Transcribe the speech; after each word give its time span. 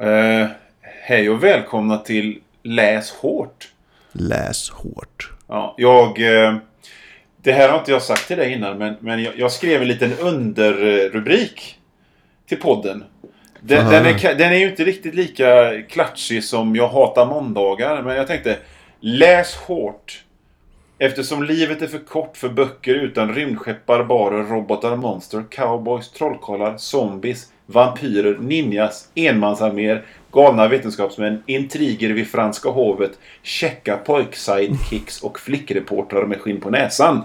Eh, 0.00 0.46
hej 0.80 1.30
och 1.30 1.44
välkomna 1.44 1.98
till 1.98 2.40
Läs 2.62 3.10
hårt. 3.10 3.68
Läs 4.12 4.70
hårt. 4.70 5.32
Ja, 5.48 5.74
jag... 5.78 6.20
Eh, 6.20 6.56
det 7.42 7.52
här 7.52 7.68
har 7.68 7.78
inte 7.78 7.90
jag 7.90 8.02
sagt 8.02 8.26
till 8.26 8.36
dig 8.36 8.52
innan, 8.52 8.78
men, 8.78 8.96
men 9.00 9.22
jag, 9.22 9.38
jag 9.38 9.52
skrev 9.52 9.82
en 9.82 9.88
liten 9.88 10.12
underrubrik 10.20 11.78
till 12.46 12.60
podden. 12.60 13.04
Den, 13.60 13.90
den, 13.90 14.06
är, 14.06 14.34
den 14.34 14.52
är 14.52 14.56
ju 14.56 14.68
inte 14.70 14.84
riktigt 14.84 15.14
lika 15.14 15.82
klatschig 15.82 16.44
som 16.44 16.76
Jag 16.76 16.88
hatar 16.88 17.26
måndagar, 17.26 18.02
men 18.02 18.16
jag 18.16 18.26
tänkte 18.26 18.58
Läs 19.00 19.56
hårt. 19.56 20.24
Eftersom 20.98 21.42
livet 21.42 21.82
är 21.82 21.86
för 21.86 21.98
kort 21.98 22.36
för 22.36 22.48
böcker 22.48 22.94
utan 22.94 23.34
rymdskepp, 23.34 23.86
barbarer, 23.86 24.42
robotar, 24.42 24.96
monster, 24.96 25.44
cowboys, 25.50 26.10
trollkarlar, 26.10 26.76
zombies, 26.76 27.52
vampyrer, 27.66 28.38
ninjas, 28.40 29.08
enmansarméer, 29.14 30.04
galna 30.32 30.68
vetenskapsmän, 30.68 31.42
intriger 31.46 32.10
vid 32.10 32.28
franska 32.28 32.68
hovet, 32.68 33.18
checka 33.42 33.96
pojksidekicks 33.96 35.22
och 35.22 35.38
flickreportrar 35.40 36.26
med 36.26 36.40
skinn 36.40 36.60
på 36.60 36.70
näsan. 36.70 37.22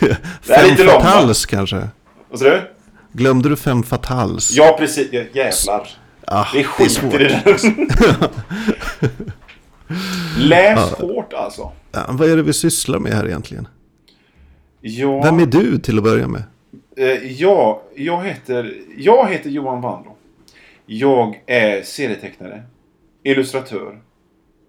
Det 0.46 0.52
är 0.54 0.70
lite 0.70 0.84
långt, 0.84 1.02
fatals 1.02 1.46
kanske? 1.46 1.88
Vad 2.30 2.38
sa 2.38 2.44
du? 2.44 2.62
Glömde 3.12 3.48
du 3.48 3.56
fem 3.56 3.82
fatals? 3.82 4.50
Ja, 4.52 4.76
precis. 4.78 5.08
Ja, 5.12 5.22
Jävlar. 5.32 5.88
ah, 6.26 6.46
Det 6.52 6.60
är 6.60 6.64
skit 6.64 7.02
i 7.02 7.18
det 7.18 7.28
där. 7.44 7.56
Läs 10.38 10.90
hårt 10.92 11.32
alltså. 11.32 11.72
Ja, 11.92 12.00
vad 12.08 12.30
är 12.30 12.36
det 12.36 12.42
vi 12.42 12.52
sysslar 12.52 12.98
med 12.98 13.12
här 13.12 13.26
egentligen? 13.26 13.68
Ja. 14.80 15.22
Vem 15.22 15.38
är 15.38 15.46
du 15.46 15.78
till 15.78 15.98
att 15.98 16.04
börja 16.04 16.28
med? 16.28 16.42
Eh, 16.96 17.32
ja, 17.32 17.82
jag 17.94 18.24
heter, 18.24 18.74
jag 18.96 19.28
heter 19.28 19.50
Johan 19.50 19.80
Wandlo. 19.80 20.16
Jag 20.86 21.42
är 21.46 21.82
serietecknare, 21.82 22.62
illustratör 23.22 24.00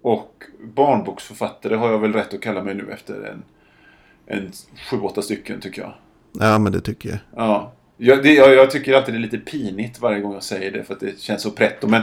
och 0.02 0.44
barnboksförfattare 0.74 1.74
har 1.74 1.90
jag 1.90 1.98
väl 1.98 2.12
rätt 2.12 2.34
att 2.34 2.40
kalla 2.40 2.62
mig 2.62 2.74
nu 2.74 2.90
efter 2.92 3.14
en, 3.14 3.42
en 4.26 4.52
sju, 4.90 5.00
åtta 5.00 5.22
stycken 5.22 5.60
tycker 5.60 5.82
jag. 5.82 5.92
Ja, 6.32 6.58
men 6.58 6.72
det 6.72 6.80
tycker 6.80 7.08
jag. 7.08 7.18
Ja. 7.36 7.72
Jag, 7.96 8.22
det, 8.22 8.34
jag, 8.34 8.54
jag 8.54 8.70
tycker 8.70 8.94
alltid 8.94 9.14
det 9.14 9.18
är 9.18 9.20
lite 9.20 9.38
pinigt 9.38 10.00
varje 10.00 10.20
gång 10.20 10.32
jag 10.32 10.42
säger 10.42 10.72
det 10.72 10.84
för 10.84 10.94
att 10.94 11.00
det 11.00 11.20
känns 11.20 11.42
så 11.42 11.50
pretto. 11.50 11.88
Men, 11.88 12.02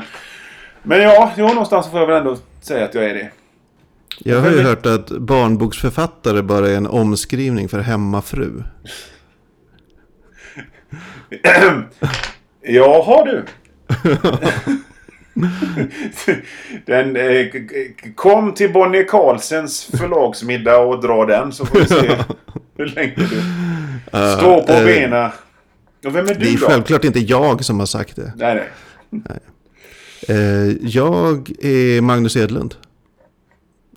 men 0.84 1.02
ja, 1.02 1.32
ja, 1.38 1.48
någonstans 1.48 1.88
får 1.88 2.00
jag 2.00 2.08
väl 2.08 2.18
ändå 2.18 2.38
säga 2.62 2.86
att 2.86 2.96
jag 2.96 3.04
är 3.06 3.14
det. 3.14 3.32
Jag 4.20 4.42
har 4.42 4.52
ju 4.52 4.62
hört 4.62 4.86
att 4.86 5.10
barnboksförfattare 5.10 6.42
bara 6.42 6.70
är 6.70 6.78
en 6.78 6.88
omskrivning 6.88 7.70
för 7.70 7.80
hemmafru. 7.80 8.64
Jaha 12.62 13.26
du. 13.26 13.46
den, 16.86 17.16
eh, 17.16 17.48
kom 18.16 18.54
till 18.54 18.74
Bonnie 18.74 19.04
Carlsens 19.04 19.84
förlagsmiddag 19.98 20.78
och 20.78 21.02
dra 21.02 21.26
den 21.26 21.52
så 21.52 21.66
får 21.66 21.80
vi 21.80 21.88
se 21.88 22.16
hur 22.78 22.86
länge 22.86 23.14
du 23.16 23.26
står 24.12 24.62
på 24.68 24.74
eh, 24.74 24.86
benen. 24.86 25.32
Och 26.06 26.16
vem 26.16 26.26
är 26.28 26.34
Det 26.34 26.40
du 26.40 26.54
är 26.54 26.58
då? 26.60 26.68
självklart 26.68 27.04
inte 27.04 27.20
jag 27.20 27.66
som 27.66 27.80
har 27.80 27.86
sagt 27.86 28.16
det. 28.16 28.34
Nej, 28.36 28.70
nej. 29.10 29.40
Eh, 30.28 30.72
jag 30.82 31.52
är 31.66 32.02
Magnus 32.02 32.36
Edlund. 32.38 32.76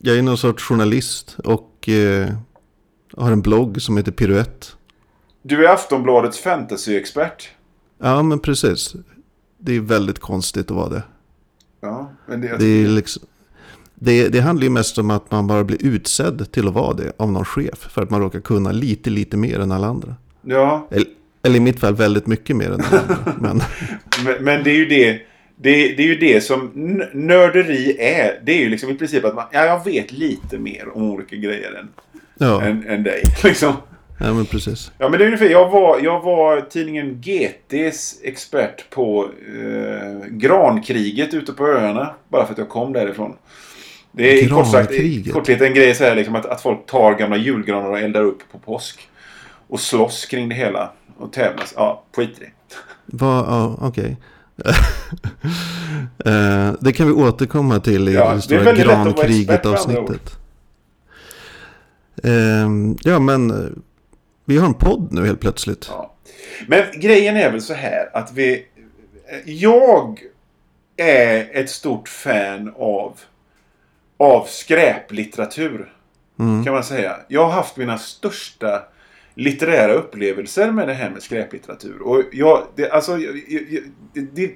Jag 0.00 0.18
är 0.18 0.22
någon 0.22 0.38
sorts 0.38 0.64
journalist 0.64 1.36
och 1.44 1.88
eh, 1.88 2.28
har 3.16 3.32
en 3.32 3.42
blogg 3.42 3.82
som 3.82 3.96
heter 3.96 4.12
Piruett. 4.12 4.75
Du 5.48 5.66
är 5.66 5.72
Aftonbladets 5.72 6.38
fantasyexpert. 6.38 7.48
Ja, 7.98 8.22
men 8.22 8.38
precis. 8.38 8.94
Det 9.58 9.76
är 9.76 9.80
väldigt 9.80 10.18
konstigt 10.18 10.70
att 10.70 10.76
vara 10.76 10.88
det. 10.88 11.02
Ja, 11.80 12.12
men 12.26 12.40
det, 12.40 12.56
Det, 12.58 12.64
är 12.66 12.88
liksom, 12.88 13.22
det, 13.94 14.28
det 14.28 14.40
handlar 14.40 14.64
ju 14.64 14.70
mest 14.70 14.98
om 14.98 15.10
att 15.10 15.30
man 15.30 15.46
bara 15.46 15.64
blir 15.64 15.86
utsedd 15.86 16.52
till 16.52 16.68
att 16.68 16.74
vara 16.74 16.94
det 16.94 17.12
av 17.16 17.32
någon 17.32 17.44
chef. 17.44 17.78
För 17.78 18.02
att 18.02 18.10
man 18.10 18.20
råkar 18.20 18.40
kunna 18.40 18.72
lite, 18.72 19.10
lite 19.10 19.36
mer 19.36 19.60
än 19.60 19.72
alla 19.72 19.86
andra. 19.86 20.14
ja, 20.42 20.88
Eller, 20.90 21.06
eller 21.42 21.56
i 21.56 21.60
mitt 21.60 21.80
fall 21.80 21.94
väldigt 21.94 22.26
mycket 22.26 22.56
mer 22.56 22.70
än 22.70 22.80
alla 22.80 23.00
andra. 23.00 23.34
Men 23.40 23.62
men, 24.24 24.44
men 24.44 24.64
det 24.64 24.70
är 24.70 24.76
ju 24.76 24.86
det. 24.86 25.12
Det, 25.56 25.94
det 25.96 26.02
är 26.02 26.06
ju 26.06 26.16
det 26.16 26.40
som 26.40 26.70
nörderi 27.12 27.96
är. 28.00 28.40
Det 28.44 28.52
är 28.52 28.58
ju 28.58 28.68
liksom 28.68 28.90
i 28.90 28.94
princip 28.94 29.24
att 29.24 29.34
man, 29.34 29.44
ja, 29.52 29.64
jag 29.64 29.84
vet 29.84 30.12
lite 30.12 30.58
mer 30.58 30.88
om 30.96 31.02
olika 31.02 31.36
grejer 31.36 31.72
än, 31.80 31.88
ja, 32.38 32.62
än, 32.62 32.86
än 32.86 33.02
dig. 33.02 33.22
Liksom. 33.44 33.72
Ja 34.18 34.34
men 34.34 34.46
precis. 34.46 34.92
Ja 34.98 35.08
men 35.08 35.18
det 35.18 35.24
är 35.24 35.26
ungefär, 35.26 35.50
jag 35.50 35.70
var, 35.70 36.00
jag 36.00 36.20
var 36.22 36.60
tidningen 36.60 37.20
GTs 37.20 38.20
expert 38.22 38.90
på 38.90 39.30
eh, 39.54 40.26
grankriget 40.28 41.34
ute 41.34 41.52
på 41.52 41.66
öarna. 41.66 42.14
Bara 42.28 42.46
för 42.46 42.52
att 42.52 42.58
jag 42.58 42.68
kom 42.68 42.92
därifrån. 42.92 43.36
Det 44.12 44.40
är 44.40 44.48
kort 44.48 44.70
sagt, 44.70 44.92
i 44.92 45.30
korthet 45.32 45.60
en 45.60 45.74
grej 45.74 45.94
så 45.94 46.04
här 46.04 46.14
liksom 46.14 46.34
att, 46.34 46.46
att 46.46 46.60
folk 46.60 46.86
tar 46.86 47.14
gamla 47.14 47.36
julgranar 47.36 47.90
och 47.90 47.98
eldar 47.98 48.22
upp 48.22 48.38
på 48.52 48.58
påsk. 48.58 49.08
Och 49.68 49.80
slåss 49.80 50.26
kring 50.26 50.48
det 50.48 50.54
hela. 50.54 50.92
Och 51.18 51.32
tävlas. 51.32 51.74
Ja, 51.76 52.04
skit 52.16 52.38
i 52.38 52.40
det. 52.40 52.50
Vad, 53.06 53.46
ja, 53.46 53.78
okej. 53.80 54.16
Eh, 56.24 56.72
det 56.80 56.92
kan 56.92 57.06
vi 57.06 57.12
återkomma 57.12 57.80
till 57.80 58.08
i 58.08 58.14
Ja, 58.14 58.34
det 58.34 58.42
stora 58.42 58.60
väldigt 58.62 58.86
lätt 58.86 58.96
att 58.96 58.98
vara 58.98 59.10
expert, 59.10 59.26
grankriget 59.26 59.48
med 59.48 59.66
andra 59.66 59.78
avsnittet. 59.80 60.38
Ehm, 62.22 62.96
ja, 63.02 63.18
men 63.18 63.72
vi 64.46 64.58
har 64.58 64.66
en 64.66 64.74
podd 64.74 65.12
nu 65.12 65.26
helt 65.26 65.40
plötsligt. 65.40 65.86
Ja. 65.90 66.14
Men 66.66 66.84
grejen 66.94 67.36
är 67.36 67.50
väl 67.50 67.62
så 67.62 67.74
här 67.74 68.10
att 68.12 68.32
vi... 68.32 68.66
Jag 69.44 70.20
är 70.96 71.48
ett 71.52 71.70
stort 71.70 72.08
fan 72.08 72.74
av, 72.76 73.20
av 74.16 74.44
skräplitteratur. 74.44 75.92
Mm. 76.38 76.64
Kan 76.64 76.74
man 76.74 76.84
säga. 76.84 77.16
Jag 77.28 77.44
har 77.44 77.52
haft 77.52 77.76
mina 77.76 77.98
största 77.98 78.82
litterära 79.34 79.92
upplevelser 79.92 80.70
med 80.70 80.88
det 80.88 80.94
här 80.94 81.10
med 81.10 81.22
skräplitteratur. 81.22 82.02
Och 82.02 82.22
jag, 82.32 82.66
det, 82.74 82.90
alltså, 82.90 83.18
jag, 83.18 83.34
det, 84.32 84.50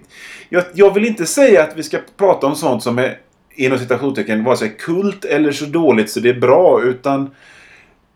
jag, 0.48 0.64
jag 0.74 0.94
vill 0.94 1.04
inte 1.04 1.26
säga 1.26 1.62
att 1.62 1.76
vi 1.76 1.82
ska 1.82 1.98
prata 2.16 2.46
om 2.46 2.56
sånt 2.56 2.82
som 2.82 2.98
är 2.98 3.20
inom 3.54 3.78
citationstecken 3.78 4.44
vare 4.44 4.56
sig 4.56 4.76
kult 4.78 5.24
eller 5.24 5.52
så 5.52 5.64
dåligt 5.64 6.10
så 6.10 6.20
det 6.20 6.30
är 6.30 6.40
bra. 6.40 6.82
Utan 6.82 7.34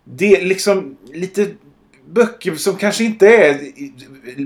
det 0.04 0.36
är 0.36 0.44
liksom 0.44 0.96
lite 1.12 1.46
böcker 2.10 2.54
som 2.54 2.76
kanske 2.76 3.04
inte 3.04 3.28
är 3.28 3.58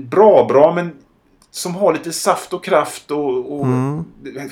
bra 0.01 0.45
bra 0.49 0.73
men 0.75 0.91
som 1.51 1.75
har 1.75 1.93
lite 1.93 2.11
saft 2.13 2.53
och 2.53 2.63
kraft 2.63 3.11
och, 3.11 3.59
och 3.59 3.65
Mm. 3.65 4.03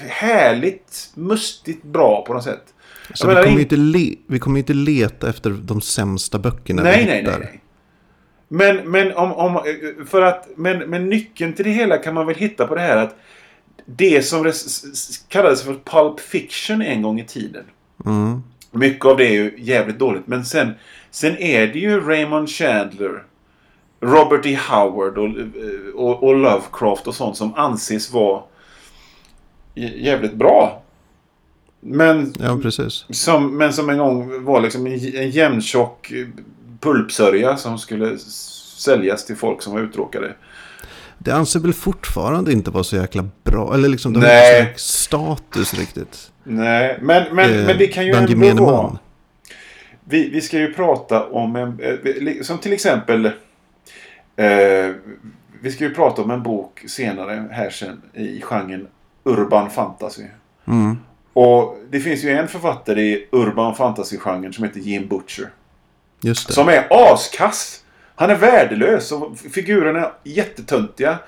härligt 0.10 1.12
mustigt 1.16 1.84
bra 1.84 2.24
på 2.28 2.34
något 2.34 2.44
sätt. 2.44 2.74
Så 3.14 3.28
vi 3.28 3.34
menar, 3.34 3.44
kommer, 3.44 3.56
in- 3.56 3.62
inte 3.62 3.76
le- 3.76 4.16
vi 4.28 4.40
kommer 4.40 4.60
inte 4.60 4.74
leta 4.74 5.30
efter 5.30 5.50
de 5.50 5.82
sämsta 5.82 6.40
böckerna 6.40 6.84
nej, 6.84 7.00
vi 7.00 7.06
nej, 7.06 7.20
hittar. 7.20 7.40
nej, 7.40 7.50
nej. 7.52 7.62
Men, 8.50 8.92
men, 8.92 9.14
om, 9.18 9.32
om, 9.34 9.60
för 10.10 10.22
att, 10.22 10.48
men, 10.56 10.78
men 10.80 11.10
nyckeln 11.10 11.54
till 11.54 11.66
det 11.66 11.72
hela 11.72 11.98
kan 11.98 12.14
man 12.14 12.26
väl 12.26 12.36
hitta 12.36 12.68
på 12.68 12.76
det 12.76 12.82
här 12.82 12.98
att 12.98 13.16
det 13.86 14.26
som 14.26 14.52
kallades 15.28 15.64
för 15.64 15.76
pulp 15.86 16.20
fiction 16.20 16.82
en 16.82 17.02
gång 17.02 17.20
i 17.20 17.26
tiden. 17.26 17.64
Mm. 18.06 18.44
Mycket 18.72 19.06
av 19.06 19.18
det 19.18 19.26
är 19.28 19.32
ju 19.34 19.56
jävligt 19.58 20.00
dåligt. 20.00 20.28
Men 20.28 20.46
sen, 20.46 20.72
sen 21.18 21.38
är 21.38 21.68
det 21.68 21.80
ju 21.80 22.00
Raymond 22.02 22.50
Chandler, 22.50 23.24
Robert 24.02 24.46
E. 24.46 24.60
Howard 24.70 25.18
och, 25.18 25.30
och, 25.96 26.24
och 26.24 26.36
Lovecraft 26.36 27.08
och 27.08 27.16
sånt 27.16 27.38
som 27.38 27.54
anses 27.56 28.14
vara 28.14 28.42
jävligt 29.76 30.34
bra. 30.34 30.84
Men 31.80 32.34
Ja, 32.40 32.60
precis. 32.62 33.06
som, 33.10 33.58
men 33.58 33.74
som 33.74 33.90
en 33.90 33.98
gång 33.98 34.44
var 34.44 34.62
liksom 34.62 34.88
en, 34.88 35.16
en 35.16 35.30
jämntjock 35.30 36.14
pulpsörja 36.80 37.58
som 37.58 37.78
skulle 37.78 38.18
säljas 38.78 39.26
till 39.26 39.36
folk 39.36 39.62
som 39.62 39.74
var 39.74 39.82
uttråkade. 39.82 40.34
Det 41.18 41.32
anser 41.32 41.60
väl 41.60 41.74
fortfarande 41.74 42.52
inte 42.52 42.72
vara 42.72 42.84
så 42.84 42.96
jäkla 42.96 43.30
bra. 43.44 43.74
Eller 43.74 43.90
liksom, 43.90 44.14
det 44.14 44.20
har 44.20 44.60
inte 44.60 44.74
så 44.76 44.80
status 44.80 45.74
riktigt. 45.74 46.32
Nej, 46.44 47.00
men, 47.02 47.36
men, 47.36 47.60
Eh, 47.60 47.66
men 47.66 47.78
det 47.78 47.88
kan 47.88 48.06
ju 48.06 48.14
ändå 48.14 48.66
vara... 48.66 48.84
man. 48.84 48.98
Vi, 50.10 50.30
vi 50.30 50.42
ska 50.42 50.58
ju 50.58 50.74
prata 50.74 51.26
om 51.26 51.56
en... 51.56 51.80
eh, 51.80 52.42
Som 52.42 52.58
till 52.58 52.74
exempel... 52.74 53.26
Eh, 54.36 54.92
vi 55.62 55.72
ska 55.72 55.84
ju 55.84 55.94
prata 55.94 56.22
om 56.22 56.32
en 56.32 56.44
bok 56.44 56.84
senare 56.88 57.48
här 57.52 57.70
sen 57.70 58.02
i 58.14 58.42
genren 58.42 58.88
Urban 59.24 59.70
Fantasy. 59.70 60.24
Mm. 60.68 60.98
Och 61.34 61.78
det 61.90 62.00
finns 62.00 62.24
ju 62.24 62.30
en 62.30 62.48
författare 62.48 63.02
i 63.02 63.28
Urban 63.32 63.76
Fantasy-genren 63.76 64.54
som 64.54 64.64
heter 64.64 64.80
Jim 64.80 65.08
Butcher. 65.08 65.50
Just 66.22 66.48
det. 66.48 66.54
Som 66.54 66.70
är 66.70 66.88
askass. 66.90 67.84
Han 68.16 68.30
är 68.30 68.36
värdelös 68.36 69.12
och 69.12 69.38
figurerna 69.38 70.00
är 70.00 70.12
jättetöntiga. 70.24 71.20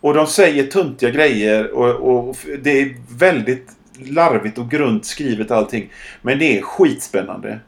Och 0.00 0.14
de 0.14 0.26
säger 0.26 0.66
töntiga 0.66 1.10
grejer 1.10 1.70
och, 1.74 2.28
och 2.28 2.36
det 2.62 2.80
är 2.80 2.96
väldigt 3.18 3.68
larvigt 3.98 4.58
och 4.58 4.70
grunt 4.70 5.06
skrivet 5.06 5.50
allting. 5.50 5.92
Men 6.22 6.38
det 6.38 6.58
är 6.58 6.62
skitspännande. 6.62 7.60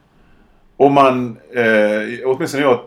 Och 0.78 0.92
man, 0.92 1.36
eh, 1.54 2.19
åtminstone 2.25 2.62
jag 2.62 2.80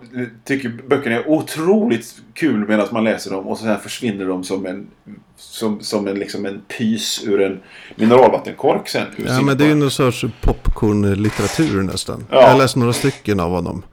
tycker 0.43 0.69
böckerna 0.88 1.15
är 1.15 1.29
otroligt 1.29 2.15
kul 2.33 2.67
medan 2.67 2.88
man 2.91 3.03
läser 3.03 3.31
dem 3.31 3.47
och 3.47 3.57
sen 3.57 3.79
försvinner 3.79 4.25
de 4.25 4.43
som 4.43 4.65
en 4.65 4.88
som, 5.35 5.81
som 5.81 6.07
en, 6.07 6.15
liksom 6.15 6.45
en 6.45 6.61
pys 6.77 7.23
ur 7.27 7.41
en 7.41 7.59
mineralvattenkork 7.95 8.89
sen. 8.89 9.05
Ja, 9.27 9.41
men 9.41 9.57
det 9.57 9.63
är 9.63 9.67
ju 9.67 9.75
någon 9.75 9.91
sorts 9.91 10.25
popcornlitteratur 10.41 11.81
nästan. 11.81 12.25
Ja. 12.29 12.41
Jag 12.41 12.47
har 12.47 12.57
läst 12.57 12.75
några 12.75 12.93
stycken 12.93 13.39
av 13.39 13.51
honom. 13.51 13.83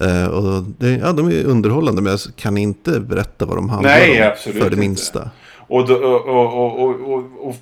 Eh, 0.00 0.26
och 0.26 0.62
det, 0.62 0.90
ja, 0.90 1.12
de 1.12 1.28
är 1.28 1.44
underhållande 1.44 2.02
men 2.02 2.10
jag 2.10 2.20
kan 2.36 2.56
inte 2.56 3.00
berätta 3.00 3.46
vad 3.46 3.56
de 3.56 3.68
handlar 3.68 3.90
Nej, 3.90 4.30
om. 4.30 4.36
För 4.36 4.52
det 4.52 4.66
inte. 4.66 4.76
minsta. 4.76 5.30
Och, 5.56 5.88
då, 5.88 5.94
och, 5.94 6.82
och, 6.82 7.48
och 7.48 7.56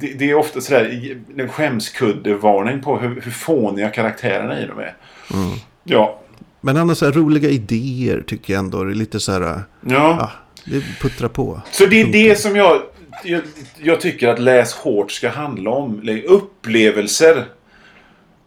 det, 0.00 0.18
det 0.18 0.30
är 0.30 0.34
ofta 0.34 0.60
sådär 0.60 1.16
en 1.36 1.48
skämskuddevarning 1.48 2.82
på 2.82 2.98
hur, 2.98 3.20
hur 3.20 3.30
fåniga 3.30 3.88
karaktärerna 3.88 4.60
i 4.60 4.66
dem 4.66 4.78
är. 4.78 4.96
Mm. 5.32 5.58
Ja. 5.84 6.20
Men 6.60 6.76
han 6.76 6.88
har 6.88 6.94
så 6.94 7.04
här 7.04 7.12
roliga 7.12 7.48
idéer 7.50 8.24
tycker 8.26 8.52
jag 8.52 8.58
ändå. 8.58 8.84
Det 8.84 8.92
är 8.92 8.94
lite 8.94 9.20
så 9.20 9.32
här, 9.32 9.40
ja. 9.40 9.62
ja, 9.86 10.30
det 10.64 10.80
puttrar 11.00 11.28
på. 11.28 11.62
Så 11.72 11.86
det 11.86 12.00
är 12.00 12.06
det 12.12 12.40
som 12.40 12.56
jag, 12.56 12.82
jag, 13.24 13.42
jag 13.78 14.00
tycker 14.00 14.28
att 14.28 14.38
Läs 14.38 14.72
hårt 14.72 15.12
ska 15.12 15.28
handla 15.28 15.70
om. 15.70 16.08
Upplevelser. 16.26 17.44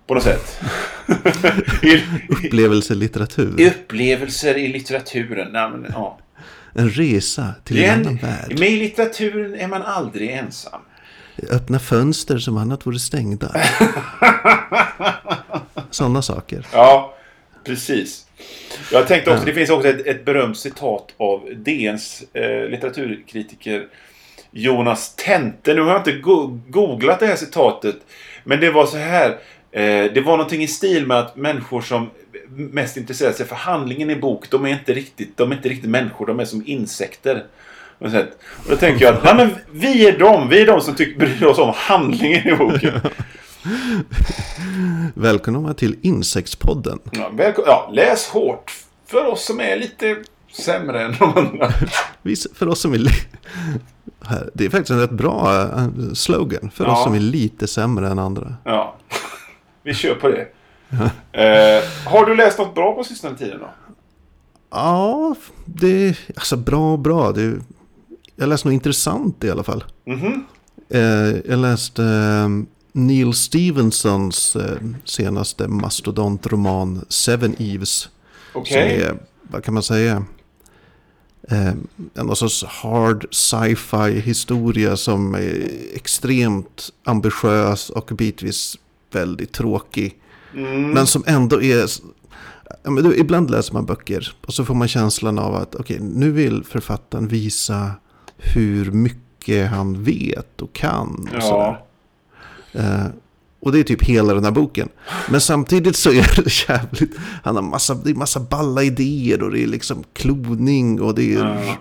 På 0.08 0.14
något 0.14 0.24
sätt. 0.24 0.60
I, 1.84 2.04
Upplevelselitteratur. 2.30 3.62
upplevelser 3.68 4.58
i 4.58 4.68
litteraturen. 4.68 5.52
Nej, 5.52 5.70
men, 5.70 5.86
ja. 5.94 6.20
En 6.74 6.90
resa 6.90 7.54
till 7.64 7.84
en 7.84 7.90
en, 7.90 8.00
annan 8.00 8.16
värld. 8.16 8.60
med 8.60 8.70
i 8.70 8.76
litteraturen 8.80 9.56
är 9.56 9.68
man 9.68 9.82
aldrig 9.82 10.30
ensam. 10.32 10.82
Öppna 11.50 11.80
fönster 11.80 12.38
som 12.38 12.58
annat 12.58 12.86
vore 12.88 13.00
stängda. 13.00 13.52
Sådana 15.92 16.22
saker. 16.22 16.66
Ja, 16.74 17.16
precis. 17.64 18.26
Jag 18.92 19.08
tänkte 19.08 19.32
också, 19.32 19.46
det 19.46 19.54
finns 19.54 19.70
också 19.70 19.88
ett, 19.88 20.08
ett 20.08 20.26
berömt 20.26 20.58
citat 20.58 21.14
av 21.18 21.50
DNs 21.56 22.24
eh, 22.34 22.70
litteraturkritiker 22.70 23.88
Jonas 24.52 25.16
Tente. 25.16 25.74
Nu 25.74 25.82
har 25.82 25.90
jag 25.90 26.00
inte 26.00 26.12
go- 26.12 26.60
googlat 26.68 27.20
det 27.20 27.26
här 27.28 27.36
citatet. 27.36 27.96
Men 28.44 28.60
det 28.60 28.72
var 28.72 28.86
så 28.86 28.98
här. 28.98 29.30
Eh, 29.72 30.14
det 30.14 30.22
var 30.26 30.38
någonting 30.38 30.64
i 30.64 30.68
stil 30.68 31.08
med 31.08 31.18
att 31.20 31.36
människor 31.36 31.82
som 31.82 32.10
mest 32.50 32.98
intresserar 32.98 33.32
sig 33.32 33.46
för 33.46 33.56
handlingen 33.56 34.10
i 34.10 34.16
bok, 34.16 34.50
de 34.50 34.66
är 34.66 34.70
inte 34.70 34.94
riktigt, 34.94 35.38
de 35.38 35.52
är 35.52 35.56
inte 35.56 35.70
riktigt 35.70 35.90
människor, 35.90 36.26
de 36.26 36.40
är 36.40 36.46
som 36.46 36.64
insekter. 36.66 37.46
Och 38.00 38.10
då 38.70 38.76
tänker 38.76 39.06
jag 39.06 39.16
att 39.16 39.24
nej, 39.24 39.36
men 39.36 39.50
vi 39.72 40.08
är 40.08 40.20
de, 40.20 40.50
vi 40.50 40.62
är 40.62 40.66
de 40.66 40.82
som 40.82 40.96
tycker, 40.96 41.20
bryr 41.20 41.44
oss 41.46 41.58
om 41.60 41.72
handlingen 41.76 42.48
i 42.48 42.56
boken. 42.56 43.02
Välkomna 45.14 45.74
till 45.74 45.96
Insektspodden. 46.02 47.00
Ja, 47.12 47.32
ja, 47.66 47.90
läs 47.94 48.28
hårt. 48.28 48.72
För 49.06 49.26
oss 49.26 49.46
som 49.46 49.60
är 49.60 49.78
lite 49.78 50.16
sämre 50.52 51.04
än 51.06 51.16
de 51.20 51.38
andra. 51.38 51.72
För 52.54 52.68
oss 52.68 52.80
som 52.82 52.94
är... 52.94 53.00
Det 54.54 54.66
är 54.66 54.70
faktiskt 54.70 54.90
en 54.92 55.00
rätt 55.00 55.12
bra 55.12 55.62
eh, 55.62 55.88
slogan. 56.14 56.70
För 56.74 56.86
Ja. 56.86 56.92
oss 56.98 57.04
som 57.04 57.16
är 57.16 57.20
lite 57.20 57.68
sämre 57.68 58.08
än 58.08 58.20
andra. 58.20 58.56
Ja, 58.64 58.96
vi 59.84 59.94
kör 59.94 60.16
på 60.16 60.28
det. 60.28 60.48
Eh, 61.32 61.84
har 62.06 62.26
du 62.26 62.36
läst 62.36 62.58
något 62.60 62.76
bra 62.76 62.94
på 62.96 63.04
sistone 63.04 63.38
tiden 63.38 63.60
då? 63.60 63.70
Ja, 64.72 65.36
det 65.66 66.08
är 66.10 66.18
alltså 66.36 66.58
bra 66.58 66.92
och 66.94 67.00
bra. 67.00 67.32
Det, 67.32 67.54
jag 68.38 68.50
läste 68.50 68.68
något 68.68 68.74
intressant 68.74 69.44
i 69.44 69.50
alla 69.50 69.64
fall. 69.64 69.84
Mhm. 70.06 70.46
Eh, 70.90 71.02
jag 71.46 71.60
läste 71.60 72.04
eh, 72.04 72.50
Neil 72.92 73.34
Stevensons 73.34 74.56
eh, 74.56 74.78
senaste 75.04 75.68
mastodontroman 75.68 77.06
Seven 77.10 77.56
Eves. 77.60 78.10
Som 78.54 78.78
är, 78.78 79.18
vad 79.42 79.64
kan 79.64 79.74
man 79.74 79.84
säga? 79.84 80.26
Eh, 81.50 81.74
en 82.14 82.36
sorts 82.36 82.64
hard 82.64 83.28
sci-fi 83.32 84.20
historia 84.20 84.98
som 84.98 85.36
är 85.36 85.70
extremt 85.94 86.90
ambitiös 87.04 87.90
och 87.90 88.12
bitvis 88.16 88.78
väldigt 89.12 89.52
tråkig. 89.54 90.16
Mm. 90.54 90.92
Men 90.92 91.08
som 91.08 91.24
ändå 91.28 91.62
är... 91.62 91.90
Ibland 93.16 93.52
läser 93.52 93.74
man 93.74 93.86
böcker 93.86 94.36
och 94.46 94.54
så 94.54 94.66
får 94.66 94.76
man 94.76 94.88
känslan 94.88 95.40
av 95.40 95.56
att 95.56 95.76
okej, 95.76 96.00
nu 96.00 96.32
vill 96.32 96.64
författaren 96.64 97.28
visa 97.28 97.92
hur 98.38 98.92
mycket 98.92 99.70
han 99.70 100.04
vet 100.04 100.62
och 100.62 100.74
kan. 100.74 101.30
Och. 101.34 101.42
Ja. 101.42 101.86
Eh, 102.72 103.06
och 103.60 103.72
det 103.72 103.80
är 103.80 103.84
typ 103.84 104.04
hela 104.04 104.34
den 104.34 104.44
här 104.44 104.52
boken. 104.52 104.90
Men 105.30 105.42
samtidigt 105.42 105.96
så 105.96 106.10
är 106.10 106.44
det 106.44 106.70
jävligt... 106.70 107.16
Han 107.44 107.56
har 107.56 107.64
massa, 107.64 107.94
det 107.94 108.10
är 108.10 108.16
massa 108.16 108.40
balla 108.40 108.84
idéer 108.84 109.44
och 109.44 109.52
det 109.52 109.64
är 109.64 109.68
liksom 109.68 110.04
kloning 110.14 111.02
och 111.02 111.16
det 111.16 111.34
är... 111.36 111.40
Ja. 111.40 111.76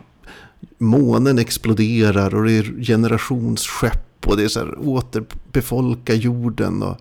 Månen 0.78 1.38
exploderar 1.38 2.34
och 2.34 2.44
det 2.44 2.52
är 2.52 2.84
generationsskepp 2.84 4.26
och 4.26 4.36
det 4.36 4.44
är 4.44 4.48
så 4.48 4.60
här 4.60 4.88
återbefolka 4.88 6.14
jorden 6.14 6.82
och... 6.82 6.96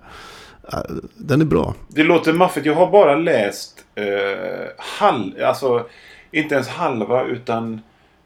eh, 0.74 0.80
den 1.18 1.42
är 1.42 1.46
bra. 1.46 1.74
Det 1.88 2.04
låter 2.04 2.34
maffigt. 2.34 2.66
Jag 2.66 2.76
har 2.76 2.92
bara 2.92 3.16
läst 3.16 3.84
eh, 3.96 4.06
halv, 4.78 5.32
alltså 5.44 5.86
inte 6.32 6.56
ens 6.56 6.68
halva 6.68 7.24
utan, 7.24 7.82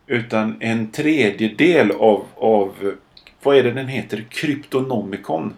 utan 0.10 0.56
en 0.60 0.92
tredjedel 0.92 1.92
av, 1.92 2.26
av 2.36 2.94
vad 3.44 3.58
är 3.58 3.64
det 3.64 3.72
den 3.72 3.88
heter? 3.88 4.26
Kryptonomicon. 4.30 5.54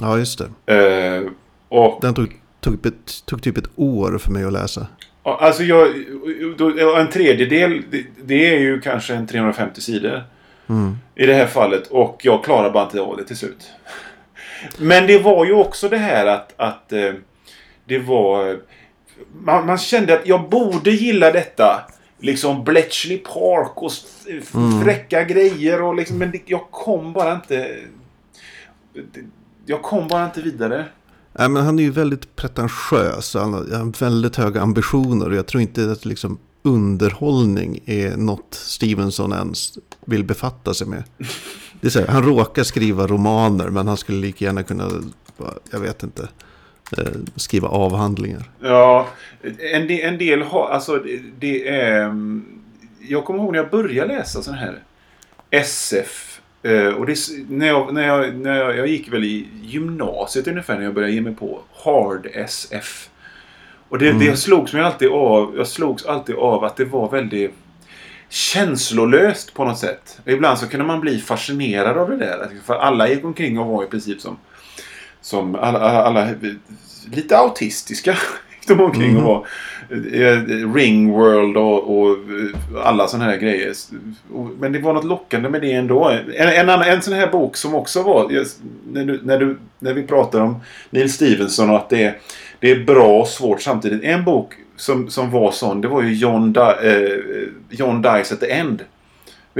Ja, 0.00 0.18
just 0.18 0.40
det. 0.66 0.74
Eh, 0.74 1.30
och 1.68 1.98
Den 2.02 2.14
tog, 2.14 2.40
tog, 2.60 2.86
ett, 2.86 3.26
tog 3.26 3.42
typ 3.42 3.58
ett 3.58 3.70
år 3.76 4.18
för 4.18 4.30
mig 4.30 4.44
att 4.44 4.52
läsa. 4.52 4.86
Alltså 5.22 5.62
jag, 5.62 5.88
en 7.00 7.10
tredjedel, 7.10 7.82
det, 7.90 8.04
det 8.24 8.54
är 8.54 8.58
ju 8.58 8.80
kanske 8.80 9.14
en 9.14 9.26
350 9.26 9.80
sidor. 9.80 10.22
Mm. 10.68 10.96
I 11.14 11.26
det 11.26 11.34
här 11.34 11.46
fallet. 11.46 11.86
Och 11.86 12.20
jag 12.22 12.44
klarar 12.44 12.70
bara 12.70 12.84
inte 12.84 13.00
av 13.00 13.16
det 13.16 13.24
till 13.24 13.36
slut. 13.36 13.70
Men 14.78 15.06
det 15.06 15.18
var 15.18 15.44
ju 15.44 15.52
också 15.52 15.88
det 15.88 15.98
här 15.98 16.26
att, 16.26 16.54
att 16.56 16.92
eh, 16.92 17.12
det 17.84 17.98
var... 17.98 18.60
Man, 19.44 19.66
man 19.66 19.78
kände 19.78 20.14
att 20.14 20.26
jag 20.26 20.48
borde 20.48 20.90
gilla 20.90 21.32
detta. 21.32 21.86
Liksom 22.20 22.64
Bletchley 22.64 23.18
Park 23.18 23.72
och 23.76 23.92
f- 24.28 24.54
fräcka 24.84 25.24
grejer 25.24 25.82
och 25.82 25.94
liksom, 25.94 26.18
men 26.18 26.30
det, 26.30 26.40
jag 26.46 26.70
kom 26.70 27.12
bara 27.12 27.34
inte... 27.34 27.76
Jag 29.66 29.82
kom 29.82 30.08
bara 30.08 30.24
inte 30.24 30.42
vidare. 30.42 30.86
Nej, 31.32 31.48
men 31.48 31.64
han 31.64 31.78
är 31.78 31.82
ju 31.82 31.90
väldigt 31.90 32.36
pretentiös. 32.36 33.34
Han 33.34 33.54
har, 33.54 33.66
han 33.72 33.80
har 33.80 34.00
väldigt 34.00 34.36
höga 34.36 34.60
ambitioner. 34.62 35.28
Och 35.28 35.34
jag 35.34 35.46
tror 35.46 35.60
inte 35.60 35.92
att 35.92 36.04
liksom 36.04 36.38
underhållning 36.62 37.80
är 37.86 38.16
något 38.16 38.54
Stevenson 38.54 39.32
ens 39.32 39.72
vill 40.04 40.24
befatta 40.24 40.74
sig 40.74 40.86
med. 40.86 41.04
Det 41.80 41.86
är 41.86 41.90
så 41.90 42.00
här, 42.00 42.06
han 42.06 42.22
råkar 42.22 42.62
skriva 42.62 43.06
romaner 43.06 43.68
men 43.68 43.88
han 43.88 43.96
skulle 43.96 44.18
lika 44.18 44.44
gärna 44.44 44.62
kunna, 44.62 44.88
jag 45.70 45.80
vet 45.80 46.02
inte, 46.02 46.28
skriva 47.36 47.68
avhandlingar. 47.68 48.50
Ja, 48.60 49.08
en 49.72 49.86
del, 49.86 50.00
en 50.00 50.18
del 50.18 50.42
har, 50.42 50.68
alltså 50.68 50.96
det, 50.96 51.20
det 51.38 51.68
är... 51.68 52.02
mm, 52.04 52.44
Jag 53.08 53.24
kommer 53.24 53.40
ihåg 53.42 53.52
när 53.52 53.58
jag 53.58 53.70
började 53.70 54.14
läsa 54.14 54.42
sån 54.42 54.54
här 54.54 54.78
SF. 55.50 56.40
eh, 56.62 56.86
Och 56.86 57.06
det, 57.06 57.16
när 57.48 57.66
jag, 57.66 57.94
när 57.94 58.06
jag, 58.06 58.34
när 58.36 58.58
jag, 58.58 58.76
jag 58.76 58.86
gick 58.86 59.12
väl 59.12 59.24
i 59.24 59.46
gymnasiet 59.62 60.48
ungefär 60.48 60.76
när 60.76 60.84
jag 60.84 60.94
började 60.94 61.12
ge 61.14 61.20
mig 61.20 61.34
på 61.34 61.60
Hard 61.84 62.26
SF. 62.34 63.08
Och 63.88 63.98
det, 63.98 64.12
det 64.12 64.36
slogs 64.36 64.72
mig 64.72 64.82
alltid 64.82 65.08
av, 65.08 65.54
jag 65.56 65.66
slogs 65.66 66.06
alltid 66.06 66.34
av 66.36 66.64
att 66.64 66.76
det 66.76 66.84
var 66.84 67.10
väldigt 67.10 67.54
känslolöst 68.28 69.54
på 69.54 69.64
något 69.64 69.78
sätt. 69.78 70.20
Ibland 70.26 70.58
så 70.58 70.68
kunde 70.68 70.86
man 70.86 71.00
bli 71.00 71.18
fascinerad 71.18 71.96
av 71.98 72.10
det 72.10 72.16
där. 72.16 72.48
För 72.64 72.74
alla 72.74 73.08
gick 73.08 73.24
omkring 73.24 73.58
och 73.58 73.66
var 73.66 73.84
i 73.84 73.86
princip 73.86 74.20
som 74.20 74.36
som 75.22 75.54
alla, 75.54 75.78
alla, 75.78 76.02
alla 76.02 76.28
lite 77.12 77.38
autistiska 77.38 78.18
de 78.66 78.80
omkring 78.80 79.16
och 79.16 79.22
var. 79.22 79.46
Eh, 80.12 80.72
Ringworld 80.74 81.56
och, 81.56 81.98
och 81.98 82.10
eh, 82.10 82.86
alla 82.86 83.08
sådana 83.08 83.30
här 83.30 83.36
grejer. 83.36 83.72
Men 84.58 84.72
det 84.72 84.78
var 84.78 84.92
något 84.92 85.04
lockande 85.04 85.48
med 85.48 85.60
det 85.60 85.72
ändå. 85.72 86.08
En, 86.08 86.48
en, 86.48 86.70
annan, 86.70 86.88
en 86.88 87.02
sån 87.02 87.14
här 87.14 87.30
bok 87.30 87.56
som 87.56 87.74
också 87.74 88.02
var, 88.02 88.30
just 88.30 88.60
när, 88.92 89.04
du, 89.04 89.20
när, 89.22 89.38
du, 89.38 89.58
när 89.78 89.94
vi 89.94 90.02
pratar 90.02 90.40
om 90.40 90.60
Neil 90.90 91.12
Stevenson 91.12 91.70
och 91.70 91.76
att 91.76 91.90
det 91.90 92.02
är, 92.02 92.18
det 92.60 92.70
är 92.70 92.84
bra 92.84 93.20
och 93.20 93.28
svårt 93.28 93.62
samtidigt. 93.62 94.04
En 94.04 94.24
bok 94.24 94.54
som, 94.76 95.10
som 95.10 95.30
var 95.30 95.50
sån, 95.52 95.80
det 95.80 95.88
var 95.88 96.02
ju 96.02 96.14
John, 96.14 96.52
Di, 96.52 96.60
eh, 96.60 97.78
John 97.78 98.02
Dies 98.02 98.32
at 98.32 98.40
the 98.40 98.50
End. 98.50 98.84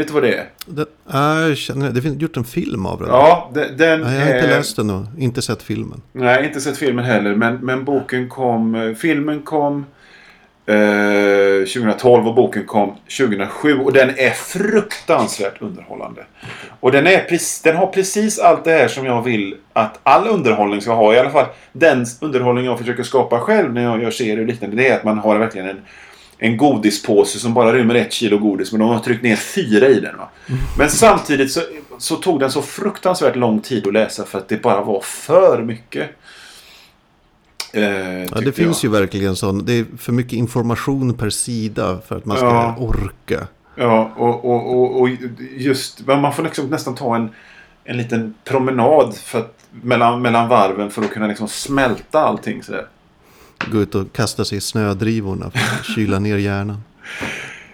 Vet 0.01 0.07
du 0.09 0.15
vad 0.15 0.23
det 0.23 0.35
är? 0.35 0.45
Det, 0.67 0.87
ja, 1.13 1.41
jag 1.41 1.57
känner 1.57 1.91
det. 1.91 2.03
Finns 2.03 2.23
gjort 2.23 2.37
en 2.37 2.45
film 2.45 2.87
av 2.87 2.99
den. 3.01 3.09
Ja, 3.09 3.51
den, 3.55 3.77
den 3.77 4.01
Nej, 4.01 4.15
jag 4.15 4.21
har 4.27 4.35
inte 4.35 4.47
är- 4.47 4.57
läst 4.59 4.77
den 4.77 4.91
och 4.91 5.05
inte 5.19 5.43
sett 5.43 5.63
filmen. 5.63 6.03
Nej, 6.13 6.47
inte 6.47 6.61
sett 6.61 6.79
filmen 6.79 7.05
heller. 7.05 7.35
Men, 7.35 7.55
men 7.57 7.85
boken 7.85 8.29
kom... 8.29 8.75
eh, 8.75 8.95
Filmen 8.95 9.43
kom 9.43 9.87
eh, 10.67 11.65
2012 11.75 12.29
och 12.29 12.35
boken 12.35 12.67
kom 12.67 12.97
2007. 13.19 13.79
Och 13.79 13.93
den 13.93 14.09
är 14.09 14.31
fruktansvärt 14.31 15.63
underhållande. 15.63 16.25
Och 16.81 16.93
den, 16.93 17.07
är, 17.07 17.27
den 17.65 17.77
har 17.77 17.87
precis 17.87 18.39
allt 18.39 18.65
det 18.65 18.71
här 18.73 18.89
som 18.89 19.05
jag 19.07 19.23
vill 19.23 19.55
att 19.73 19.99
all 20.03 20.29
underhållning 20.29 20.81
ska 20.81 20.95
ha. 20.95 21.15
I 21.15 21.19
alla 21.19 21.31
fall 21.31 21.47
den 21.73 22.07
underhållning 22.21 22.65
jag 22.65 22.79
försöker 22.79 23.03
skapa 23.03 23.41
själv 23.41 23.73
när 23.75 23.83
jag 23.83 24.03
gör 24.03 24.11
serier 24.11 24.41
och 24.41 24.47
liknande. 24.47 24.77
Det 24.77 24.89
är 24.89 24.97
att 24.97 25.05
man 25.05 25.19
har 25.19 25.39
verkligen 25.39 25.69
en, 25.69 25.81
en 26.43 26.57
godispåse 26.57 27.39
som 27.39 27.55
bara 27.55 27.73
rymmer 27.73 27.95
ett 27.95 28.13
kilo 28.13 28.39
godis. 28.39 28.73
Men 28.73 28.81
de 28.81 28.89
har 28.89 28.99
tryckt 28.99 29.23
ner 29.23 29.37
fyra 29.37 29.89
i 29.89 30.01
den. 30.01 30.17
Va? 30.17 30.29
Men 30.79 30.91
samtidigt 30.91 31.53
så, 31.53 31.61
så 31.99 32.17
tog 32.17 32.41
den 32.41 32.51
så 32.51 32.63
fruktansvärt 32.63 33.37
lång 33.37 33.61
tid 33.61 33.87
att 33.87 33.93
läsa 33.93 34.25
för 34.25 34.39
att 34.39 34.49
det 34.49 34.63
bara 34.63 34.81
var 34.81 35.01
för 35.01 35.63
mycket. 35.63 36.11
Eh, 37.73 37.83
Ja, 37.83 38.25
det 38.25 38.29
tyckte 38.37 38.53
finns 38.53 38.85
jag. 38.85 38.93
ju 38.95 39.01
verkligen 39.01 39.37
sån. 39.37 39.65
Det 39.65 39.73
är 39.73 39.87
för 39.99 40.13
mycket 40.13 40.33
information 40.33 41.15
per 41.15 41.31
sida 41.31 41.99
för 42.09 42.17
att 42.17 42.25
man 42.25 42.37
ska 42.37 42.47
Ja. 42.47 42.77
orka. 42.79 43.47
Ja, 43.77 44.13
och, 44.17 44.45
och, 44.45 44.75
och, 44.81 45.01
och 45.01 45.09
just... 45.57 46.07
Man 46.07 46.33
får 46.35 46.43
liksom 46.43 46.67
nästan 46.67 46.95
ta 46.95 47.17
en, 47.17 47.29
en 47.85 47.97
liten 47.97 48.35
promenad 48.45 49.15
för 49.17 49.39
att, 49.39 49.57
mellan, 49.83 50.23
mellan 50.23 50.49
varven 50.49 50.91
för 50.91 51.03
att 51.03 51.11
kunna 51.11 51.27
liksom 51.27 51.49
smälta 51.49 52.21
allting 52.21 52.63
sådär. 52.63 52.87
Gå 53.67 53.79
ut 53.81 53.95
och 53.95 54.13
kasta 54.13 54.45
sig 54.45 54.59
i 54.59 54.61
snödrivorna 54.61 55.51
för 55.51 55.59
att 55.59 55.85
kyla 55.97 56.19
ner 56.19 56.37
hjärnan. 56.37 56.83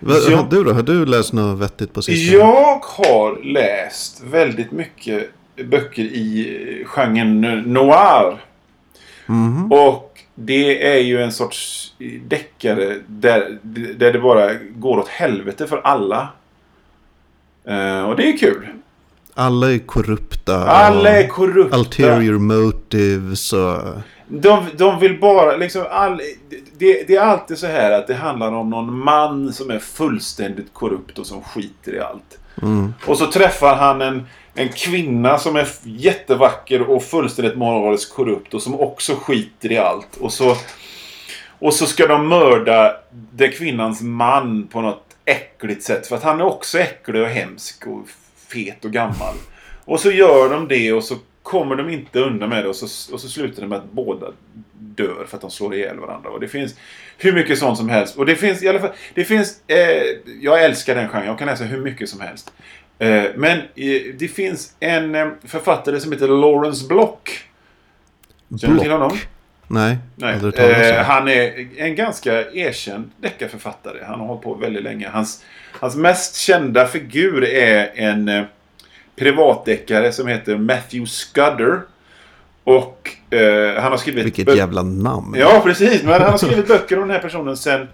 Va, 0.00 0.14
Ja. 0.30 0.46
Du 0.50 0.64
då? 0.64 0.72
Har 0.72 0.82
du 0.82 1.06
läst 1.06 1.32
något 1.32 1.58
vettigt 1.58 1.92
på 1.92 2.02
sistone? 2.02 2.38
Jag 2.38 2.78
har 2.84 3.44
läst 3.52 4.22
väldigt 4.24 4.72
mycket 4.72 5.30
böcker 5.64 6.02
i 6.02 6.84
genren 6.86 7.40
noir. 7.62 8.44
Mhm. 9.26 9.72
Och 9.72 10.20
det 10.34 10.92
är 10.92 10.98
ju 10.98 11.22
en 11.22 11.32
sorts 11.32 11.92
deckare 12.28 12.96
där, 13.06 13.58
där 13.96 14.12
det 14.12 14.18
bara 14.18 14.54
går 14.54 14.98
åt 14.98 15.08
helvete 15.08 15.66
för 15.66 15.80
alla. 15.84 16.28
Eh, 17.64 18.02
och 18.02 18.16
det 18.16 18.28
är 18.32 18.38
kul. 18.38 18.66
Alla 19.34 19.72
är 19.72 19.78
korrupta. 19.78 20.64
Alla 20.64 21.10
är 21.10 21.28
korrupta. 21.28 21.78
Ulterior 21.78 22.38
motives 22.38 23.52
och... 23.52 23.78
De, 24.28 24.66
de 24.75 25.00
vill 25.00 25.21
bara 25.21 25.56
liksom 25.56 25.85
all, 25.90 26.21
det, 26.78 27.09
det 27.09 27.16
är 27.16 27.21
alltid 27.21 27.59
så 27.59 27.66
här 27.66 27.90
att 27.92 28.06
det 28.06 28.14
handlar 28.14 28.52
om 28.52 28.71
någon 28.71 28.99
man 28.99 29.52
som 29.52 29.71
är 29.71 29.78
fullständigt 29.78 30.73
korrupt 30.73 31.18
och 31.18 31.26
som 31.26 31.42
skiter 31.42 31.95
i 31.95 32.00
allt. 32.00 32.38
Mm. 32.62 32.95
Och 33.06 33.18
så 33.18 33.26
träffar 33.26 33.76
han 33.76 34.02
en, 34.02 34.26
en 34.54 34.68
kvinna 34.68 35.38
som 35.38 35.56
är 35.56 35.68
jättevacker 35.83 36.90
och 36.90 37.02
fullständigt 37.02 37.56
moraliskt 37.56 38.14
korrupt 38.14 38.54
och 38.54 38.62
som 38.62 38.80
också 38.80 39.14
skiter 39.14 39.73
i 39.73 39.78
allt. 39.78 40.16
Och 40.16 40.33
så, 40.33 40.56
och 41.59 41.75
så 41.75 41.87
ska 41.87 42.06
de 42.06 42.28
mörda 42.28 42.97
den 43.11 43.52
kvinnans 43.52 44.02
man 44.02 44.66
på 44.66 44.80
något 44.80 45.06
äckligt 45.25 45.83
sätt. 45.83 46.06
För 46.06 46.16
att 46.16 46.23
han 46.23 46.40
är 46.40 46.45
också 46.45 46.78
äcklig 46.78 47.23
och 47.23 47.28
hemsk 47.28 47.87
och 47.87 48.09
fet 48.49 48.85
och 48.85 48.92
gammal. 48.92 49.35
Och 49.85 50.00
så 50.00 50.11
gör 50.11 50.50
de 50.50 50.68
det 50.68 50.92
och 50.92 51.04
så 51.04 51.14
kommer 51.46 51.76
de 51.76 51.90
inte 51.90 52.20
undan 52.20 52.48
med 52.48 52.64
det 52.64 52.68
och 52.68 52.76
så, 52.76 53.14
och 53.14 53.20
så 53.20 53.28
slutar 53.28 53.62
det 53.62 53.68
med 53.68 53.78
att 53.78 53.92
båda 53.92 54.26
dör 54.72 55.26
för 55.28 55.36
att 55.36 55.40
de 55.40 55.50
slår 55.50 55.74
ihjäl 55.74 55.98
varandra. 55.98 56.30
Och 56.30 56.40
det 56.40 56.48
finns 56.48 56.74
hur 57.18 57.32
mycket 57.32 57.58
sånt 57.58 57.78
som 57.78 57.88
helst. 57.88 58.16
Och 58.16 58.26
det 58.26 58.36
finns 58.36 58.62
i 58.62 58.68
alla 58.68 58.78
fall... 58.78 58.92
Det 59.14 59.24
finns... 59.24 59.60
Eh, 59.66 60.02
jag 60.40 60.64
älskar 60.64 60.94
den 60.94 61.08
genren. 61.08 61.26
Jag 61.26 61.38
kan 61.38 61.46
läsa 61.46 61.64
hur 61.64 61.80
mycket 61.80 62.08
som 62.08 62.20
helst. 62.20 62.52
Eh, 62.98 63.24
men 63.36 63.58
eh, 63.58 64.02
det 64.18 64.28
finns 64.28 64.76
en 64.80 65.14
eh, 65.14 65.28
författare 65.44 66.00
som 66.00 66.12
heter 66.12 66.28
Lawrence 66.28 66.88
Block. 66.88 67.30
Känner 68.60 68.74
du 68.74 68.80
till 68.80 68.90
honom? 68.90 69.18
Nej, 69.68 69.96
Nej. 70.16 70.34
Eh, 70.56 71.04
han 71.04 71.28
är 71.28 71.68
en 71.76 71.94
ganska 71.94 72.50
erkänd 72.52 73.10
deckarförfattare. 73.20 73.98
Han 74.06 74.20
har 74.20 74.26
hållit 74.26 74.42
på 74.42 74.54
väldigt 74.54 74.82
länge. 74.82 75.08
Hans, 75.08 75.44
hans 75.72 75.96
mest 75.96 76.36
kända 76.36 76.86
figur 76.86 77.44
är 77.44 77.92
en 77.94 78.28
eh, 78.28 78.44
privatdeckare 79.16 80.12
som 80.12 80.26
heter 80.26 80.56
Matthew 80.56 81.06
Scudder. 81.06 81.80
Och 82.64 83.11
eh, 83.30 83.82
han 83.82 83.92
har 83.92 83.99
skrivit... 83.99 84.25
Vilket 84.25 84.56
jävla 84.56 84.82
namn. 84.82 85.35
Ja, 85.38 85.61
precis. 85.64 86.02
Men 86.02 86.12
han 86.12 86.30
har 86.30 86.38
skrivit 86.38 86.68
böcker 86.68 86.96
om 86.96 87.02
den 87.02 87.11
här 87.11 87.23
personen 87.23 87.56
sen, 87.56 87.88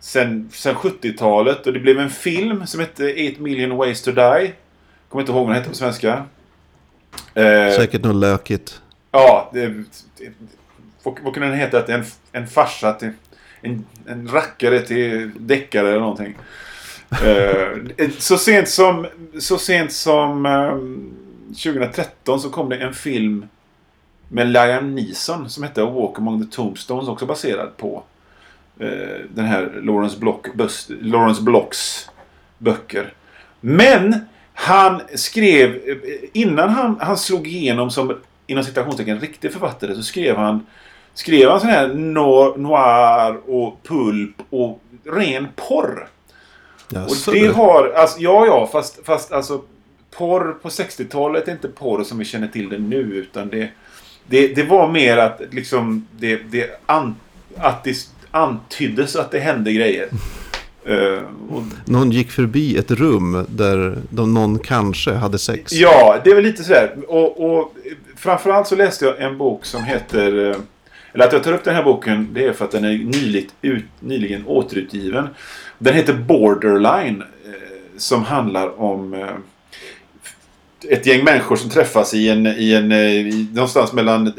sen, 0.00 0.50
sen 0.52 0.74
70-talet. 0.74 1.66
Och 1.66 1.72
det 1.72 1.80
blev 1.80 1.98
en 1.98 2.10
film 2.10 2.66
som 2.66 2.80
hette 2.80 3.32
8 3.32 3.42
million 3.42 3.76
ways 3.76 4.02
to 4.02 4.10
die. 4.10 4.52
Kommer 5.08 5.22
inte 5.22 5.32
ihåg 5.32 5.46
vad 5.46 5.48
den 5.48 5.54
hette 5.54 5.68
på 5.68 5.76
svenska. 5.76 6.24
Eh, 7.34 7.76
Säkert 7.76 8.04
något 8.04 8.16
lökigt. 8.16 8.80
Ja, 9.12 9.50
det, 9.52 9.66
det, 9.66 10.32
vad, 11.02 11.18
vad 11.22 11.34
kunde 11.34 11.48
den 11.48 11.58
heta? 11.58 11.78
Att 11.78 11.86
det 11.86 11.94
en, 11.94 12.04
en 12.32 12.46
farsa 12.46 12.92
till... 12.92 13.10
En, 13.60 13.84
en 14.06 14.28
rackare 14.28 14.80
till 14.80 15.30
deckare 15.38 15.88
eller 15.88 16.00
någonting. 16.00 16.36
Eh, 17.10 18.08
så 18.18 18.38
sent 18.38 18.68
som, 18.68 19.06
så 19.38 19.58
sent 19.58 19.92
som 19.92 20.46
eh, 20.46 20.76
2013 21.48 22.40
så 22.40 22.50
kom 22.50 22.68
det 22.68 22.76
en 22.76 22.94
film 22.94 23.46
med 24.28 24.46
Liam 24.46 24.94
Neeson 24.94 25.50
som 25.50 25.62
hette 25.62 25.82
A 25.82 25.90
Walk 25.90 26.18
Among 26.18 26.44
the 26.44 26.52
Tombstones. 26.56 27.08
Också 27.08 27.26
baserad 27.26 27.76
på 27.76 28.02
eh, 28.80 29.20
den 29.34 29.44
här 29.44 29.80
Lawrence, 29.82 30.18
Block, 30.18 30.54
Bus, 30.54 30.90
Lawrence 31.00 31.42
Blocks 31.42 32.10
böcker. 32.58 33.12
Men 33.60 34.14
han 34.54 35.00
skrev, 35.14 35.80
innan 36.32 36.68
han, 36.68 36.96
han 37.00 37.16
slog 37.16 37.46
igenom 37.46 37.90
som 37.90 38.20
inom 38.46 38.64
citationstecken 38.64 39.20
riktig 39.20 39.52
författare 39.52 39.94
så 39.94 40.02
skrev 40.02 40.36
han 40.36 40.66
Skrev 41.16 41.50
han 41.50 41.60
sån 41.60 41.70
här 41.70 41.88
noir 42.58 43.50
och 43.50 43.82
pulp 43.82 44.42
och 44.50 44.82
ren 45.04 45.48
porr. 45.56 46.08
Och 46.94 47.32
det 47.32 47.46
har, 47.46 47.92
alltså, 47.96 48.20
ja 48.20 48.46
ja, 48.46 48.68
fast, 48.72 48.98
fast 49.04 49.32
alltså 49.32 49.62
porr 50.10 50.56
på 50.62 50.68
60-talet 50.68 51.48
är 51.48 51.52
inte 51.52 51.68
porr 51.68 52.04
som 52.04 52.18
vi 52.18 52.24
känner 52.24 52.48
till 52.48 52.68
det 52.68 52.78
nu 52.78 52.98
utan 52.98 53.48
det, 53.48 53.68
det, 54.26 54.48
det 54.54 54.62
var 54.62 54.88
mer 54.88 55.16
att 55.16 55.40
liksom 55.50 56.06
det, 56.18 56.36
det, 56.36 56.80
an, 56.86 57.14
att 57.56 57.84
det 57.84 57.96
antyddes 58.30 59.16
att 59.16 59.30
det 59.30 59.38
hände 59.38 59.72
grejer. 59.72 60.08
Eh, 60.88 61.22
och, 61.50 61.62
Någon 61.84 62.10
gick 62.10 62.30
förbi 62.30 62.76
ett 62.76 62.90
rum 62.90 63.46
där 63.48 63.98
de, 64.10 64.34
någon 64.34 64.58
kanske 64.58 65.12
hade 65.12 65.38
sex. 65.38 65.72
ja, 65.72 66.20
det 66.24 66.30
är 66.30 66.34
väl 66.34 66.44
lite 66.44 66.64
sådär. 66.64 66.96
Och, 67.08 67.50
och 67.50 67.74
framförallt 68.16 68.68
så 68.68 68.76
läste 68.76 69.04
jag 69.04 69.20
en 69.20 69.38
bok 69.38 69.64
som 69.64 69.84
heter 69.84 70.50
eh, 70.50 70.56
eller 71.16 71.26
att 71.26 71.32
jag 71.32 71.42
tar 71.42 71.52
upp 71.52 71.64
den 71.64 71.74
här 71.74 71.82
boken 71.82 72.28
det 72.32 72.44
är 72.44 72.52
för 72.52 72.64
att 72.64 72.70
den 72.70 72.84
är 72.84 72.98
nyligt 72.98 73.54
ut, 73.62 73.84
nyligen 74.00 74.46
återutgiven. 74.46 75.28
Den 75.78 75.94
heter 75.94 76.14
Borderline. 76.14 77.22
Eh, 77.22 77.76
som 77.96 78.22
handlar 78.24 78.80
om 78.80 79.14
eh, 79.14 79.36
ett 80.88 81.06
gäng 81.06 81.24
människor 81.24 81.56
som 81.56 81.70
träffas 81.70 82.14
i 82.14 82.28
en, 82.28 82.46
i 82.46 82.74
en 82.74 82.92
eh, 82.92 82.98
i, 82.98 83.48
någonstans 83.52 83.92
mellan 83.92 84.32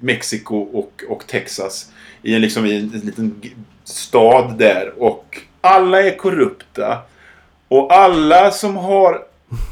Mexiko 0.00 0.56
och, 0.56 1.02
och 1.08 1.26
Texas. 1.26 1.92
I 2.22 2.34
en, 2.34 2.40
liksom, 2.40 2.66
i 2.66 2.76
en, 2.76 2.90
en 2.94 3.00
liten 3.00 3.40
stad 3.84 4.58
där. 4.58 4.92
Och 4.96 5.40
alla 5.60 6.02
är 6.02 6.16
korrupta. 6.16 6.98
Och 7.68 7.92
alla 7.92 8.50
som 8.50 8.76
har 8.76 9.22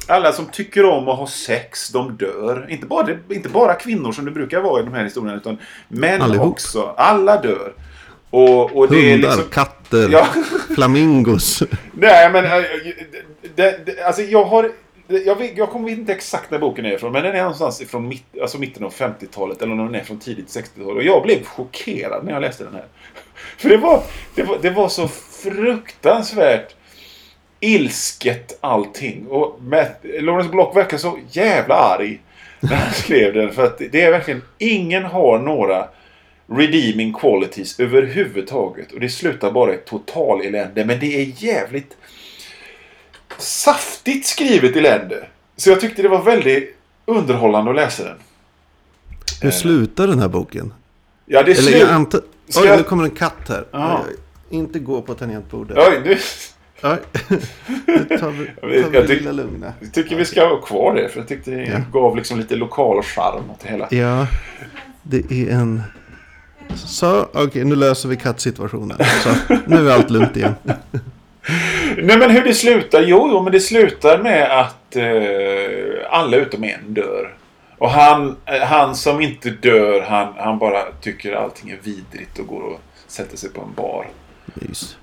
alla 0.09 0.33
som 0.33 0.47
tycker 0.47 0.85
om 0.85 1.09
att 1.09 1.19
ha 1.19 1.27
sex, 1.27 1.89
de 1.91 2.17
dör. 2.17 2.67
Inte 2.69 2.87
bara, 2.87 3.09
inte 3.29 3.49
bara 3.49 3.75
kvinnor 3.75 4.13
som 4.13 4.25
det 4.25 4.31
brukar 4.31 4.61
vara 4.61 4.81
i 4.81 4.85
de 4.85 4.95
här 4.95 5.05
historierna, 5.05 5.37
utan 5.37 5.59
män 5.89 6.23
Allihop. 6.23 6.47
också. 6.47 6.95
Alla 6.97 7.41
dör. 7.41 7.73
Och, 8.37 8.77
och 8.77 8.89
Hundar, 8.89 9.17
liksom... 9.17 9.45
katter, 9.53 10.09
Ja, 10.13 10.27
flamingos. 10.75 11.63
nej 11.93 12.31
men... 12.31 12.45
äh, 12.45 12.51
Det, 13.55 13.87
det, 13.87 14.03
alltså 14.03 14.23
jag 14.23 14.45
har... 14.45 14.71
Jag, 15.09 15.39
vet, 15.39 15.59
jag 15.59 15.71
kommer 15.71 15.91
inte 15.91 16.13
exakt 16.13 16.51
när 16.51 16.59
boken 16.59 16.87
är 16.87 16.93
ifrån, 16.93 17.13
men 17.13 17.23
den 17.23 17.37
är 17.37 17.41
någonstans 17.41 17.81
ifrån 17.81 18.09
mitt, 18.09 18.25
alltså 18.43 18.59
mitten 18.59 18.85
av 18.85 18.93
50-talet 18.95 19.63
eller 19.63 19.75
den 19.77 19.95
är 19.95 20.05
från 20.05 20.19
tidigt 20.19 20.47
60-tal. 20.47 20.97
Och 20.97 21.03
jag 21.03 21.23
blev 21.23 21.45
chockerad 21.45 22.25
när 22.25 22.33
jag 22.33 22.43
läste 22.43 22.65
den 22.65 22.75
här. 22.75 22.85
För 23.59 23.69
det 23.69 23.77
var, 23.77 24.03
det 24.35 24.43
var, 24.43 24.59
det 24.63 24.71
var 24.71 24.89
så 24.89 25.09
fruktansvärt 25.43 26.75
ilsket 27.61 28.59
allting. 28.61 29.27
Och 29.27 29.59
Matt, 29.63 30.01
Lawrence 30.21 30.51
Block 30.51 30.77
verkar 30.77 30.99
så 30.99 31.19
jävla 31.31 31.75
arg 31.75 32.21
när 32.61 32.77
han 32.77 32.93
skrev 32.95 33.35
den. 33.35 33.53
För 33.53 33.65
att 33.65 33.79
det 33.91 34.03
är 34.03 34.11
verkligen, 34.11 34.43
ingen 34.59 35.05
har 35.05 35.39
några 35.39 35.89
redeeming 36.49 37.13
qualities 37.13 37.81
överhuvudtaget. 37.81 38.93
Och 38.93 39.01
det 39.01 39.09
slutar 39.09 39.51
bara 39.53 39.75
i 39.75 39.77
total 39.77 40.41
elände. 40.47 40.85
Men 40.85 41.01
det 41.01 41.07
är 41.23 41.33
jävligt 41.45 41.97
saftigt 43.39 44.27
skrivet 44.27 44.77
elände. 44.77 45.27
Så 45.57 45.71
jag 45.71 45.81
tyckte 45.81 46.03
det 46.03 46.09
var 46.09 46.23
väldigt 46.23 46.77
underhållande 47.07 47.71
att 47.71 47.77
läsa 47.77 48.05
den. 48.05 48.17
Hur 49.43 49.51
slutar 49.51 50.07
den 50.07 50.19
här 50.19 50.29
boken? 50.29 50.73
Ja, 51.27 51.43
det 51.43 51.51
är 51.51 51.59
Eller 51.59 51.63
slut. 51.71 51.81
jag 51.81 51.91
antar... 51.91 52.21
Ska 52.49 52.61
Oj, 52.61 52.67
jag- 52.67 52.77
nu 52.79 52.83
kommer 52.85 53.05
en 53.05 53.11
katt 53.11 53.49
här. 53.49 53.65
Oj. 53.73 54.17
Inte 54.51 54.79
gå 54.79 55.03
på 55.03 55.15
tangentbordet. 55.15 55.79
Oj, 55.79 56.01
nu 56.05 56.19
Oj. 56.83 56.99
Nu 57.87 58.19
tar 58.19 58.31
vi, 58.31 58.47
tar 58.61 58.67
vi 58.69 58.81
jag 58.97 59.07
tyck- 59.07 59.33
lugna. 59.33 59.73
jag 59.81 59.93
tycker 59.93 60.17
vi 60.17 60.25
ska 60.25 60.47
ha 60.49 60.61
kvar 60.61 60.95
det. 60.95 61.09
För 61.09 61.19
jag 61.21 61.29
tyckte 61.29 61.51
det 61.51 61.65
Ja. 61.65 61.79
gav 62.01 62.17
liksom 62.17 62.39
lite 62.39 62.57
lokal 62.57 63.03
charm 63.03 63.51
åt 63.51 63.61
det 63.61 63.69
hela. 63.69 63.89
Ja, 63.91 64.27
det 65.03 65.33
är 65.33 65.51
en... 65.51 65.83
Så, 66.75 67.29
okej, 67.33 67.65
nu 67.65 67.77
löser 67.77 68.09
vi 68.09 68.17
kattsituationen. 68.17 68.99
Så, 69.23 69.57
nu 69.67 69.91
är 69.91 69.95
allt 69.95 70.11
lugnt 70.11 70.37
igen. 70.37 70.55
Nej 71.97 72.19
men 72.19 72.31
hur 72.31 72.45
det 72.45 72.55
slutar? 72.55 73.03
Jo, 73.03 73.29
jo 73.31 73.43
men 73.43 73.53
det 73.53 73.61
slutar 73.61 74.19
med 74.19 74.61
att 74.61 74.97
eh, 74.97 76.11
alla 76.11 76.37
utom 76.37 76.65
en 76.65 76.95
dör. 76.95 77.35
Och 77.79 77.91
han, 77.91 78.37
eh, 78.47 78.61
han 78.61 78.95
som 78.95 79.21
inte 79.21 79.51
dör, 79.51 80.01
han, 80.01 80.35
han 80.37 80.59
bara 80.59 80.83
tycker 81.01 81.33
allting 81.33 81.71
är 81.71 81.79
vidrigt 81.83 82.39
och 82.39 82.47
går 82.47 82.61
och 82.61 82.81
sätter 83.07 83.37
sig 83.37 83.51
på 83.51 83.61
en 83.61 83.75
bar. 83.75 84.07
Mys. 84.55 84.97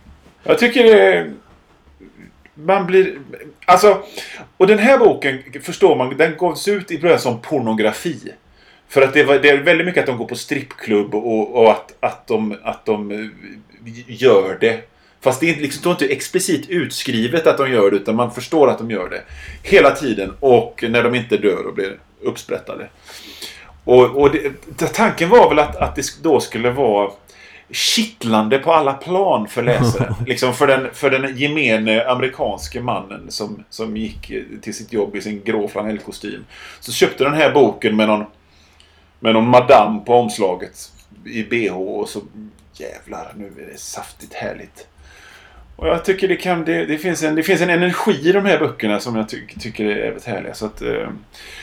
Jag 0.44 0.60
tycker 0.60 0.84
det... 0.84 1.32
Man 2.54 2.86
blir... 2.86 3.18
Alltså... 3.66 4.04
Och 4.58 4.68
den 4.68 4.80
här 4.80 4.98
boken, 4.98 5.40
förstår 5.62 5.96
man, 5.96 6.18
den 6.18 6.38
gavs 6.38 6.68
ut 6.68 6.92
i 6.92 7.00
början 7.00 7.20
som 7.20 7.42
pornografi. 7.42 8.34
För 8.94 9.02
att 9.02 9.14
det, 9.14 9.24
var, 9.24 9.40
det 9.40 9.50
är 9.50 9.58
väldigt 9.58 9.88
mycket 9.88 10.02
att 10.02 10.08
de 10.08 10.18
går 10.18 10.26
på 10.26 10.36
strippklubb 10.36 11.16
och, 11.16 11.56
och 11.56 11.72
att, 11.72 11.94
att, 12.00 12.28
de, 12.28 12.58
att 12.64 12.86
de 12.86 13.12
eh, 13.12 13.28
gör 14.08 14.58
det. 14.62 14.90
Fast 15.22 15.40
det 15.40 15.50
är 15.50 15.56
liksom, 15.56 15.82
det 15.84 15.90
inte 15.90 16.14
explicit 16.14 16.70
utskrivet 16.70 17.48
att 17.48 17.58
de 17.58 17.72
gör 17.72 17.92
det, 17.92 17.98
utan 17.98 18.16
man 18.16 18.32
förstår 18.32 18.70
att 18.70 18.78
de 18.78 18.92
gör 18.92 19.10
det. 19.10 19.22
Hela 19.64 19.92
tiden. 19.92 20.34
Och 20.40 20.84
när 20.90 21.04
de 21.04 21.16
inte 21.16 21.38
dör 21.38 21.68
och 21.68 21.74
blir 21.74 22.00
uppsprättade. 22.22 22.90
Och, 23.84 24.22
och 24.22 24.32
det, 24.32 24.88
tanken 24.94 25.30
var 25.30 25.50
väl 25.50 25.60
att, 25.60 25.76
att 25.76 25.96
det 25.96 26.04
då 26.22 26.40
skulle 26.40 26.72
vara 26.72 27.12
kittlande 27.72 28.60
på 28.60 28.74
alla 28.74 28.94
plan 28.94 29.48
för 29.48 29.64
läsaren. 29.64 30.16
liksom 30.28 30.54
för 30.54 30.68
den, 30.68 30.88
för 30.94 31.10
den 31.10 31.38
gemene 31.38 32.06
amerikanske 32.06 32.82
mannen 32.82 33.26
som, 33.30 33.64
som 33.70 33.98
gick 33.98 34.32
till 34.62 34.74
sitt 34.74 34.94
jobb 34.94 35.16
i 35.16 35.22
sin 35.22 35.42
grå 35.44 35.68
flanellkostym. 35.68 36.46
Så 36.80 36.92
köpte 36.92 37.24
den 37.24 37.34
här 37.34 37.52
boken 37.52 37.96
med 37.96 38.08
någon, 38.08 38.26
med 39.24 39.34
någon 39.34 39.50
madam 39.50 40.06
på 40.06 40.14
omslaget 40.14 40.92
i 41.26 41.44
bh 41.44 41.74
och 41.74 42.10
så 42.10 42.22
jävlar, 42.74 43.34
nu 43.38 43.46
är 43.46 43.72
det 43.72 43.80
saftigt 43.80 44.34
härligt. 44.34 44.88
Och 45.76 45.88
jag 45.88 46.06
tycker 46.06 46.28
det, 46.28 46.36
kan, 46.36 46.66
det, 46.66 46.86
det, 46.86 46.98
finns 46.98 47.24
en, 47.24 47.36
det 47.36 47.44
finns 47.44 47.62
en 47.62 47.70
energi 47.70 48.30
i 48.30 48.32
de 48.32 48.46
här 48.46 48.60
böckerna 48.60 49.00
som 49.00 49.16
jag 49.16 49.30
ty 49.30 49.38
tycker 49.60 49.86
är 49.86 50.06
väldigt 50.06 50.26
härliga. 50.26 50.54
Så 50.54 50.66
att, 50.66 50.82
eh, 50.82 51.10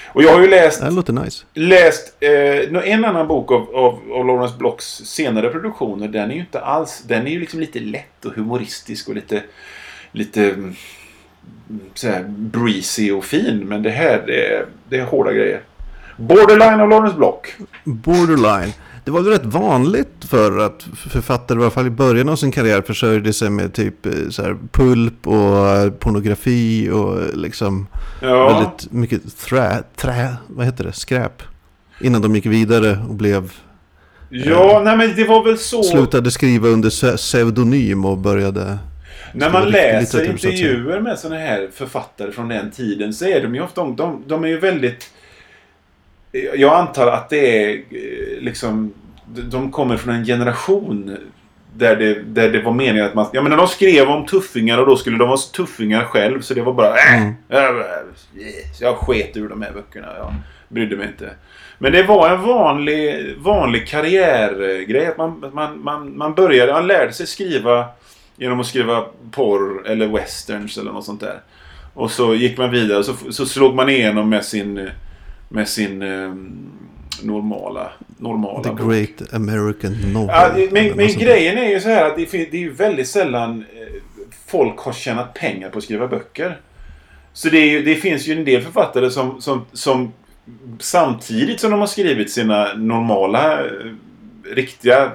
och 0.07 0.23
jag 0.23 0.33
har 0.33 0.41
ju 0.41 0.49
läst... 0.49 0.81
Det 0.81 0.91
låter 0.91 1.13
nice. 1.13 1.45
Läst 1.55 2.17
eh, 2.21 2.93
en 2.93 3.05
annan 3.05 3.29
bok 3.29 3.53
av, 3.53 3.77
av, 3.77 4.13
av 4.13 4.27
Lawrence 4.27 4.57
Blocks 4.59 4.85
senare 4.87 5.49
produktioner. 5.49 6.09
Den 6.09 6.31
är 6.31 6.35
ju 6.35 6.41
inte 6.41 6.61
alls... 6.61 7.03
Den 7.07 7.27
är 7.27 7.31
ju 7.31 7.41
liksom 7.41 7.61
lite 7.61 7.81
lätt 7.81 8.25
och 8.25 8.33
humoristisk 8.33 9.09
och 9.09 9.15
lite... 9.15 9.43
Lite... 10.13 10.45
Mm, 10.45 10.75
såhär 11.95 12.25
breezy 12.29 13.11
och 13.11 13.25
fin. 13.25 13.59
Men 13.59 13.83
det 13.83 13.91
här, 13.91 14.23
det 14.27 14.47
är, 14.47 14.67
det 14.89 14.99
är 14.99 15.05
hårda 15.05 15.33
grejer. 15.33 15.61
Borderline 16.21 16.81
av 16.81 16.89
Lawrence 16.89 17.17
Block. 17.17 17.55
Borderline. 17.85 18.73
Det 19.05 19.11
var 19.11 19.23
väl 19.23 19.33
rätt 19.33 19.45
vanligt 19.45 20.25
för 20.29 20.59
att 20.59 20.87
författare, 21.11 21.59
i 21.59 21.63
alla 21.63 21.71
fall 21.71 21.87
i 21.87 21.91
början 21.91 22.29
av 22.29 22.37
sin 22.37 22.53
karriär, 22.53 22.83
försörjde 22.83 23.33
sig 23.33 23.51
med 23.51 23.75
typ 23.75 24.07
eh, 24.07 24.13
så 24.31 24.43
här, 24.43 24.57
pulp 24.73 25.27
och 25.27 26.01
pornografi 26.01 26.91
och 26.91 27.37
liksom 27.37 27.87
ja. 28.23 28.49
väldigt 28.49 28.93
mycket 28.93 29.39
trä, 29.39 29.83
trä, 29.97 30.37
vad 30.47 30.67
heter 30.67 30.85
det, 30.85 30.93
skräp. 30.93 31.43
Innan 32.01 32.23
de 32.23 32.35
gick 32.37 32.47
vidare 32.47 32.99
och 33.09 33.15
blev... 33.15 33.53
Ja, 34.29 34.77
eh, 34.77 34.83
nej 34.83 34.97
men 34.97 35.17
det 35.17 35.25
var 35.25 35.45
väl 35.45 35.59
så... 35.59 35.83
Slutade 35.83 36.31
skriva 36.31 36.69
under 36.69 37.17
pseudonym 37.17 38.05
och 38.05 38.19
började... 38.19 38.79
När 39.35 39.51
man 39.51 39.69
läser 39.69 40.31
intervjuer 40.31 41.01
med 41.01 41.19
sådana 41.19 41.41
här 41.41 41.69
författare 41.75 42.33
från 42.33 42.49
den 42.49 42.71
tiden 42.71 43.13
så 43.13 43.25
är 43.25 43.43
de 43.43 43.55
ju 43.55 43.63
ofta, 43.63 43.85
de, 43.85 44.23
de 44.27 44.45
är 44.45 44.49
ju 44.49 44.59
väldigt 44.59 45.11
jag 46.33 46.75
antar 46.75 47.07
att 47.07 47.29
det 47.29 47.65
är 47.65 47.77
eh, 47.77 48.41
liksom... 48.41 48.93
De 49.27 49.73
kommer 49.73 49.97
från 49.97 50.15
en 50.15 50.25
generation 50.25 51.17
där 51.77 51.97
det, 51.97 52.23
där 52.23 52.51
det 52.51 52.63
var 52.63 52.73
meningen 52.73 53.07
att 53.07 53.15
man... 53.15 53.27
Jag 53.33 53.45
menar 53.45 53.57
de 53.57 53.67
skrev 53.67 54.09
om 54.09 54.27
tuffingar 54.27 54.79
och 54.79 54.87
då 54.87 54.97
skulle 54.97 55.19
de 55.19 55.29
vara 55.29 55.39
tuffingar 55.39 56.05
själv 56.05 56.41
så 56.41 56.55
det 56.55 56.63
var 56.63 56.73
bara... 56.73 56.97
Äh, 56.97 57.23
mm. 57.23 57.35
äh, 57.49 57.61
jag 58.81 58.97
sket 58.97 59.37
ur 59.37 59.49
de 59.49 59.63
här 59.63 59.73
böckerna. 59.73 60.07
Jag 60.19 60.35
brydde 60.69 60.97
mig 60.97 61.07
inte. 61.07 61.31
Men 61.79 61.93
det 61.93 62.03
var 62.03 62.31
en 62.31 62.43
vanlig, 62.43 63.35
vanlig 63.39 63.89
karriärgrej. 63.89 65.07
Att 65.07 65.19
man, 65.19 65.51
man, 65.53 65.83
man, 65.83 66.17
man 66.17 66.35
började... 66.35 66.73
Man 66.73 66.87
lärde 66.87 67.13
sig 67.13 67.27
skriva 67.27 67.87
genom 68.37 68.61
att 68.61 68.67
skriva 68.67 69.05
porr 69.31 69.87
eller 69.87 70.07
westerns 70.07 70.79
eller 70.79 70.93
något 70.93 71.05
sånt 71.05 71.21
där. 71.21 71.41
Och 71.95 72.11
så 72.11 72.35
gick 72.35 72.59
man 72.59 72.71
vidare 72.71 72.99
och 72.99 73.05
så, 73.05 73.33
så 73.33 73.47
slog 73.47 73.75
man 73.75 73.89
igenom 73.89 74.29
med 74.29 74.45
sin 74.45 74.91
med 75.53 75.69
sin 75.69 76.03
eh, 76.03 76.35
normala, 77.23 77.93
normala 78.19 78.63
The 78.63 78.71
bok. 78.71 78.91
Great 78.91 79.35
American 79.35 80.13
Novel. 80.13 80.29
Ja, 80.29 80.69
men, 80.71 80.97
men 80.97 81.09
grejen 81.09 81.59
är 81.59 81.69
ju 81.69 81.81
så 81.81 81.89
här 81.89 82.05
att 82.05 82.17
det, 82.17 82.33
det 82.33 82.57
är 82.57 82.61
ju 82.61 82.73
väldigt 82.73 83.09
sällan 83.09 83.65
eh, 83.75 84.03
folk 84.47 84.79
har 84.79 84.93
tjänat 84.93 85.35
pengar 85.35 85.71
på 85.71 85.79
att 85.79 85.85
skriva 85.85 86.09
böcker. 86.09 86.61
Så 87.33 87.49
det, 87.49 87.67
ju, 87.67 87.83
det 87.83 87.95
finns 87.95 88.29
ju 88.29 88.33
en 88.33 88.45
del 88.45 88.63
författare 88.63 89.11
som, 89.11 89.41
som, 89.41 89.65
som 89.73 90.13
samtidigt 90.79 91.61
som 91.61 91.71
de 91.71 91.81
har 91.81 91.87
skrivit 91.87 92.31
sina 92.31 92.75
normala, 92.75 93.65
eh, 93.65 93.71
riktiga, 94.55 95.13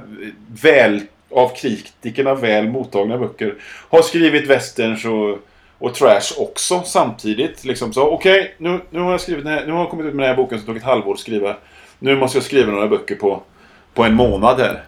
väl 0.61 1.01
av 1.31 1.55
kritikerna 1.55 2.35
väl 2.35 2.67
mottagna 2.67 3.17
böcker 3.17 3.55
har 3.89 4.01
skrivit 4.01 4.49
westerns 4.49 5.05
och 5.05 5.39
och 5.79 5.93
trash 5.93 6.33
också 6.37 6.83
samtidigt. 6.85 7.65
Liksom 7.65 7.93
så, 7.93 8.09
okej, 8.09 8.39
okay, 8.39 8.51
nu, 8.57 8.81
nu 8.89 8.99
har 8.99 9.11
jag 9.11 9.21
skrivit 9.21 9.45
den 9.45 9.53
här, 9.53 9.65
nu 9.65 9.71
har 9.71 9.79
jag 9.79 9.89
kommit 9.89 10.05
ut 10.05 10.15
med 10.15 10.23
den 10.23 10.29
här 10.29 10.43
boken 10.43 10.57
som 10.57 10.65
tog 10.65 10.77
ett 10.77 10.83
halvår 10.83 11.13
att 11.13 11.19
skriva. 11.19 11.55
Nu 11.99 12.15
måste 12.15 12.37
jag 12.37 12.45
skriva 12.45 12.71
några 12.71 12.87
böcker 12.87 13.15
på, 13.15 13.43
på 13.93 14.03
en 14.03 14.13
månad 14.13 14.59
här. 14.59 14.83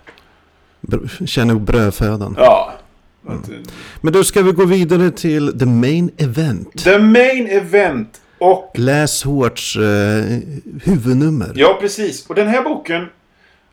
Känner 1.25 1.55
brödfödan. 1.55 2.35
Ja. 2.37 2.73
Mm. 3.27 3.63
Men 4.01 4.13
då 4.13 4.23
ska 4.23 4.41
vi 4.41 4.51
gå 4.51 4.65
vidare 4.65 5.11
till 5.11 5.59
the 5.59 5.65
main 5.65 6.11
event. 6.17 6.83
The 6.83 6.97
main 6.97 7.47
event. 7.47 8.21
Och... 8.39 8.71
Läs 8.75 9.23
hårts 9.23 9.75
eh, 9.75 9.81
huvudnummer. 10.83 11.51
Ja, 11.55 11.77
precis. 11.81 12.25
Och 12.27 12.35
den 12.35 12.47
här 12.47 12.63
boken 12.63 13.05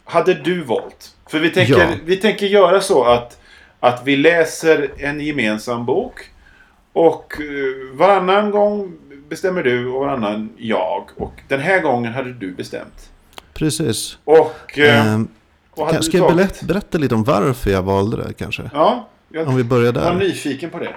hade 0.05 0.35
du 0.35 0.62
valt. 0.62 1.16
För 1.31 1.38
vi 1.38 1.50
tänker, 1.50 1.79
ja. 1.79 1.88
vi 2.05 2.16
tänker 2.16 2.46
göra 2.46 2.81
så 2.81 3.05
att, 3.05 3.38
att 3.81 4.03
vi 4.05 4.16
läser 4.16 4.90
en 4.98 5.20
gemensam 5.20 5.87
bok. 5.87 6.31
Och 6.94 7.40
eh, 7.40 7.96
varannan 7.96 8.50
gång 8.50 8.92
bestämmer 9.28 9.62
du 9.62 9.88
och 9.88 10.00
varannan 10.00 10.50
jag. 10.57 11.04
Och 11.16 11.33
den 11.48 11.61
här 11.61 11.80
gången 11.80 12.12
hade 12.12 12.33
du 12.33 12.52
bestämt. 12.52 13.11
Precis. 13.54 14.18
Och... 14.24 14.78
Eh, 14.78 15.20
och 15.70 16.04
ska 16.04 16.16
jag 16.16 16.37
berätta, 16.37 16.66
berätta 16.66 16.98
lite 16.98 17.14
om 17.14 17.24
varför 17.24 17.70
jag 17.70 17.83
valde 17.83 18.16
det 18.16 18.33
kanske? 18.33 18.70
Ja. 18.72 19.09
Jag 19.28 19.48
om 19.48 19.57
vi 19.57 19.64
börjar 19.64 19.92
där. 19.92 20.04
var 20.04 20.14
nyfiken 20.14 20.70
på 20.70 20.78
det. 20.78 20.94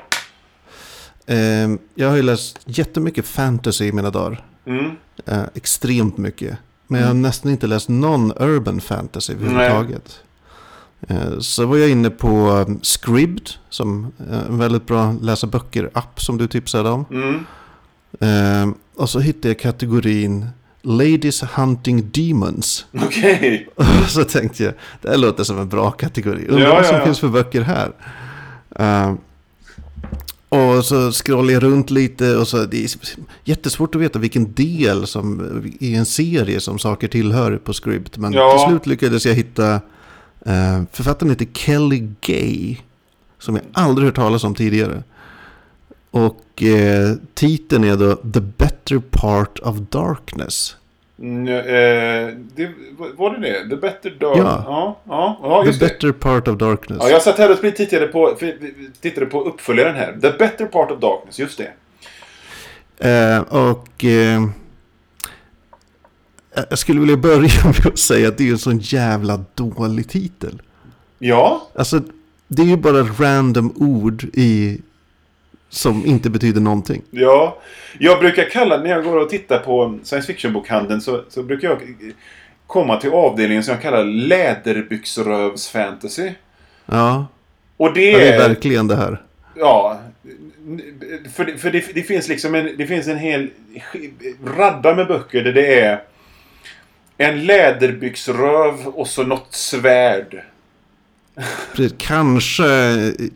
Um, 1.63 1.79
jag 1.95 2.09
har 2.09 2.15
ju 2.15 2.21
läst 2.21 2.59
jättemycket 2.65 3.25
fantasy 3.25 3.85
i 3.85 3.91
mina 3.91 4.09
dagar. 4.09 4.45
Mm. 4.65 4.85
Uh, 5.31 5.43
extremt 5.55 6.17
mycket. 6.17 6.57
Men 6.87 6.99
jag 6.99 7.07
har 7.07 7.11
mm. 7.11 7.21
nästan 7.21 7.51
inte 7.51 7.67
läst 7.67 7.89
någon 7.89 8.31
urban 8.39 8.81
fantasy 8.81 9.33
överhuvudtaget. 9.33 10.23
Eh, 11.07 11.39
så 11.39 11.65
var 11.65 11.77
jag 11.77 11.89
inne 11.89 12.09
på 12.09 12.49
um, 12.67 12.79
Scribd, 12.81 13.49
som 13.69 14.11
en 14.49 14.57
väldigt 14.57 14.85
bra 14.85 15.15
läsa 15.21 15.47
böcker-app 15.47 16.21
som 16.21 16.37
du 16.37 16.47
tipsade 16.47 16.89
om. 16.89 17.05
Mm. 17.11 17.45
Eh, 18.19 18.75
och 18.95 19.09
så 19.09 19.19
hittade 19.19 19.47
jag 19.47 19.59
kategorin 19.59 20.45
Ladies 20.81 21.43
Hunting 21.43 22.09
Demons. 22.11 22.85
Okej. 23.05 23.67
Okay. 23.75 23.87
så 24.07 24.23
tänkte 24.23 24.63
jag, 24.63 24.73
det 25.01 25.09
här 25.09 25.17
låter 25.17 25.43
som 25.43 25.59
en 25.59 25.69
bra 25.69 25.91
kategori. 25.91 26.47
Undrar 26.47 26.67
ja, 26.67 26.73
vad 26.73 26.85
som 26.85 26.95
ja, 26.95 26.99
ja. 26.99 27.05
finns 27.05 27.19
för 27.19 27.27
böcker 27.27 27.61
här. 27.61 27.91
Uh, 28.79 29.15
och 30.49 30.85
så 30.85 31.11
scrollade 31.11 31.53
jag 31.53 31.63
runt 31.63 31.89
lite 31.89 32.35
och 32.35 32.47
så 32.47 32.65
det 32.65 32.83
är 32.83 32.89
jättesvårt 33.43 33.95
att 33.95 34.01
veta 34.01 34.19
vilken 34.19 34.53
del 34.53 35.07
som 35.07 35.61
i 35.79 35.95
en 35.95 36.05
serie 36.05 36.59
som 36.59 36.79
saker 36.79 37.07
tillhör 37.07 37.57
på 37.57 37.73
Scribd. 37.73 38.17
Men 38.17 38.31
till 38.31 38.67
slut 38.67 38.87
lyckades 38.87 39.25
jag 39.25 39.33
hitta 39.33 39.81
Uh, 40.47 40.83
författaren 40.91 41.29
heter 41.29 41.47
Kelly 41.53 42.07
Gay. 42.21 42.77
Som 43.39 43.55
jag 43.55 43.65
aldrig 43.73 44.05
hört 44.05 44.15
talas 44.15 44.43
om 44.43 44.55
tidigare. 44.55 45.03
Och 46.11 46.61
uh, 46.61 47.17
titeln 47.33 47.83
är 47.83 47.95
då 47.95 48.15
The 48.15 48.41
Better 48.41 48.99
Part 49.11 49.59
of 49.59 49.75
Darkness. 49.77 50.75
Mm, 51.19 51.47
eh, 51.47 52.33
det, 52.55 52.71
var 53.17 53.37
det 53.37 53.39
det? 53.39 53.69
The 53.69 53.75
Better 53.75 54.09
Dark? 54.09 54.37
Ja. 54.37 54.63
ja, 54.65 54.99
ja, 55.03 55.39
ja 55.41 55.71
The 55.71 55.79
Better 55.79 56.11
Part 56.11 56.47
of 56.47 56.57
Darkness. 56.57 56.99
Ja, 57.01 57.09
jag 57.09 57.21
satt 57.21 57.37
här 57.37 57.51
och 57.51 57.75
tittade 57.75 58.07
på, 58.07 58.37
tittade 59.01 59.25
på 59.25 59.41
uppföljaren 59.41 59.95
här. 59.95 60.17
The 60.21 60.31
Better 60.31 60.65
Part 60.65 60.91
of 60.91 60.99
Darkness, 60.99 61.39
just 61.39 61.57
det. 61.57 61.71
Uh, 63.05 63.41
och... 63.41 64.05
Jag 66.69 66.79
skulle 66.79 66.99
vilja 66.99 67.17
börja 67.17 67.63
med 67.63 67.87
att 67.87 67.99
säga 67.99 68.27
att 68.27 68.37
det 68.37 68.47
är 68.47 68.51
en 68.51 68.57
sån 68.57 68.79
jävla 68.79 69.43
dålig 69.55 70.09
titel. 70.09 70.61
Ja. 71.19 71.67
Alltså, 71.75 72.01
det 72.47 72.61
är 72.61 72.65
ju 72.65 72.77
bara 72.77 73.03
random 73.03 73.73
ord 73.75 74.23
i... 74.33 74.81
Som 75.69 76.05
inte 76.05 76.29
betyder 76.29 76.61
någonting. 76.61 77.01
Ja. 77.11 77.57
Jag 77.99 78.19
brukar 78.19 78.49
kalla, 78.49 78.77
när 78.77 78.89
jag 78.89 79.03
går 79.03 79.17
och 79.17 79.29
tittar 79.29 79.59
på 79.59 79.99
science 80.03 80.27
fiction-bokhandeln 80.27 81.01
så, 81.01 81.23
så 81.29 81.43
brukar 81.43 81.67
jag 81.67 81.77
komma 82.67 82.97
till 82.97 83.09
avdelningen 83.09 83.63
som 83.63 83.71
jag 83.71 83.81
kallar 83.81 84.03
läderbyxrövsfantasy. 84.03 86.31
Ja. 86.85 87.27
Och 87.77 87.93
det 87.93 88.13
är... 88.13 88.19
det 88.19 88.29
är 88.29 88.49
verkligen 88.49 88.87
det 88.87 88.95
här. 88.95 89.21
Ja. 89.55 89.99
För, 91.33 91.57
för 91.57 91.71
det, 91.71 91.85
det, 91.93 92.01
finns 92.01 92.27
liksom 92.27 92.55
en, 92.55 92.69
det 92.77 92.87
finns 92.87 93.07
en 93.07 93.17
hel 93.17 93.49
radda 94.57 94.95
med 94.95 95.07
böcker 95.07 95.43
där 95.43 95.53
det 95.53 95.79
är 95.79 96.01
en 97.17 97.45
läderbyxröv 97.45 98.87
och 98.87 99.07
så 99.07 99.23
något 99.23 99.47
svärd. 99.53 100.43
Precis, 101.75 101.93
kanske, 101.97 102.63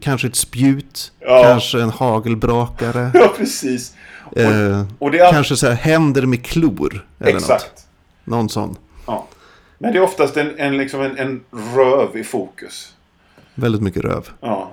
kanske 0.01 0.27
ett 0.27 0.35
spjut, 0.35 1.11
Ja. 1.19 1.43
kanske 1.43 1.81
en 1.81 1.89
hagelbrakare. 1.89 3.11
Ja, 3.13 3.33
precis. 3.37 3.95
eh, 4.35 4.83
Och 4.99 5.11
det 5.11 5.19
är 5.19 5.25
all... 5.25 5.33
kanske 5.33 5.55
så 5.55 5.67
här 5.67 5.73
händer 5.73 6.25
med 6.25 6.45
klor. 6.45 7.05
Eller 7.19 7.33
något. 7.33 7.41
Exakt. 7.41 7.85
Någon 8.23 8.49
sån. 8.49 8.75
Ja. 9.07 9.27
Men 9.77 9.91
det 9.93 9.97
är 9.99 10.03
oftast 10.03 10.37
en, 10.37 10.51
en, 10.59 10.77
liksom 10.77 11.01
en, 11.01 11.17
en 11.17 11.41
röv 11.75 12.17
i 12.17 12.23
fokus. 12.23 12.93
Väldigt 13.55 13.81
mycket 13.81 14.01
röv. 14.03 14.29
Ja. 14.39 14.71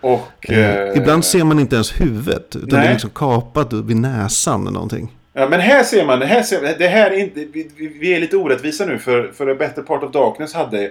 Och... 0.00 0.50
Eh, 0.50 0.58
eh, 0.88 0.96
Ibland 0.96 1.24
ser 1.24 1.44
man 1.44 1.58
inte 1.58 1.74
ens 1.76 2.00
huvudet. 2.00 2.56
Utan 2.56 2.68
det 2.68 2.76
Nej. 2.76 2.86
är 2.86 2.92
liksom 2.92 3.10
kapat 3.10 3.72
vid 3.72 3.96
näsan 3.96 4.60
eller 4.60 4.70
någonting. 4.70 5.12
Ja, 5.36 5.48
men 5.48 5.60
här 5.60 5.82
ser 5.82 6.04
man, 6.06 6.22
här, 6.22 6.42
ser, 6.42 6.78
det 6.78 6.88
här 6.88 7.10
är 7.10 7.18
inte, 7.18 7.44
vi, 7.52 7.70
vi- 8.00 8.14
är 8.14 8.20
lite 8.20 8.36
orättvisa 8.36 8.86
nu 8.86 8.98
för, 8.98 9.32
för 9.32 9.46
A 9.50 9.54
Better 9.58 9.82
Part 9.82 10.02
of 10.02 10.12
Darkness 10.12 10.54
hade, 10.54 10.90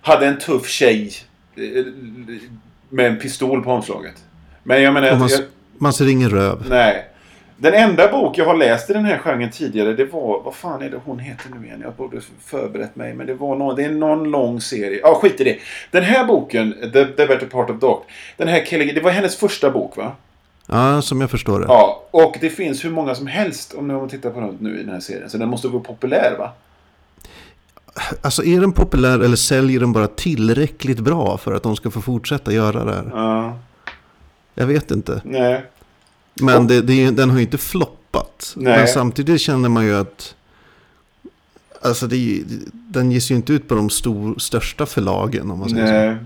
hade 0.00 0.26
en 0.26 0.38
tuff 0.38 0.68
tjej 0.68 1.12
eh, 1.56 1.84
med 2.88 3.06
en 3.06 3.18
pistol 3.18 3.62
på 3.64 3.70
omslaget. 3.70 4.14
Men 4.62 4.82
jag 4.82 4.94
menar, 4.94 5.16
man, 5.16 5.28
jag, 5.28 5.40
man 5.78 5.92
ser 5.92 6.08
ingen 6.08 6.30
röv. 6.30 6.66
nej. 6.68 7.04
Den 7.60 7.74
enda 7.74 8.08
bok 8.12 8.38
jag 8.38 8.44
har 8.44 8.56
läst 8.56 8.90
i 8.90 8.92
den 8.92 9.04
här 9.04 9.18
genren 9.18 9.50
tidigare, 9.50 9.92
det 9.92 10.04
var, 10.04 10.42
vad 10.42 10.54
fan 10.54 10.82
är 10.82 10.90
det 10.90 11.00
hon 11.04 11.18
heter 11.18 11.50
nu 11.60 11.66
igen? 11.66 11.80
Jag 11.84 11.92
borde 11.94 12.20
förberett 12.44 12.96
mig, 12.96 13.14
men 13.14 13.26
det 13.26 13.34
var 13.34 13.56
någon, 13.56 13.76
det 13.76 13.84
är 13.84 13.90
någon 13.90 14.30
lång 14.30 14.60
serie. 14.60 15.00
Ja, 15.02 15.14
skit 15.14 15.40
i 15.40 15.44
det. 15.44 15.58
Den 15.90 16.02
här 16.04 16.24
boken, 16.24 16.72
The, 16.92 17.04
The 17.04 17.26
Better 17.26 17.46
Part 17.46 17.70
of 17.70 17.80
Dark, 17.80 17.98
den 18.36 18.48
här 18.48 18.64
Kelly, 18.64 18.92
det 18.92 19.00
var 19.00 19.10
hennes 19.10 19.36
första 19.36 19.70
bok 19.70 19.96
va? 19.96 20.12
Ja, 20.70 21.02
som 21.02 21.20
jag 21.20 21.30
förstår 21.30 21.60
det. 21.60 21.66
Ja, 21.68 22.04
och 22.10 22.36
det 22.40 22.50
finns 22.50 22.84
hur 22.84 22.90
många 22.90 23.14
som 23.14 23.26
helst 23.26 23.74
om 23.74 23.86
man 23.86 24.08
tittar 24.08 24.30
på 24.30 24.40
något 24.40 24.60
nu 24.60 24.78
i 24.80 24.82
den 24.82 24.92
här 24.92 25.00
serien. 25.00 25.30
Så 25.30 25.38
den 25.38 25.48
måste 25.48 25.68
vara 25.68 25.82
populär 25.82 26.34
va? 26.38 26.52
Alltså 28.22 28.44
är 28.44 28.60
den 28.60 28.72
populär 28.72 29.20
eller 29.20 29.36
säljer 29.36 29.80
den 29.80 29.92
bara 29.92 30.06
tillräckligt 30.06 31.00
bra 31.00 31.38
för 31.38 31.52
att 31.54 31.62
de 31.62 31.76
ska 31.76 31.90
få 31.90 32.00
fortsätta 32.00 32.52
göra 32.52 32.84
det 32.84 32.94
här? 32.94 33.10
Ja. 33.14 33.58
Jag 34.54 34.66
vet 34.66 34.90
inte. 34.90 35.20
Nej. 35.24 35.64
Men 36.40 36.66
det, 36.66 36.80
det, 36.82 37.04
är- 37.04 37.12
den 37.12 37.30
har 37.30 37.36
ju 37.36 37.42
inte 37.44 37.58
floppat. 37.58 38.52
Nej. 38.56 38.78
Men 38.78 38.88
samtidigt 38.88 39.40
känner 39.40 39.68
man 39.68 39.84
ju 39.84 39.96
att... 39.96 40.34
Alltså 41.82 42.06
det, 42.06 42.16
ju- 42.16 42.44
den 42.72 43.10
ges 43.12 43.30
ju 43.30 43.34
inte 43.34 43.52
ut 43.52 43.68
på 43.68 43.74
de 43.74 43.90
stor, 43.90 44.38
största 44.38 44.86
förlagen 44.86 45.50
om 45.50 45.58
man 45.58 45.68
säger 45.70 45.86
så. 45.86 45.92
Nej. 45.92 46.16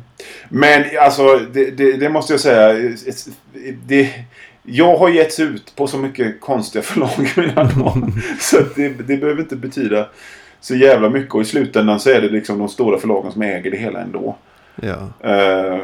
Men 0.48 0.84
alltså, 1.04 1.40
det, 1.52 1.70
det, 1.70 1.92
det 1.92 2.08
måste 2.08 2.32
jag 2.32 2.40
säga. 2.40 2.92
Det, 3.86 4.10
jag 4.62 4.96
har 4.96 5.08
getts 5.08 5.40
ut 5.40 5.72
på 5.76 5.86
så 5.86 5.98
mycket 5.98 6.40
konstiga 6.40 6.82
förlag 6.82 7.10
i 7.36 7.40
mina 7.40 7.64
dagar. 7.64 8.12
Så 8.40 8.56
det, 8.76 8.88
det 8.88 9.16
behöver 9.16 9.40
inte 9.40 9.56
betyda 9.56 10.08
så 10.60 10.74
jävla 10.74 11.10
mycket. 11.10 11.34
Och 11.34 11.40
i 11.42 11.44
slutändan 11.44 12.00
så 12.00 12.10
är 12.10 12.20
det 12.20 12.28
liksom 12.28 12.58
de 12.58 12.68
stora 12.68 12.98
förlagen 12.98 13.32
som 13.32 13.42
äger 13.42 13.70
det 13.70 13.76
hela 13.76 14.00
ändå. 14.00 14.36
Ja. 14.82 15.08
Eh, 15.30 15.78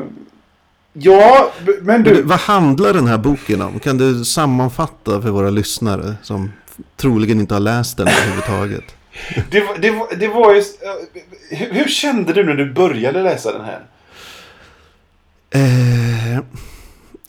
ja, 0.93 1.53
men 1.83 2.03
du. 2.03 2.23
vad 2.23 2.39
handlar 2.39 2.93
den 2.93 3.07
här 3.07 3.19
boken 3.19 3.63
om? 3.63 3.79
Kan 3.79 3.99
du 3.99 4.25
sammanfatta 4.25 5.23
för 5.23 5.31
våra 5.31 5.51
lyssnare 5.51 6.15
som 6.23 6.53
troligen 6.97 7.41
inte 7.41 7.55
har 7.55 7.61
läst 7.61 7.97
den 7.97 8.09
överhuvudtaget? 8.09 8.85
Det, 9.51 9.61
var- 9.61 9.79
det, 9.79 10.17
det 10.17 10.29
var 10.29 10.55
ju... 10.55 10.59
eh, 10.59 11.57
Hur, 11.59 11.73
hur 11.75 11.89
kände 11.89 12.33
du 12.33 12.45
när 12.45 12.55
du 12.55 12.73
började 12.73 13.23
läsa 13.23 13.53
den 13.53 13.65
här? 13.65 13.81
Eh, 15.51 16.41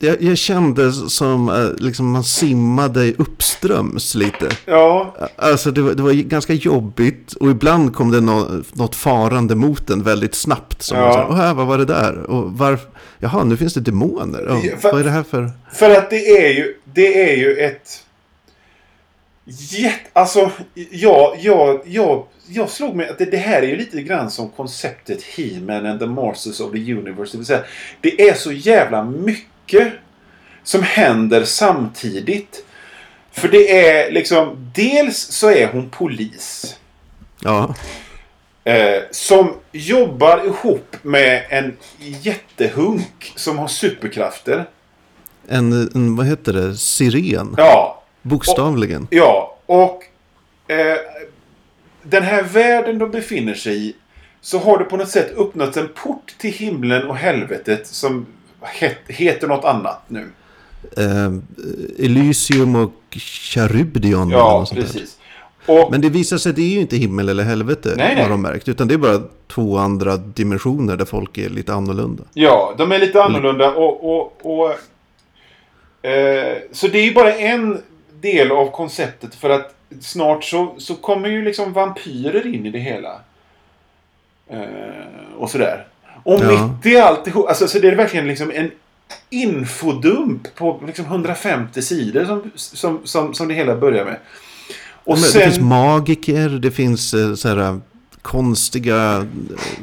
jag, 0.02 0.22
jag 0.22 0.38
kände 0.38 0.92
som 0.92 1.48
eh, 1.48 1.84
liksom 1.84 2.10
man 2.10 2.24
simmade 2.24 3.12
uppströms 3.12 4.14
lite. 4.14 4.48
Ja, 4.64 5.14
Alltså 5.36 5.70
det 5.70 5.82
var, 5.82 5.92
det 5.92 6.02
var 6.02 6.12
ganska 6.12 6.52
jobbigt 6.52 7.32
och 7.32 7.50
ibland 7.50 7.94
kom 7.94 8.10
det 8.10 8.20
nå, 8.20 8.48
något 8.72 8.96
farande 8.96 9.54
mot 9.54 9.90
en 9.90 10.02
väldigt 10.02 10.34
snabbt. 10.34 10.82
Som 10.82 10.98
Ja. 10.98 11.04
man 11.04 11.12
sa, 11.12 11.26
"Åh, 11.30 11.36
här, 11.36 11.54
vad 11.54 11.66
var 11.66 11.78
det 11.78 11.84
där? 11.84 12.18
Och 12.30 12.52
varf, 12.58 12.80
jaha, 13.18 13.44
nu 13.44 13.56
finns 13.56 13.74
det 13.74 13.80
demoner. 13.80 14.46
Ja, 14.48 14.76
för- 14.80 14.92
vad 14.92 15.00
är 15.00 15.04
det 15.04 15.10
här 15.10 15.22
för? 15.22 15.50
För 15.72 15.90
att 15.90 16.10
det 16.10 16.16
är 16.46 16.52
ju, 16.52 16.74
det 16.94 17.30
är 17.32 17.36
ju 17.36 17.56
ett... 17.56 18.04
Jätte, 19.58 20.10
alltså, 20.12 20.50
ja, 20.90 21.34
jag, 21.38 21.80
jag, 21.84 22.26
jag 22.48 22.70
slog 22.70 22.96
mig 22.96 23.08
att 23.08 23.18
det, 23.18 23.24
det 23.24 23.36
här 23.36 23.62
är 23.62 23.66
ju 23.66 23.76
lite 23.76 24.02
grann 24.02 24.30
som 24.30 24.50
konceptet 24.50 25.22
He-Man 25.22 25.86
and 25.86 26.00
the 26.00 26.06
Masters 26.06 26.60
of 26.60 26.72
the 26.72 26.92
Universe. 26.92 27.32
Det 27.32 27.38
vill 27.38 27.46
säga, 27.46 27.64
det 28.00 28.28
är 28.28 28.34
så 28.34 28.52
jävla 28.52 29.04
mycket 29.04 29.92
som 30.62 30.82
händer 30.82 31.44
samtidigt. 31.44 32.64
För 33.32 33.48
det 33.48 33.86
är 33.88 34.10
liksom, 34.10 34.72
dels 34.74 35.18
så 35.18 35.50
är 35.50 35.66
hon 35.66 35.90
polis. 35.90 36.76
Ja, 37.42 37.74
Eh, 38.64 39.02
som 39.10 39.54
jobbar 39.72 40.46
ihop 40.46 40.96
med 41.02 41.44
en 41.48 41.76
jättehunk 41.98 43.32
som 43.36 43.58
har 43.58 43.68
superkrafter. 43.68 44.68
en, 45.48 45.72
en, 45.94 46.16
vad 46.16 46.26
heter 46.26 46.52
det, 46.52 46.76
siren. 46.76 47.54
Ja, 47.56 47.99
Bokstavligen. 48.22 49.06
Ja, 49.10 49.56
och 49.66 50.04
eh, 50.68 50.96
den 52.02 52.22
här 52.22 52.42
världen 52.42 52.98
de 52.98 53.10
befinner 53.10 53.54
sig 53.54 53.88
i 53.88 53.94
så 54.40 54.58
har 54.58 54.78
det 54.78 54.84
på 54.84 54.96
något 54.96 55.08
sätt 55.08 55.38
öppnats 55.38 55.76
en 55.76 55.88
port 56.04 56.34
till 56.38 56.52
himlen 56.52 57.08
och 57.08 57.16
helvetet 57.16 57.86
som 57.86 58.26
het, 58.62 58.96
heter 59.08 59.46
något 59.48 59.64
annat 59.64 60.02
nu. 60.08 60.30
Eh, 60.96 61.32
Elysium 62.06 62.76
och 62.76 62.92
Charybdion. 63.52 64.28
eller 64.28 64.38
Ja, 64.38 64.66
precis. 64.74 65.16
Och, 65.66 65.90
Men 65.90 66.00
det 66.00 66.08
visar 66.08 66.36
sig 66.38 66.50
att 66.50 66.56
det 66.56 66.62
är 66.62 66.68
ju 66.74 66.80
inte 66.80 66.96
himmel 66.96 67.28
eller 67.28 67.44
helvete 67.44 67.94
Nej, 67.96 68.14
nej. 68.14 68.22
har 68.22 68.30
de 68.30 68.42
märkt. 68.42 68.68
Utan 68.68 68.88
det 68.88 68.94
är 68.94 68.98
bara 68.98 69.22
två 69.48 69.78
andra 69.78 70.16
dimensioner 70.16 70.96
där 70.96 71.04
folk 71.04 71.38
är 71.38 71.48
lite 71.48 71.74
annorlunda. 71.74 72.24
ja, 72.34 72.74
de 72.78 72.92
är 72.92 72.98
lite 72.98 73.22
annorlunda 73.22 73.70
och... 73.74 74.16
och, 74.16 74.36
och 74.42 74.70
eh, 76.10 76.56
så 76.72 76.88
det 76.88 76.98
är 76.98 77.04
ju 77.04 77.14
bara 77.14 77.34
en 77.34 77.82
del 78.20 78.50
av 78.52 78.70
konceptet 78.70 79.34
för 79.34 79.50
att 79.50 79.74
snart 80.00 80.44
så, 80.44 80.74
så 80.78 80.94
kommer 80.94 81.28
ju 81.28 81.44
liksom 81.44 81.72
vampyrer 81.72 82.54
in 82.54 82.66
i 82.66 82.70
det 82.70 82.78
hela. 82.78 83.20
Eh, 84.50 84.58
och 85.38 85.50
sådär. 85.50 85.86
Och 86.22 86.40
Ja. 86.44 86.66
mitt 86.82 86.86
i 86.86 86.96
alltihop, 86.96 87.48
alltså 87.48 87.68
så 87.68 87.78
det 87.78 87.88
är 87.88 87.96
verkligen 87.96 88.26
liksom 88.28 88.50
en 88.54 88.70
infodump 89.30 90.54
på 90.54 90.80
liksom 90.86 91.04
150 91.04 91.82
sidor 91.82 92.24
som, 92.24 92.50
som, 92.56 93.00
som, 93.04 93.34
som 93.34 93.48
det 93.48 93.54
hela 93.54 93.76
börjar 93.76 94.04
med. 94.04 94.16
Och 95.04 95.14
Men 95.14 95.22
Det 95.22 95.28
sen... 95.28 95.42
finns 95.42 95.60
magiker, 95.60 96.48
det 96.48 96.70
finns 96.70 97.14
eh, 97.14 97.34
så 97.34 97.48
här 97.48 97.56
eh, 97.56 97.76
konstiga, 98.22 99.16
eh, 99.16 99.24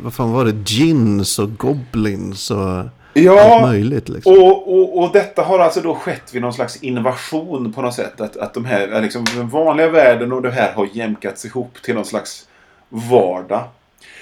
vad 0.04 0.14
fan 0.14 0.32
var 0.32 0.46
det, 0.46 0.70
gins 0.72 1.40
och 1.40 1.58
goblins 1.58 2.52
och 2.52 2.84
ja, 3.24 3.60
möjligt. 3.62 4.10
Liksom. 4.10 4.34
och, 4.34 4.74
och, 4.80 5.00
och 5.04 5.10
detta 5.14 5.42
har 5.44 5.60
alltså 5.60 5.82
då 5.82 5.96
skett 5.96 6.34
vid 6.34 6.42
någon 6.42 6.54
slags 6.54 6.84
invasion 6.84 7.74
på 7.74 7.82
något 7.82 7.94
sätt. 7.94 8.22
Att, 8.22 8.38
att 8.38 8.54
de 8.54 8.66
här, 8.66 9.02
liksom, 9.02 9.26
den 9.36 9.50
vanliga 9.50 9.90
världen 9.90 10.32
och 10.34 10.42
det 10.42 10.52
här 10.52 10.74
har 10.74 10.88
jämkats 10.94 11.46
ihop 11.46 11.78
till 11.84 11.96
någon 11.96 12.06
slags 12.06 12.48
vardag. 12.90 13.64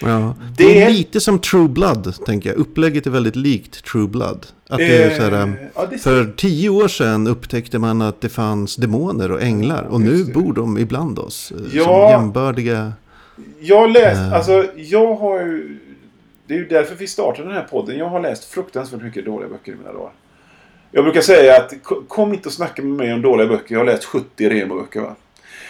Ja. 0.02 0.36
Det 0.58 0.64
Det 0.64 0.84
är 0.84 0.90
lite 0.90 1.20
som 1.22 1.40
True 1.40 1.68
Blood, 1.68 2.26
tänker 2.26 2.50
jag. 2.50 2.58
Upplägget 2.60 3.06
är 3.08 3.12
väldigt 3.12 3.36
likt 3.36 3.86
True 3.86 4.08
Blood. 4.08 4.46
Att 4.70 4.78
det 4.78 5.04
är 5.04 5.18
så 5.18 5.24
här, 5.24 5.32
eh, 5.48 5.54
ja, 5.76 5.86
det 5.92 5.98
för 5.98 6.34
tio 6.38 6.70
år 6.70 6.88
sedan 6.88 7.28
upptäckte 7.28 7.80
man 7.80 8.02
att 8.02 8.22
det 8.22 8.30
fanns 8.30 8.76
demoner 8.76 9.32
och 9.32 9.42
änglar. 9.42 9.84
Och 9.84 10.02
nu 10.02 10.26
bor 10.34 10.54
de 10.54 10.78
ibland 10.78 11.20
oss. 11.20 11.52
eh, 11.52 11.58
Som 11.58 11.70
Ja. 11.80 12.10
jämbördiga. 12.10 12.94
Jag 13.60 13.90
läst, 13.92 14.22
Eh. 14.22 14.34
alltså 14.34 14.66
jag 14.76 15.16
har 15.16 15.40
ju... 15.40 15.80
Det 16.48 16.54
är 16.54 16.58
ju 16.58 16.68
därför 16.68 16.96
vi 16.96 17.08
startade 17.08 17.48
den 17.48 17.58
här 17.58 17.64
podden. 17.72 17.98
Jag 17.98 18.10
har 18.10 18.20
läst 18.20 18.46
fruktansvärt 18.46 19.02
mycket 19.02 19.26
dåliga 19.26 19.50
böcker 19.50 19.72
i 19.72 19.76
mina 19.76 19.94
dagar. 19.94 20.12
Jag 20.92 21.04
brukar 21.04 21.22
säga 21.22 21.58
att 21.58 21.74
ko- 21.84 22.04
kom 22.08 22.34
inte 22.34 22.50
och 22.50 22.54
snacka 22.54 22.82
med 22.82 22.92
mig 22.98 23.14
om 23.14 23.22
dåliga 23.22 23.48
böcker. 23.48 23.76
Jag 23.76 23.80
har 23.80 23.86
läst 23.86 24.06
70 24.06 24.50
Remo-böcker 24.50 25.00
va. 25.02 25.16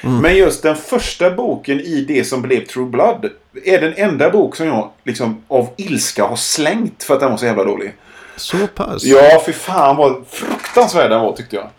Mm. 0.03 0.21
Men 0.21 0.35
just 0.37 0.63
den 0.63 0.75
första 0.75 1.31
boken 1.31 1.79
i 1.79 2.05
det 2.07 2.23
som 2.23 2.41
blev 2.41 2.65
True 2.65 2.85
Blood 2.85 3.29
är 3.65 3.81
den 3.81 3.93
enda 3.97 4.29
bok 4.29 4.55
som 4.55 4.67
jag 4.67 4.89
liksom 5.03 5.41
av 5.47 5.67
ilska 5.77 6.23
har 6.25 6.35
slängt 6.35 7.03
för 7.03 7.13
att 7.13 7.19
den 7.19 7.29
var 7.31 7.37
så 7.37 7.45
jävla 7.45 7.63
dålig. 7.63 7.93
Så 8.35 8.57
pass. 8.67 9.03
Ja, 9.03 9.41
för 9.45 9.51
fan 9.51 9.95
vad 9.95 10.27
fruktansvärd 10.27 11.09
den 11.11 11.21
var 11.21 11.33
tyckte 11.33 11.55
jag. 11.55 11.69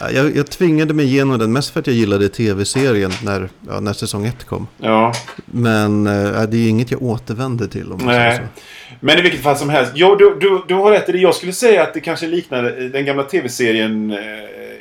Ja, 0.00 0.10
Jag, 0.10 0.36
jag 0.36 0.46
tvingade 0.50 0.94
mig 0.94 1.06
igenom 1.06 1.38
den 1.38 1.52
mest 1.52 1.70
för 1.72 1.80
att 1.80 1.86
jag 1.86 1.96
gillade 1.96 2.28
tv-serien 2.28 3.10
när, 3.24 3.48
ja, 3.68 3.80
när 3.80 3.92
säsong 3.92 4.26
ett 4.26 4.44
kom. 4.44 4.66
Ja. 4.78 5.12
Men 5.46 6.06
eh, 6.06 6.42
det 6.42 6.56
är 6.56 6.60
ju 6.60 6.68
inget 6.68 6.90
jag 6.90 7.02
återvänder 7.02 7.66
till 7.66 7.92
om 7.92 8.04
man 8.04 8.14
säger 8.14 8.28
Nej. 8.28 8.36
så. 8.38 8.62
Men 9.00 9.18
i 9.18 9.22
vilket 9.22 9.42
fall 9.42 9.56
som 9.56 9.68
helst. 9.70 9.92
Jo, 9.94 10.14
du, 10.16 10.36
du, 10.40 10.62
du 10.68 10.74
har 10.74 10.90
rätt 10.90 11.08
i 11.08 11.12
det. 11.12 11.18
Jag 11.18 11.34
skulle 11.34 11.52
säga 11.52 11.82
att 11.82 11.94
det 11.94 12.00
kanske 12.00 12.26
liknar 12.26 12.62
den 12.92 13.04
gamla 13.04 13.22
tv-serien 13.22 14.10
eh, 14.10 14.18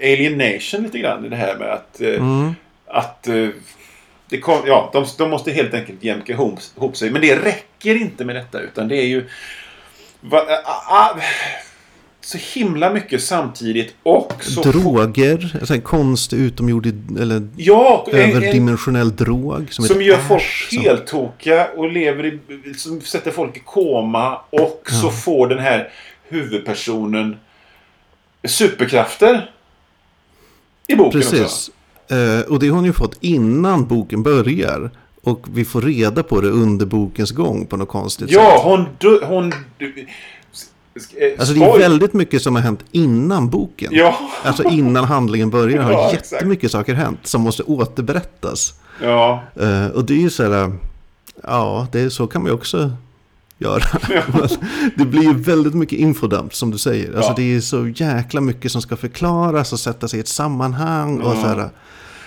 Alien 0.01 0.37
Nation 0.37 0.83
lite 0.83 0.99
grann. 0.99 1.29
Det 1.29 1.35
här 1.35 1.55
med 1.57 1.69
att... 1.73 2.01
Eh, 2.01 2.09
Mm. 2.15 2.55
att 2.87 3.27
eh, 3.27 3.47
det 4.29 4.37
kom, 4.39 4.61
ja, 4.65 4.89
de, 4.93 5.05
de 5.17 5.29
måste 5.29 5.51
helt 5.51 5.73
enkelt 5.73 6.03
jämka 6.03 6.33
ihop, 6.33 6.59
ihop 6.77 6.97
sig. 6.97 7.09
Men 7.11 7.21
det 7.21 7.35
räcker 7.35 7.95
inte 7.95 8.25
med 8.25 8.35
detta. 8.35 8.59
Utan 8.59 8.87
det 8.87 8.95
är 8.95 9.05
ju... 9.07 9.25
Va, 10.21 10.41
ah, 10.65 10.95
ah, 10.95 11.19
så 12.25 12.37
himla 12.59 12.93
mycket 12.93 13.23
samtidigt 13.23 13.95
och 14.03 14.33
så... 14.39 14.61
Droger, 14.61 15.55
alltså 15.59 15.73
en 15.73 15.81
konstig 15.81 16.37
utomjordig 16.37 16.93
eller 17.19 17.47
Ja! 17.57 18.07
en- 18.11 18.19
en- 18.19 18.29
överdimensionell 18.31 19.15
drog. 19.15 19.73
Som, 19.73 19.85
Som 19.85 20.01
gör 20.01 20.17
folk 20.17 20.41
Ash, 20.41 20.69
som- 20.69 20.83
helt 20.83 21.07
tokiga 21.07 21.67
och 21.77 21.91
lever 21.91 22.25
i, 22.25 22.39
som 22.77 23.01
sätter 23.01 23.31
folk 23.31 23.57
i 23.57 23.61
koma 23.65 24.37
och 24.49 24.83
så 25.01 25.09
får 25.11 25.47
den 25.47 25.59
här 25.59 25.89
huvudpersonen 26.29 27.35
superkrafter. 28.47 29.51
I 30.87 30.95
boken 30.95 31.19
också. 31.19 31.31
Precis. 31.31 31.71
Eh, 32.11 32.51
och 32.51 32.59
det 32.59 32.67
har 32.67 32.75
hon 32.75 32.85
ju 32.85 32.93
fått 32.93 33.17
innan 33.21 33.87
boken 33.87 34.23
börjar. 34.23 34.91
Och 35.23 35.45
vi 35.53 35.65
får 35.65 35.81
reda 35.81 36.23
på 36.23 36.41
det 36.41 36.47
under 36.49 36.85
bokens 36.85 37.31
gång 37.31 37.65
på 37.65 37.77
något 37.77 37.89
konstigt 37.89 38.31
Ja, 38.31 38.51
sätt. 38.51 38.61
hon... 38.63 38.85
dö- 38.99 39.25
hon 39.25 39.53
eh, 39.53 39.87
Alltså 41.39 41.53
det 41.53 41.65
är 41.65 41.77
väldigt 41.79 42.13
mycket 42.13 42.41
som 42.41 42.55
har 42.55 42.61
hänt 42.61 42.79
innan 42.91 43.49
boken. 43.49 43.89
Ja. 43.93 44.17
Alltså 44.43 44.63
innan 44.63 45.03
handlingen 45.05 45.49
börjar 45.49 45.81
har 45.83 45.91
Ja, 45.91 46.09
exakt. 46.11 46.31
jättemycket 46.31 46.71
saker 46.71 46.93
hänt 46.93 47.19
som 47.23 47.41
måste 47.41 47.63
återberättas. 47.63 48.73
Ja. 49.01 49.43
Eh, 49.55 49.85
och 49.87 50.05
det 50.05 50.13
är 50.13 50.17
ju 50.17 50.29
så 50.29 50.51
här, 50.51 50.71
ja, 51.43 51.87
det 51.91 51.99
är, 52.01 52.09
så 52.09 52.27
kan 52.27 52.41
man 52.41 52.49
ju 52.51 52.55
också 52.55 52.91
göra. 53.57 53.83
det 54.97 55.05
blir 55.05 55.23
ju 55.23 55.33
väldigt 55.33 55.73
mycket 55.73 55.99
infodump 55.99 56.55
som 56.55 56.71
du 56.71 56.77
säger. 56.77 57.15
Alltså 57.15 57.31
Ja. 57.31 57.35
det 57.37 57.55
är 57.55 57.59
så 57.59 57.87
jäkla 57.87 58.41
mycket 58.41 58.71
som 58.71 58.81
ska 58.81 58.95
förklaras 58.95 59.73
och 59.73 59.79
sättas 59.79 60.13
i 60.13 60.19
ett 60.19 60.27
sammanhang. 60.27 61.21
Och, 61.21 61.35
Ja. 61.35 61.41
så 61.41 61.47
här, 61.47 61.69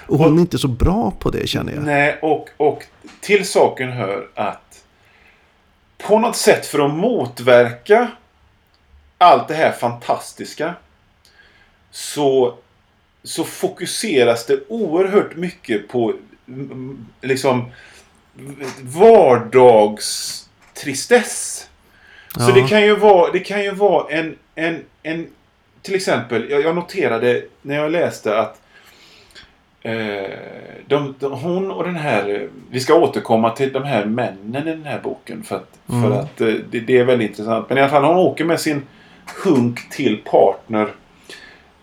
och 0.06 0.18
hon 0.18 0.36
är 0.36 0.40
inte 0.40 0.58
så 0.58 0.68
bra 0.68 1.10
på 1.18 1.30
det 1.30 1.48
känner 1.48 1.72
jag. 1.74 1.82
Nej, 1.84 2.18
och, 2.22 2.48
och 2.56 2.82
till 3.20 3.48
saken 3.48 3.92
hör 3.92 4.26
att 4.34 4.62
på 6.08 6.18
något 6.18 6.36
sätt 6.36 6.66
för 6.66 6.78
att 6.86 6.94
motverka 6.94 8.08
allt 9.18 9.48
det 9.48 9.54
här 9.54 9.72
fantastiska 9.72 10.74
så, 11.90 12.54
så 13.22 13.44
fokuseras 13.44 14.46
det 14.46 14.60
oerhört 14.68 15.36
mycket 15.36 15.88
på 15.88 16.14
liksom 17.20 17.64
vardagstristess. 18.82 21.68
Så 22.36 22.50
Ja. 22.50 22.54
det 22.54 22.68
kan 22.68 22.82
ju 22.82 22.96
vara, 22.96 23.32
det 23.32 23.38
kan 23.38 23.62
ju 23.62 23.70
vara 23.70 24.10
en, 24.12 24.36
en, 24.54 24.84
en 25.02 25.26
till 25.82 25.94
exempel, 25.94 26.50
jag, 26.50 26.62
jag 26.62 26.74
noterade 26.74 27.42
när 27.62 27.74
jag 27.74 27.90
läste 27.90 28.38
att 28.38 28.60
Eh, 29.82 30.38
de, 30.86 31.14
de, 31.18 31.32
hon 31.32 31.70
och 31.70 31.84
den 31.84 31.96
här... 31.96 32.48
Vi 32.70 32.80
ska 32.80 32.94
återkomma 32.94 33.50
till 33.50 33.72
de 33.72 33.84
här 33.84 34.04
männen 34.04 34.68
i 34.68 34.70
den 34.70 34.84
här 34.84 35.00
boken. 35.00 35.42
För 35.42 35.56
att, 35.56 35.68
Mm. 35.90 36.02
för 36.02 36.10
att 36.20 36.40
eh, 36.40 36.46
det, 36.70 36.80
det 36.80 36.98
är 36.98 37.04
väldigt 37.04 37.30
intressant. 37.30 37.68
Men 37.68 37.78
i 37.78 37.80
alla 37.80 37.90
fall, 37.90 38.04
hon 38.04 38.16
åker 38.16 38.44
med 38.44 38.60
sin 38.60 38.82
hunk 39.44 39.90
till 39.90 40.16
partner. 40.16 40.88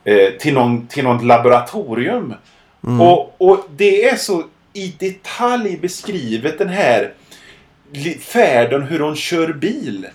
Eh, 0.04 0.30
till, 0.40 0.54
någon, 0.54 0.88
till 0.88 1.04
något 1.04 1.24
laboratorium. 1.24 2.34
Mm. 2.88 3.02
Och, 3.02 3.36
och 3.38 3.66
det 3.76 4.10
är 4.10 4.16
så 4.16 4.44
i 4.74 4.94
detalj 5.00 5.78
beskrivet 5.78 6.58
den 6.58 6.70
här 6.70 7.14
färden 8.20 8.82
hur 8.82 9.00
hon 9.00 9.16
kör 9.16 9.54
bil. 9.54 10.08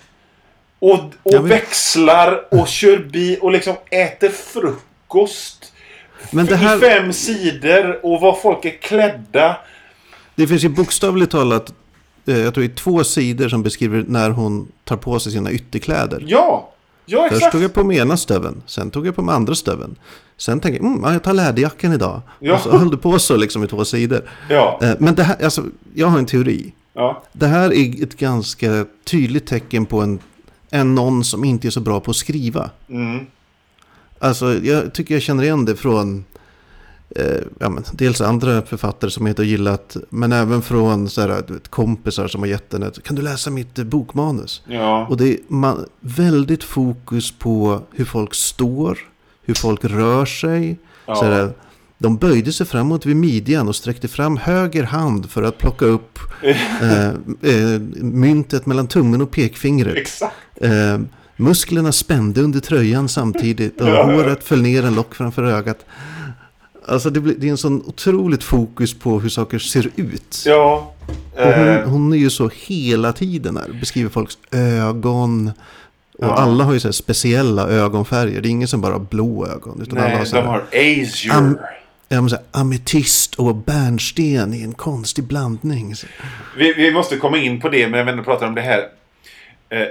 Och, 0.79 0.99
och 1.23 1.51
växlar 1.51 2.53
och 2.53 2.67
kör 2.67 2.97
bil 2.97 3.39
och 3.41 3.51
liksom 3.51 3.75
äter 3.89 4.29
frukost. 4.29 5.73
Men 6.31 6.45
det 6.45 6.53
I 6.53 6.55
här, 6.55 6.79
fem 6.79 7.13
sidor 7.13 8.05
och 8.05 8.21
vad 8.21 8.41
folk 8.41 8.65
är 8.65 8.77
klädda. 8.81 9.57
det 10.35 10.47
finns 10.47 10.63
ju 10.63 10.69
bokstavligt 10.69 11.31
talat, 11.31 11.73
eh, 12.25 12.39
jag 12.39 12.53
tror 12.53 12.63
det 12.63 12.73
är 12.73 12.75
två 12.75 13.03
sidor 13.03 13.49
som 13.49 13.63
beskriver 13.63 14.03
när 14.07 14.29
hon 14.29 14.71
tar 14.83 14.97
på 14.97 15.19
sig 15.19 15.31
sina 15.31 15.51
ytterkläder. 15.51 16.23
Ja, 16.27 16.71
ja 17.11 17.23
Först 17.29 17.35
exakt. 17.35 17.51
tog 17.51 17.63
jag 17.63 17.73
på 17.73 17.83
mig 17.83 17.97
ena 17.97 18.17
stöven, 18.17 18.61
sen 18.65 18.91
tog 18.91 19.07
jag 19.07 19.15
på 19.15 19.21
mig 19.21 19.35
andra 19.35 19.55
stöven. 19.55 19.95
Sen 20.37 20.59
tänkte 20.59 20.83
jag, 20.83 20.91
mm, 20.91 21.03
ja, 21.03 21.13
jag 21.13 21.23
tar 21.23 21.33
läderjackan 21.33 21.93
idag. 21.93 22.21
Ja. 22.39 22.53
Och 22.55 22.59
så 22.61 22.77
höll 22.77 22.91
det 22.91 22.97
på 22.97 23.19
så 23.19 23.37
liksom 23.37 23.63
i 23.63 23.67
två 23.67 23.85
sidor. 23.85 24.21
Ja, 24.49 24.79
Eh, 24.81 24.93
Men 24.99 25.15
det 25.15 25.23
här, 25.23 25.43
alltså, 25.43 25.63
jag 25.93 26.07
har 26.07 26.19
en 26.19 26.25
teori. 26.25 26.73
ja, 26.93 27.23
Det 27.33 27.47
här 27.47 27.73
är 27.73 28.03
ett 28.03 28.17
ganska 28.17 28.85
tydligt 29.03 29.47
tecken 29.47 29.85
på 29.85 30.01
en, 30.01 30.19
en 30.69 30.95
någon 30.95 31.23
som 31.23 31.43
inte 31.43 31.67
är 31.67 31.69
så 31.69 31.79
bra 31.79 31.99
på 31.99 32.11
att 32.11 32.17
skriva. 32.17 32.69
mm, 32.89 33.25
Alltså, 34.19 34.53
jag 34.53 34.93
tycker 34.93 35.13
jag 35.15 35.21
känner 35.21 35.43
igen 35.43 35.65
det 35.65 35.75
från 35.75 36.25
eh, 37.15 37.25
ja, 37.59 37.69
men, 37.69 37.83
dels 37.93 38.21
andra 38.21 38.61
författare 38.61 39.11
som 39.11 39.25
jag 39.25 39.31
inte 39.31 39.41
har 39.41 39.47
gillat, 39.47 39.97
men 40.09 40.31
även 40.31 40.61
från 40.61 41.09
så 41.09 41.21
här, 41.21 41.27
vet, 41.47 41.67
kompisar 41.67 42.27
som 42.27 42.41
har 42.41 42.47
gett 42.47 42.69
den 42.69 42.83
ett, 42.83 43.03
kan 43.03 43.15
du 43.15 43.21
läsa 43.21 43.49
mitt 43.49 43.79
eh, 43.79 43.85
bokmanus? 43.85 44.61
ja, 44.67 45.07
Och 45.09 45.17
det 45.17 45.27
är 45.33 45.37
man, 45.47 45.85
väldigt 45.99 46.63
fokus 46.63 47.31
på 47.31 47.81
hur 47.95 48.05
folk 48.05 48.33
står, 48.33 48.97
hur 49.45 49.53
folk 49.53 49.85
rör 49.85 50.25
sig. 50.25 50.79
Ja. 51.05 51.15
Så 51.15 51.25
här, 51.25 51.51
de 51.97 52.17
böjde 52.17 52.51
sig 52.53 52.65
framåt 52.65 53.05
vid 53.05 53.15
midjan 53.15 53.67
och 53.67 53.75
sträckte 53.75 54.07
fram 54.07 54.37
höger 54.37 54.83
hand 54.83 55.29
för 55.29 55.43
att 55.43 55.57
plocka 55.57 55.85
upp 55.85 56.19
eh, 56.81 57.07
eh, 57.51 57.79
myntet 58.01 58.65
mellan 58.65 58.87
tummen 58.87 59.21
och 59.21 59.31
pekfingret. 59.31 59.95
exakt. 59.97 60.35
Eh, 60.61 60.99
musklerna 61.35 61.91
spände 61.91 62.41
under 62.41 62.59
tröjan 62.59 63.09
samtidigt 63.09 63.81
och 63.81 63.87
Ja. 63.87 64.03
håret 64.03 64.43
föll 64.43 64.61
ner 64.61 64.85
en 64.85 64.95
lock 64.95 65.15
framför 65.15 65.43
ögat. 65.43 65.85
Alltså 66.87 67.09
det, 67.09 67.19
blir, 67.19 67.35
det 67.37 67.47
är 67.47 67.51
en 67.51 67.57
sån 67.57 67.81
otroligt 67.85 68.43
fokus 68.43 68.99
på 68.99 69.19
hur 69.19 69.29
saker 69.29 69.59
ser 69.59 69.89
ut. 69.95 70.43
Ja. 70.45 70.93
Och 71.35 71.43
hon, 71.43 71.67
Eh, 71.69 71.89
hon 71.89 72.13
är 72.13 72.17
ju 72.17 72.29
så 72.29 72.49
hela 72.55 73.13
tiden 73.13 73.57
här. 73.57 73.79
Beskriver 73.79 74.09
folks 74.09 74.37
ögon. 74.51 75.51
Och 76.17 76.25
Ja. 76.27 76.31
alla 76.33 76.63
har 76.63 76.73
ju 76.73 76.79
så 76.79 76.93
speciella 76.93 77.67
ögonfärger. 77.67 78.41
Det 78.41 78.47
är 78.47 78.49
ingen 78.51 78.67
som 78.67 78.81
bara 78.81 78.93
har 78.93 78.99
blå 78.99 79.47
ögon. 79.47 79.81
Utan 79.81 79.97
alla 79.97 80.09
har 80.09 80.17
nej, 80.17 80.25
så 80.25 80.35
de 80.35 80.41
här, 80.41 80.49
har 80.49 80.59
azure. 80.73 81.33
Am- 81.33 81.59
ja, 82.09 82.21
men 82.21 82.29
så 82.29 82.35
här, 82.35 82.45
ametist 82.51 83.35
och 83.35 83.55
bärnsten 83.55 84.53
i 84.53 84.61
en 84.61 84.73
konstig 84.73 85.23
blandning. 85.23 85.93
Vi, 86.57 86.73
vi 86.73 86.91
måste 86.91 87.17
komma 87.17 87.37
in 87.37 87.59
på 87.61 87.69
det, 87.69 87.87
men 87.87 88.05
när 88.05 88.13
vi 88.13 88.21
pratar 88.23 88.47
om 88.47 88.55
det 88.55 88.61
här. 88.61 88.87
Eh, 89.69 89.87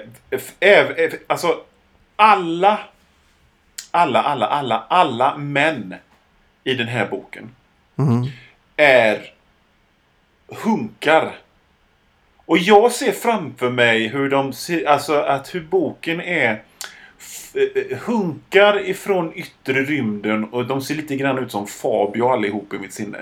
äv- 0.61 1.16
alltså, 1.26 1.55
alla, 2.16 2.79
alla, 3.90 4.22
alla, 4.22 4.46
alla, 4.46 4.85
alla 4.88 5.37
män 5.37 5.94
i 6.64 6.74
den 6.74 6.88
här 6.88 7.06
boken 7.06 7.50
Mhm. 7.96 8.26
är 8.76 9.32
hunkar. 10.48 11.32
Och 12.46 12.58
jag 12.58 12.92
ser 12.92 13.12
framför 13.12 13.70
mig 13.70 14.06
hur 14.08 14.30
de 14.30 14.52
ser, 14.52 14.84
alltså 14.88 15.14
att 15.20 15.54
hur 15.54 15.60
boken 15.60 16.20
är 16.20 16.62
eh, 17.54 17.98
hunkar 17.98 18.88
ifrån 18.90 19.32
yttre 19.34 19.82
rymden 19.82 20.44
och 20.44 20.66
de 20.66 20.82
ser 20.82 20.94
lite 20.94 21.16
grann 21.16 21.38
ut 21.38 21.50
som 21.52 21.66
Fabio 21.66 22.28
allihop 22.28 22.74
i 22.74 22.78
mitt 22.78 22.92
sinne. 22.92 23.18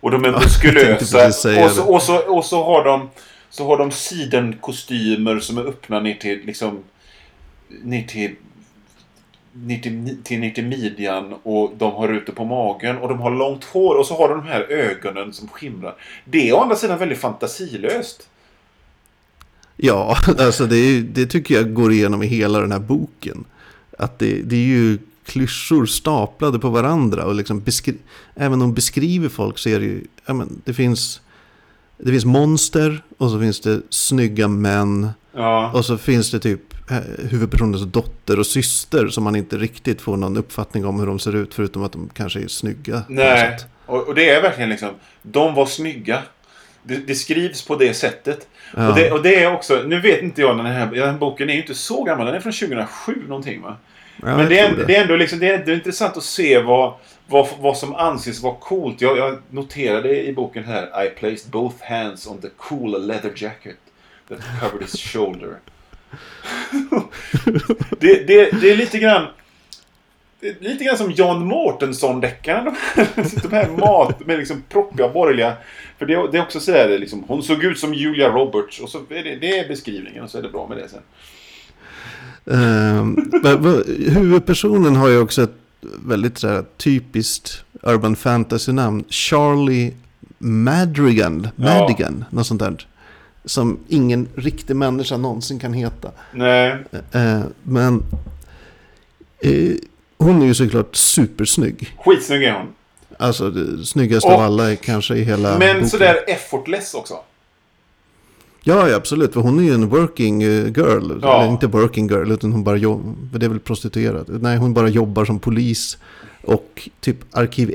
Och 0.00 0.10
de 0.10 0.24
är 0.24 0.30
muskulösa. 0.40 1.18
Och 1.64 1.70
så, 1.70 1.84
och, 1.94 2.02
så, 2.02 2.18
och 2.18 2.44
så 2.44 2.64
har 2.64 2.84
de 2.84 3.10
så 3.50 3.66
har 3.66 3.76
de 3.78 3.90
sidenkostymer 3.90 5.40
som 5.40 5.58
är 5.58 5.62
öppna 5.66 6.00
ner 6.00 6.14
till 6.14 6.40
liksom 6.44 6.78
ner 7.68 8.02
till 8.02 8.36
ner 9.52 9.78
till, 9.78 10.16
till, 10.24 10.40
ner 10.40 10.50
till 10.50 10.66
midjan 10.66 11.34
och 11.42 11.72
de 11.78 11.92
har 11.92 12.08
ute 12.08 12.32
på 12.32 12.44
magen 12.44 12.96
och 12.96 13.08
de 13.08 13.20
har 13.20 13.30
långt 13.30 13.64
hår 13.64 13.94
och 13.94 14.06
så 14.06 14.16
har 14.16 14.28
de 14.28 14.38
de 14.38 14.46
här 14.46 14.60
ögonen 14.60 15.32
som 15.32 15.48
skimrar. 15.48 15.94
Det 16.24 16.48
är 16.48 16.52
å 16.52 16.60
andra 16.60 16.76
sidan 16.76 16.98
väldigt 16.98 17.18
fantasilöst. 17.18 18.28
Ja, 19.76 20.16
alltså 20.38 20.66
det, 20.66 21.00
det 21.00 21.26
tycker 21.26 21.54
jag 21.54 21.74
går 21.74 21.92
igenom 21.92 22.22
i 22.22 22.26
hela 22.26 22.60
den 22.60 22.72
här 22.72 22.78
boken. 22.78 23.44
Att 23.98 24.18
det, 24.18 24.42
det 24.42 24.56
är 24.56 24.66
ju 24.66 24.98
klyschor 25.24 25.86
staplade 25.86 26.58
på 26.58 26.68
varandra. 26.68 27.24
Och 27.24 27.34
liksom 27.34 27.64
även 28.34 28.52
om 28.52 28.60
de 28.60 28.74
beskriver 28.74 29.28
folk 29.28 29.58
så 29.58 29.68
är 29.68 29.80
det 29.80 29.86
ju, 29.86 30.04
ja, 30.26 30.34
men 30.34 30.62
det 30.64 30.74
finns, 30.74 31.20
det 31.96 32.10
finns 32.10 32.24
monster 32.24 33.02
och 33.18 33.30
så 33.30 33.40
finns 33.40 33.60
det 33.60 33.82
snygga 33.90 34.48
män. 34.48 35.10
Ja. 35.32 35.70
Och 35.74 35.84
så 35.84 35.98
finns 35.98 36.30
det 36.30 36.40
typ 36.40 36.69
huvudpersonens 37.30 37.82
dotter 37.82 38.38
och 38.38 38.46
syster 38.46 39.08
som 39.08 39.24
man 39.24 39.36
inte 39.36 39.56
riktigt 39.56 40.00
får 40.00 40.16
någon 40.16 40.36
uppfattning 40.36 40.84
om 40.84 41.00
hur 41.00 41.06
de 41.06 41.18
ser 41.18 41.36
ut. 41.36 41.54
Förutom 41.54 41.84
att 41.84 41.92
de 41.92 42.10
kanske 42.14 42.40
är 42.40 42.48
snygga. 42.48 43.02
Nej, 43.08 43.58
och, 43.86 44.08
och 44.08 44.14
det 44.14 44.30
är 44.30 44.42
verkligen 44.42 44.70
liksom, 44.70 44.90
de 45.22 45.54
var 45.54 45.66
snygga. 45.66 46.22
Det, 46.82 46.96
det 46.96 47.14
skrivs 47.14 47.66
på 47.66 47.76
det 47.76 47.94
sättet. 47.94 48.48
Ja. 48.76 48.88
Och, 48.88 48.94
det, 48.94 49.10
och 49.10 49.22
det 49.22 49.42
är 49.42 49.54
också, 49.54 49.82
nu 49.86 50.00
vet 50.00 50.22
inte 50.22 50.40
jag 50.40 50.56
när 50.56 50.64
den 50.64 50.72
här, 50.72 50.86
den 50.86 51.10
här 51.10 51.18
boken 51.18 51.50
är 51.50 51.54
ju 51.54 51.60
inte 51.60 51.74
så 51.74 52.04
gammal, 52.04 52.26
den 52.26 52.34
är 52.34 52.40
från 52.40 52.52
2007 52.52 53.24
någonting 53.28 53.62
va? 53.62 53.76
Ja, 54.22 54.36
Men 54.36 54.48
det 54.48 54.58
är, 54.58 54.74
tror 54.74 54.86
det 54.86 54.96
är 54.96 55.02
ändå 55.02 55.16
liksom, 55.16 55.38
det 55.38 55.48
är, 55.48 55.64
det 55.64 55.72
är 55.72 55.74
intressant 55.74 56.16
att 56.16 56.24
se 56.24 56.62
vad, 56.62 56.94
vad, 57.26 57.48
vad 57.58 57.76
som 57.76 57.94
anses 57.94 58.42
vara 58.42 58.54
coolt. 58.54 59.00
Jag, 59.00 59.18
jag 59.18 59.38
noterade 59.50 60.22
i 60.26 60.32
boken 60.32 60.64
här, 60.64 61.04
I 61.04 61.10
placed 61.10 61.50
both 61.50 61.76
hands 61.84 62.26
on 62.26 62.40
the 62.40 62.48
cool 62.56 63.06
leather 63.06 63.32
jacket 63.36 63.76
that 64.28 64.38
covered 64.60 64.82
his 64.82 65.00
shoulder. 65.00 65.56
Det, 68.00 68.26
det, 68.26 68.60
det 68.60 68.70
är 68.70 68.76
lite 68.76 68.98
grann 68.98 69.26
lite 70.60 70.84
grann 70.84 70.96
som 70.96 71.10
John 71.10 71.44
Mårtensson-deckarna. 71.44 72.64
De, 72.64 73.00
här- 73.02 73.42
de 73.42 73.56
här 73.56 73.68
mat 73.68 74.26
med 74.26 74.38
liksom 74.38 74.62
proppiga 74.68 75.08
borgerliga. 75.08 75.52
För 75.98 76.06
det, 76.06 76.28
det 76.32 76.38
är 76.38 76.42
också 76.42 76.60
så 76.60 76.72
här, 76.72 76.98
liksom, 76.98 77.24
hon 77.28 77.42
såg 77.42 77.64
ut 77.64 77.78
som 77.78 77.94
Julia 77.94 78.28
Roberts. 78.28 78.80
Och 78.80 78.88
så 78.88 78.98
är 78.98 79.24
det, 79.24 79.36
det 79.36 79.58
är 79.58 79.68
beskrivningen 79.68 80.24
och 80.24 80.30
så 80.30 80.38
är 80.38 80.42
det 80.42 80.48
bra 80.48 80.68
med 80.68 80.78
det 80.78 80.88
sen. 80.88 81.00
Men 83.42 83.84
huvudpersonen 84.08 84.96
har 84.96 85.08
ju 85.08 85.18
också 85.18 85.42
ett 85.42 85.54
väldigt 86.06 86.38
så 86.38 86.48
här, 86.48 86.64
typiskt 86.76 87.64
urban 87.82 88.16
fantasy-namn. 88.16 89.04
Charlie 89.08 89.92
Madrigan. 90.38 91.48
Madigan, 91.56 92.24
något 92.30 92.46
sånt 92.46 92.60
där. 92.60 92.86
Som 93.44 93.78
ingen 93.88 94.28
riktig 94.34 94.76
människa 94.76 95.16
någonsin 95.16 95.58
kan 95.58 95.72
heta. 95.72 96.10
Nej. 96.32 96.76
Eh, 97.12 97.40
men 97.62 98.02
eh, 99.38 99.72
hon 100.18 100.42
är 100.42 100.46
ju 100.46 100.54
såklart 100.54 100.96
supersnygg. 100.96 101.96
Skitsnygg 102.04 102.42
är 102.42 102.52
hon. 102.52 102.66
Alltså 103.18 103.50
det 103.50 103.84
snyggaste 103.86 104.28
Och- 104.28 104.34
av 104.34 104.40
alla 104.40 104.76
kanske 104.76 105.14
i 105.14 105.22
hela 105.24 105.58
Men 105.58 105.74
boken. 105.74 105.90
sådär 105.90 106.16
effortless 106.28 106.94
också. 106.94 107.14
Ja, 108.62 108.88
ja, 108.88 108.96
absolut. 108.96 109.32
För 109.32 109.40
hon 109.40 109.58
är 109.58 109.62
ju 109.62 109.74
en 109.74 109.88
working 109.88 110.42
eh, 110.42 110.48
girl. 110.66 111.18
Ja. 111.22 111.42
Eller 111.42 111.52
inte 111.52 111.66
working 111.66 112.08
girl, 112.08 112.32
utan 112.32 112.52
hon 112.52 112.64
bara 112.64 112.76
jobbar. 112.76 113.38
Det 113.38 113.46
är 113.46 113.50
väl 113.50 113.60
prostituerad. 113.60 114.42
Nej, 114.42 114.56
hon 114.56 114.74
bara 114.74 114.88
jobbar 114.88 115.24
som 115.24 115.38
polis. 115.38 115.98
Och 116.42 116.88
typ 117.00 117.16
Arkiv 117.36 117.70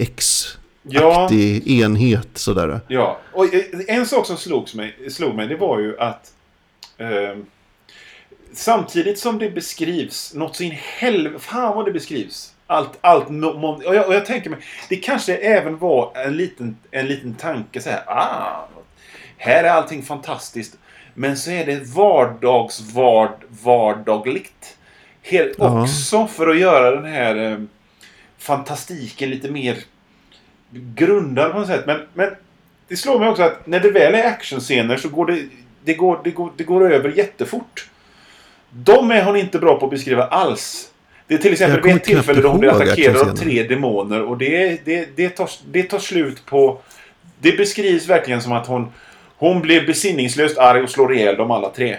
X-aktig 0.91 1.63
Ja, 1.67 1.85
enhet 1.85 2.27
sådär. 2.33 2.79
ja. 2.87 3.19
Och 3.33 3.53
eh, 3.53 3.61
en 3.87 4.05
sak 4.05 4.25
som 4.25 4.37
slogs 4.37 4.75
mig, 4.75 4.95
slog 5.09 5.35
mig, 5.35 5.47
det 5.47 5.55
var 5.55 5.79
ju 5.79 5.99
att 5.99 6.33
ehm, 6.97 7.45
samtidigt 8.53 9.19
som 9.19 9.39
det 9.39 9.49
beskrivs 9.49 10.33
något 10.33 10.55
så 10.55 10.63
in 10.63 10.71
helvete, 10.99 11.39
fan 11.39 11.75
vad 11.75 11.85
det 11.85 11.91
beskrivs. 11.91 12.51
Allt, 12.67 12.97
allt, 13.01 13.27
och, 13.27 13.95
jag, 13.95 14.07
och 14.07 14.13
jag 14.15 14.25
tänker 14.25 14.49
mig, 14.49 14.59
det 14.89 14.95
kanske 14.95 15.35
även 15.35 15.77
var 15.77 16.11
en 16.15 16.37
liten, 16.37 16.77
en 16.91 17.07
liten 17.07 17.33
tanke 17.35 17.81
så 17.81 17.89
här, 17.89 18.03
ah, 18.07 18.67
här 19.37 19.63
är 19.63 19.69
allting 19.69 20.03
fantastiskt. 20.03 20.77
Men 21.13 21.37
så 21.37 21.51
är 21.51 21.65
det 21.65 21.83
vardags, 21.95 22.81
vard, 22.81 23.43
vardagligt. 23.63 24.77
Helt, 25.21 25.55
Ja. 25.57 25.81
Också 25.81 26.27
för 26.27 26.47
att 26.47 26.59
göra 26.59 26.91
den 27.01 27.05
här 27.13 27.51
eh, 27.51 27.57
fantastiken 28.37 29.29
lite 29.29 29.51
mer 29.51 29.77
grundad 30.95 31.51
på 31.51 31.57
något 31.59 31.67
sätt. 31.67 31.83
Men, 31.87 31.99
men 32.13 32.29
det 32.87 32.95
slår 32.95 33.19
mig 33.19 33.29
också 33.29 33.43
att 33.43 33.67
när 33.67 33.79
det 33.79 33.91
väl 33.91 34.15
är 34.15 34.27
actionscener 34.27 34.97
så 34.97 35.09
går 35.09 35.25
det, 35.25 35.43
det, 35.83 35.93
går, 35.93 36.19
det, 36.23 36.31
går, 36.31 36.51
det 36.57 36.63
går 36.63 36.91
över 36.93 37.09
jättefort. 37.17 37.89
De 38.69 39.11
är 39.11 39.23
hon 39.23 39.35
inte 39.35 39.59
bra 39.59 39.79
på 39.79 39.85
att 39.85 39.91
beskriva 39.91 40.23
alls. 40.25 40.89
Det 41.27 41.33
är 41.33 41.37
till 41.37 41.51
exempel 41.51 41.81
vid 41.81 41.95
ett 41.95 42.03
tillfälle 42.03 42.41
då 42.41 42.49
hon 42.49 42.59
blir 42.59 42.69
attackerad 42.69 43.29
av 43.29 43.35
tre 43.35 43.63
demoner 43.63 44.21
och 44.21 44.37
det, 44.37 44.85
det, 44.85 45.09
det, 45.15 45.29
tar, 45.29 45.49
det 45.71 45.83
tar 45.83 45.99
slut 45.99 46.45
på... 46.45 46.79
Det 47.39 47.57
beskrivs 47.57 48.07
verkligen 48.07 48.41
som 48.41 48.51
att 48.51 48.67
hon, 48.67 48.87
hon 49.37 49.61
blir 49.61 49.87
besinningslöst 49.87 50.57
arg 50.57 50.81
och 50.83 50.89
slår 50.89 51.13
ihjäl 51.13 51.35
dem 51.37 51.51
alla 51.51 51.69
tre. 51.69 51.97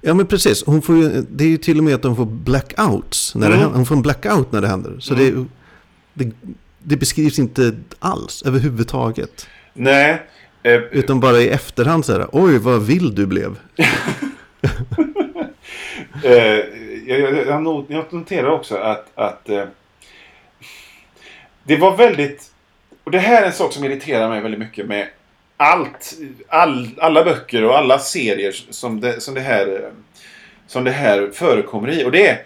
Ja, 0.00 0.14
men 0.14 0.26
precis. 0.26 0.64
Hon 0.66 0.82
får 0.82 0.96
ju, 0.96 1.08
det 1.30 1.44
är 1.44 1.48
ju 1.48 1.56
till 1.56 1.78
och 1.78 1.84
med 1.84 1.94
att 1.94 2.04
hon 2.04 2.16
får 2.16 2.24
blackouts. 2.24 3.34
När 3.34 3.48
det 3.48 3.54
Mm. 3.54 3.60
händer. 3.60 3.76
Hon 3.76 3.86
får 3.86 3.94
en 3.94 4.02
blackout 4.02 4.52
när 4.52 4.60
det 4.60 4.68
händer. 4.68 4.96
Så 5.00 5.14
det, 5.14 5.44
det, 6.14 6.30
det 6.84 6.96
beskrivs 6.96 7.38
inte 7.38 7.76
alls 7.98 8.42
överhuvudtaget. 8.46 9.48
Nej. 9.72 10.22
Eh, 10.62 10.80
Utan 10.90 11.20
bara 11.20 11.36
i 11.40 11.48
efterhand 11.48 12.04
så 12.04 12.12
här. 12.12 12.28
Oj, 12.32 12.58
vad 12.58 12.86
vild 12.86 13.14
du 13.16 13.26
blev. 13.26 13.58
Eh, 16.24 16.32
jag, 17.06 17.20
jag, 17.20 17.46
jag 17.46 17.84
jag 17.88 18.12
noterar 18.12 18.50
också 18.50 18.76
att, 18.76 19.06
att 19.14 19.48
eh, 19.48 19.64
det 21.64 21.76
var 21.76 21.96
väldigt... 21.96 22.52
Och 23.04 23.10
det 23.10 23.18
här 23.18 23.42
är 23.42 23.46
en 23.46 23.52
sak 23.52 23.72
som 23.72 23.84
irriterar 23.84 24.28
mig 24.28 24.40
väldigt 24.40 24.60
mycket 24.60 24.86
med 24.86 25.08
allt, 25.56 26.14
all, 26.48 26.88
alla 26.98 27.24
böcker 27.24 27.64
och 27.64 27.78
alla 27.78 27.98
serier 27.98 28.52
som 28.70 29.00
det, 29.00 29.20
som 29.20 29.34
det, 29.34 29.40
här, 29.40 29.66
eh, 29.66 29.90
som 30.66 30.84
det 30.84 30.90
här 30.90 31.30
förekommer 31.32 31.90
i. 31.90 32.04
Och 32.04 32.12
det 32.12 32.26
är 32.26 32.42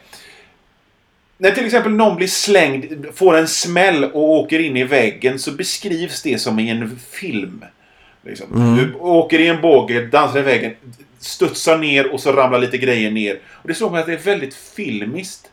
när 1.38 1.50
till 1.50 1.64
exempel 1.64 1.92
någon 1.92 2.16
blir 2.16 2.26
slängd, 2.26 3.06
får 3.14 3.36
en 3.36 3.48
smäll 3.48 4.04
och 4.04 4.30
åker 4.30 4.58
in 4.58 4.76
i 4.76 4.84
väggen 4.84 5.38
så 5.38 5.50
beskrivs 5.50 6.22
det 6.22 6.38
som 6.38 6.58
i 6.58 6.70
en 6.70 6.98
film. 7.10 7.64
Liksom. 8.24 8.54
Mm. 8.54 8.76
Du 8.76 8.94
åker 8.94 9.38
i 9.38 9.46
en 9.46 9.60
båge, 9.60 10.06
dansar 10.06 10.38
i 10.38 10.42
väggen, 10.42 10.72
studsar 11.18 11.78
ner 11.78 12.12
och 12.12 12.20
så 12.20 12.32
ramlar 12.32 12.58
lite 12.58 12.78
grejer 12.78 13.10
ner. 13.10 13.38
Och 13.48 13.68
det 13.68 13.74
slår 13.74 13.90
mig 13.90 14.00
att 14.00 14.06
det 14.06 14.12
är 14.12 14.18
väldigt 14.18 14.54
filmiskt. 14.54 15.50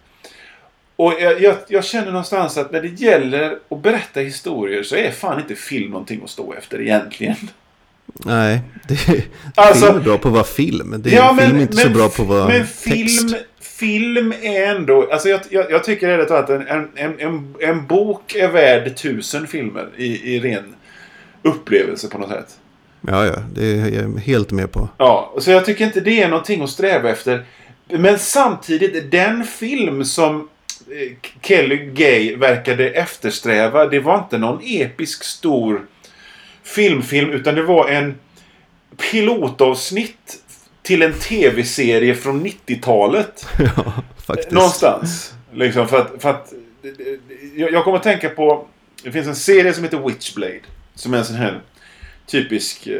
Och 0.95 1.13
jag, 1.19 1.41
jag, 1.41 1.55
jag 1.67 1.85
känner 1.85 2.11
någonstans 2.11 2.57
att 2.57 2.71
när 2.71 2.81
det 2.81 3.01
gäller 3.01 3.57
att 3.69 3.83
berätta 3.83 4.19
historier 4.19 4.83
så 4.83 4.95
är 4.95 5.11
fan 5.11 5.39
inte 5.39 5.55
film 5.55 5.91
någonting 5.91 6.21
att 6.23 6.29
stå 6.29 6.53
efter 6.53 6.81
egentligen. 6.81 7.35
Nej, 8.25 8.61
det, 8.87 9.25
Alltså- 9.55 9.85
film 9.85 9.97
är 9.97 10.03
bra 10.03 10.17
på 10.17 10.27
att 10.27 10.33
vara 10.33 10.43
film. 10.43 10.95
Det 10.97 11.15
är, 11.15 11.35
film 11.35 11.57
är 11.57 11.61
inte 11.61 11.77
så 11.77 11.89
bra 11.89 12.09
på 12.09 12.21
att 12.21 12.27
vara 12.27 12.47
men 12.47 12.67
text. 12.83 13.35
Film, 13.79 14.33
är 14.41 14.75
ändå... 14.75 15.07
Alltså 15.11 15.29
jag, 15.29 15.41
jag, 15.49 15.71
jag 15.71 15.83
tycker 15.83 16.09
ärligt 16.09 16.31
att 16.31 16.49
en, 16.49 16.67
en, 16.67 17.19
en, 17.19 17.55
en 17.59 17.87
bok 17.87 18.35
är 18.35 18.47
värd 18.47 18.97
tusen 18.97 19.47
filmer 19.47 19.89
i, 19.97 20.35
i 20.35 20.39
ren 20.39 20.75
upplevelse 21.41 22.07
på 22.07 22.17
något 22.17 22.29
sätt. 22.29 22.59
Ja, 23.01 23.25
ja, 23.25 23.35
det 23.53 23.65
är 23.65 24.01
jag 24.01 24.19
helt 24.19 24.51
med 24.51 24.71
på. 24.71 24.89
Ja, 24.97 25.33
så 25.39 25.51
jag 25.51 25.65
tycker 25.65 25.85
inte 25.85 25.99
det 25.99 26.21
är 26.21 26.29
någonting 26.29 26.61
att 26.61 26.69
sträva 26.69 27.09
efter. 27.09 27.45
Men 27.87 28.19
samtidigt, 28.19 29.11
den 29.11 29.43
film 29.43 30.05
som 30.05 30.49
eh, 30.91 31.17
Kelly 31.41 31.77
Gay 31.77 32.35
verkade 32.35 32.89
eftersträva, 32.89 33.85
det 33.85 33.99
var 33.99 34.17
inte 34.17 34.37
någon 34.37 34.61
episk 34.63 35.23
stor 35.23 35.85
filmfilm, 36.63 37.31
utan 37.31 37.55
det 37.55 37.63
var 37.63 37.89
en 37.89 38.15
pilotavsnitt 39.11 40.44
till 40.85 41.01
en 41.01 41.13
tv-serie 41.13 42.15
från 42.15 42.45
90-talet. 42.45 43.47
Ja, 43.59 43.93
faktiskt. 44.25 44.51
Någonstans. 44.51 45.33
Liksom 45.53 45.87
för 45.87 46.01
att, 46.01 46.21
för 46.21 46.29
att 46.29 46.53
jag, 47.55 47.71
jag 47.71 47.83
kommer 47.83 47.97
att 47.97 48.03
tänka 48.03 48.29
på... 48.29 48.67
Det 49.03 49.11
finns 49.11 49.27
en 49.27 49.35
serie 49.35 49.73
som 49.73 49.83
heter 49.83 49.97
Witchblade. 50.07 50.59
Som 50.95 51.13
är 51.13 51.17
en 51.17 51.25
sån 51.25 51.35
här 51.35 51.61
typisk 52.25 52.87
eh, 52.87 52.99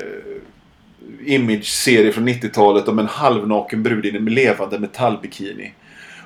image-serie 1.26 2.12
från 2.12 2.30
90-talet 2.30 2.88
om 2.88 3.00
en 3.00 3.08
halvnaken 3.08 3.84
brud 3.84 4.06
i 4.06 4.18
en 4.18 4.26
levande 4.26 4.80
metallbikini. 4.80 5.74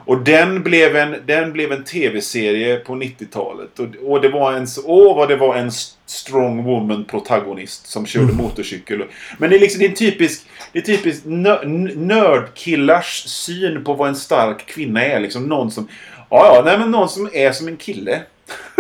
Och 0.10 0.18
den 0.18 0.64
blev 0.64 0.96
en, 0.96 1.16
den 1.26 1.54
blev 1.54 1.72
en 1.72 1.84
tv-serie 1.84 2.76
på 2.76 2.94
90-talet. 2.94 3.80
Och, 3.80 3.88
och 4.12 4.22
det 4.22 4.30
var 4.30 4.54
en... 4.54 4.68
Åh, 4.86 5.16
vad 5.18 5.30
det 5.30 5.36
var 5.36 5.56
en 5.56 5.72
strong 6.06 6.64
woman 6.64 7.06
protagonist 7.06 7.88
som 7.88 8.06
körde 8.06 8.34
motorcykel. 8.34 9.04
Men 9.38 9.50
det 9.50 9.56
är 9.56 9.60
liksom 9.60 9.80
det 9.80 9.86
är 9.86 9.90
en 9.90 9.96
typisk... 9.96 10.46
Det 10.72 10.90
är 10.90 11.08
n- 11.26 11.92
nördkillars 11.96 13.24
syn 13.28 13.84
på 13.84 13.94
vad 13.94 14.10
en 14.10 14.16
stark 14.16 14.66
kvinna 14.66 15.06
är. 15.06 15.20
Liksom 15.20 15.44
någon 15.44 15.72
som... 15.72 15.88
Ja, 16.30 16.56
ja, 16.56 16.62
nej 16.66 16.80
men 16.80 16.92
någon 16.92 17.10
som 17.10 17.30
är 17.34 17.52
som 17.52 17.68
en 17.68 17.78
kille. 17.78 18.22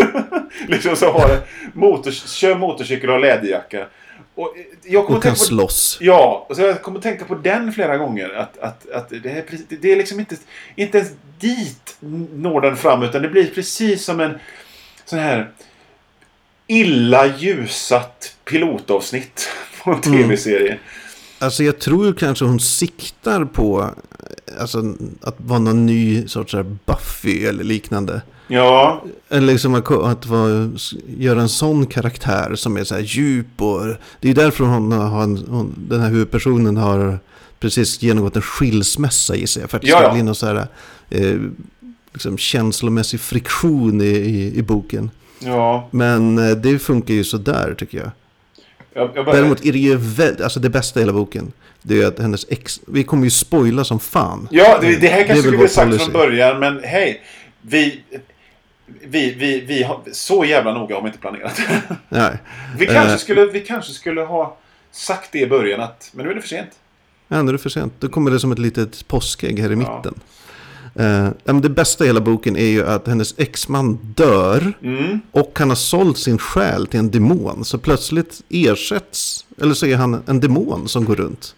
liksom 0.68 0.96
så 0.96 1.12
har 1.12 1.38
motor, 1.74 2.12
kör 2.12 2.56
motorcykel 2.56 3.10
och 3.10 3.16
har 3.16 3.22
läderjacka. 3.22 3.86
Och 4.40 4.58
eh, 4.58 4.64
jag 4.84 5.06
kommer 5.06 5.18
Och 5.18 5.24
kan 5.24 5.34
på 5.34 5.40
slåss. 5.40 5.98
Ja, 6.02 6.46
och 6.50 6.56
så 6.56 6.62
jag 6.62 6.82
kommer 6.82 6.98
att 6.98 7.04
tänka 7.04 7.26
på 7.26 7.36
den 7.36 7.74
flera 7.74 7.98
gånger. 7.98 8.30
Att, 8.30 8.58
att, 8.58 8.90
att 8.90 9.10
det, 9.10 9.30
är, 9.32 9.42
precis- 9.42 9.66
det 9.82 9.92
är 9.92 9.96
liksom 9.96 10.20
inte, 10.20 10.36
inte 10.76 10.98
ens 10.98 11.12
dit 11.40 11.98
når 12.34 12.62
den 12.62 12.78
fram. 12.78 13.04
Utan 13.04 13.22
det 13.22 13.30
blir 13.30 13.48
precis 13.48 14.06
som 14.06 14.20
en 14.20 14.40
sån 15.06 15.20
här 15.20 15.52
illa 16.68 17.38
ljusat 17.38 18.36
pilotavsnitt 18.46 19.50
på 19.84 19.92
en 19.92 20.02
tv-serie. 20.02 20.80
Alltså 21.40 21.64
jag 21.64 21.80
tror 21.80 22.06
ju 22.06 22.14
kanske 22.14 22.46
hon 22.46 22.60
siktar 22.60 23.46
på 23.46 23.90
alltså, 24.60 24.94
att 25.22 25.36
vara 25.38 25.60
någon 25.60 25.86
ny 25.86 26.28
sorts 26.28 26.54
här 26.54 26.76
Buffy 26.86 27.46
eller 27.46 27.64
liknande. 27.64 28.22
Ja, 28.52 29.04
Eller 29.30 29.48
liksom 29.48 29.76
att, 29.76 29.92
att 29.92 30.26
vara, 30.26 30.72
göra 31.18 31.42
en 31.42 31.50
sån 31.50 31.86
karaktär 31.86 32.56
som 32.56 32.78
är 32.78 32.84
så 32.84 32.96
här 32.96 33.02
djup 33.02 33.62
och... 33.62 33.82
Det 34.20 34.30
är 34.30 34.34
därför 34.34 34.64
hon 34.64 34.92
har, 34.92 35.24
en, 35.24 35.38
hon, 35.50 35.76
den 35.90 36.02
här 36.02 36.10
huvudpersonen 36.10 36.78
har 36.78 37.20
precis 37.60 38.02
genomgått 38.02 38.36
en 38.36 38.42
skilsmässa 38.42 39.36
gissar 39.36 39.62
jag. 39.62 39.70
För 39.70 39.78
att 39.78 39.82
det 39.84 39.90
Ja, 39.90 39.98
ska 39.98 40.08
ja. 40.08 40.14
bli 40.14 40.24
någon 40.24 40.36
så 40.36 40.46
här 40.46 40.68
eh, 41.10 41.38
liksom 42.14 42.38
känslomässig 42.38 43.20
friktion 43.20 44.02
i, 44.02 44.06
i, 44.06 44.58
i 44.58 44.62
boken. 44.62 45.12
ja. 45.40 45.88
Men 45.92 46.38
eh, 46.38 46.56
det 46.56 46.80
funkar 46.80 47.14
ju 47.14 47.24
sådär 47.24 47.76
tycker 47.78 47.98
jag. 47.98 48.12
Jag, 48.94 49.12
jag 49.16 49.26
bara, 49.26 49.36
Däremot 49.36 49.66
är 49.66 49.72
det 49.72 49.80
ju 49.80 49.96
väldigt, 49.98 50.42
alltså 50.42 50.60
det 50.60 50.70
bästa 50.70 51.00
i 51.00 51.04
hela 51.04 51.14
boken. 51.14 51.52
Det 51.82 52.02
är 52.02 52.08
att 52.08 52.20
hennes 52.20 52.46
ex, 52.50 52.80
vi 52.88 53.04
kommer 53.04 53.24
ju 53.24 53.30
spoila 53.30 53.84
som 53.84 54.00
fan. 54.00 54.48
Ja, 54.52 54.78
det, 54.82 54.96
det 54.96 55.08
här 55.08 55.20
är 55.22 55.28
kanske 55.28 55.34
väl 55.34 55.42
skulle 55.44 55.58
vi 55.58 55.68
sagt 55.70 55.88
policy. 55.88 56.04
från 56.04 56.14
början, 56.14 56.60
men 56.60 56.84
hej. 56.84 57.22
Vi, 57.62 58.04
vi, 59.02 59.34
vi, 59.34 59.60
vi 59.60 59.84
har, 59.84 60.02
så 60.12 60.46
jävla 60.46 60.74
noga 60.74 60.96
har 60.96 61.02
vi 61.02 61.08
inte 61.08 61.20
planerat. 61.20 61.60
Nej, 62.10 62.38
vi, 62.78 62.86
kanske 62.86 63.12
Eh. 63.14 63.18
skulle, 63.18 63.46
vi 63.46 63.60
kanske 63.60 63.92
skulle 63.94 64.22
ha 64.22 64.58
sagt 64.92 65.32
det 65.32 65.40
i 65.40 65.48
början, 65.48 65.82
att, 65.82 66.10
men 66.14 66.26
nu 66.26 66.32
är 66.32 66.36
det 66.36 66.42
för 66.42 66.48
sent. 66.50 66.70
ja, 67.28 67.42
nu 67.42 67.50
är 67.50 67.54
det 67.54 67.60
för 67.60 67.70
sent. 67.70 67.94
Då 68.00 68.10
kommer 68.10 68.32
det 68.32 68.40
som 68.40 68.52
ett 68.52 68.60
litet 68.60 69.08
påskägg 69.08 69.60
här 69.60 69.72
i 69.72 69.76
mitten. 69.76 70.02
Ja, 70.04 70.12
men 71.44 71.62
det 71.62 71.70
bästa 71.70 72.04
i 72.04 72.08
hela 72.08 72.22
boken 72.22 72.56
är 72.58 72.66
ju 72.66 72.86
att 72.88 73.08
hennes 73.08 73.34
exman 73.38 74.00
dör 74.16 74.74
Mm. 74.84 75.20
och 75.32 75.60
han 75.60 75.70
har 75.70 75.76
sålt 75.76 76.18
sin 76.18 76.38
själ 76.38 76.88
till 76.88 77.00
en 77.00 77.12
demon. 77.12 77.66
Så 77.66 77.78
plötsligt 77.78 78.42
ersätts, 78.50 79.46
eller 79.62 79.74
så 79.74 79.86
är 79.86 79.96
han 79.96 80.22
en 80.26 80.40
demon 80.40 80.88
som 80.88 81.06
går 81.06 81.16
runt. 81.16 81.56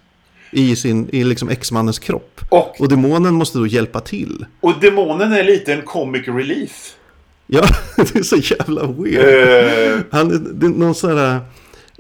i, 0.53 0.75
sin, 0.75 1.09
i 1.11 1.23
liksom 1.23 1.49
X-mannens 1.49 1.99
kropp. 1.99 2.41
Och, 2.49 2.81
Och 2.81 2.89
demonen 2.89 3.33
måste 3.33 3.57
då 3.57 3.67
hjälpa 3.67 3.99
till. 3.99 4.45
och 4.61 4.73
demonen 4.81 5.31
är 5.33 5.43
lite 5.43 5.73
en 5.73 5.81
comic 5.81 6.27
relief. 6.27 6.93
Ja, 7.47 7.61
det 7.97 8.15
är 8.15 8.23
så 8.23 8.35
jävla 8.35 8.87
weird. 8.87 9.93
Eh, 9.95 9.99
Han 10.11 10.31
är, 10.31 10.39
det 10.53 10.65
är 10.65 10.69
någon 10.69 10.95
sån 10.95 11.17
här 11.17 11.39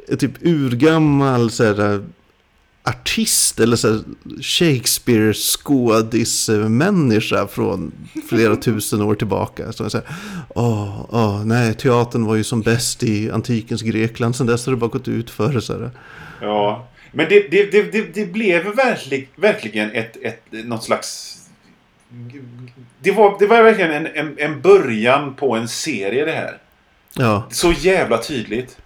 eh, 0.09 0.17
typ 0.17 0.31
urgammal 0.41 1.51
så 1.51 1.63
här, 1.63 1.93
eh, 1.93 1.99
artist 2.83 3.59
eller 3.59 3.75
så 3.75 3.99
Shakespeare 4.41 5.33
skådismänniska 5.33 7.47
från 7.47 7.91
flera 8.29 8.55
tusen 8.55 9.01
år 9.01 9.15
tillbaka. 9.15 9.71
Så 9.71 9.89
säger, 9.89 10.07
åh, 10.49 11.05
åh, 11.09 11.45
nej, 11.45 11.73
teatern 11.73 12.25
var 12.25 12.35
ju 12.35 12.43
som 12.43 12.61
bäst 12.61 13.03
i 13.03 13.31
antikens 13.31 13.81
Grekland. 13.81 14.35
Sen 14.35 14.47
dess 14.47 14.65
har 14.65 14.73
det 14.73 14.77
bara 14.77 14.89
gått 14.89 15.07
ut 15.07 15.29
för 15.29 15.59
så 15.59 15.73
här. 15.73 15.91
ja. 16.41 16.87
Men 17.13 17.25
det, 17.29 17.51
det, 17.51 17.71
det, 17.71 17.91
det, 17.91 18.13
det 18.13 18.25
blev 18.25 18.75
verklig, 18.75 19.29
verkligen 19.35 19.91
ett, 19.91 20.17
ett, 20.21 20.43
något 20.51 20.83
slags... 20.83 21.37
Det 22.99 23.11
var, 23.11 23.39
det 23.39 23.47
var 23.47 23.63
verkligen 23.63 23.91
en, 23.91 24.07
en, 24.07 24.35
en 24.37 24.61
början 24.61 25.35
på 25.35 25.55
en 25.55 25.67
serie 25.67 26.25
det 26.25 26.31
här. 26.31 26.57
Ja, 27.13 27.47
Så 27.51 27.71
jävla 27.71 28.17
tydligt. 28.17 28.77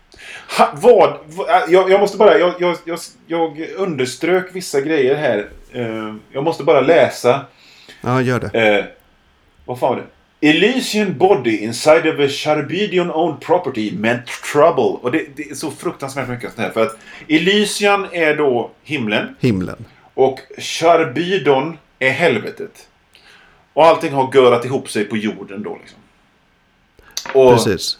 Ha, 0.57 0.71
vad, 0.75 1.17
vad- 1.25 1.47
jag, 1.69 1.89
jag 1.91 1.99
måste 1.99 2.17
bara, 2.17 2.37
jag, 2.39 2.53
jag, 2.59 2.77
jag, 2.85 2.99
jag 3.27 3.59
underströk 3.77 4.49
vissa 4.55 4.81
grejer 4.81 5.15
här. 5.15 5.49
Eh, 5.71 6.15
jag 6.31 6.43
måste 6.43 6.63
bara 6.63 6.81
läsa. 6.81 7.45
ja, 8.01 8.21
gör 8.21 8.39
det. 8.39 8.67
Eh, 8.77 8.85
vad 9.65 9.79
fan 9.79 9.89
var 9.89 9.95
det? 9.95 10.47
Elysian 10.49 11.17
body 11.17 11.57
inside 11.57 12.07
of 12.07 12.19
a 12.19 12.27
Charbedion 12.29 13.11
owned 13.11 13.41
property 13.41 13.91
meant 13.91 14.25
trouble. 14.53 14.83
Och 15.01 15.11
det, 15.11 15.25
det 15.35 15.49
är 15.49 15.55
så 15.55 15.71
fruktansvärt 15.71 16.27
mycket 16.29 16.49
sånt 16.53 16.59
här. 16.59 16.69
För 16.69 16.81
att 16.81 16.97
Elysian 17.27 18.07
är 18.11 18.35
då 18.35 18.71
himlen. 18.83 19.35
Himlen. 19.39 19.85
Och 20.13 20.39
Charbidon 20.57 21.77
är 21.99 22.09
helvetet. 22.09 22.87
Och 23.73 23.85
allting 23.85 24.13
har 24.13 24.35
görat 24.35 24.65
ihop 24.65 24.89
sig 24.89 25.05
på 25.05 25.17
jorden 25.17 25.63
då 25.63 25.77
liksom. 25.81 25.99
Och, 27.33 27.53
Precis. 27.53 27.99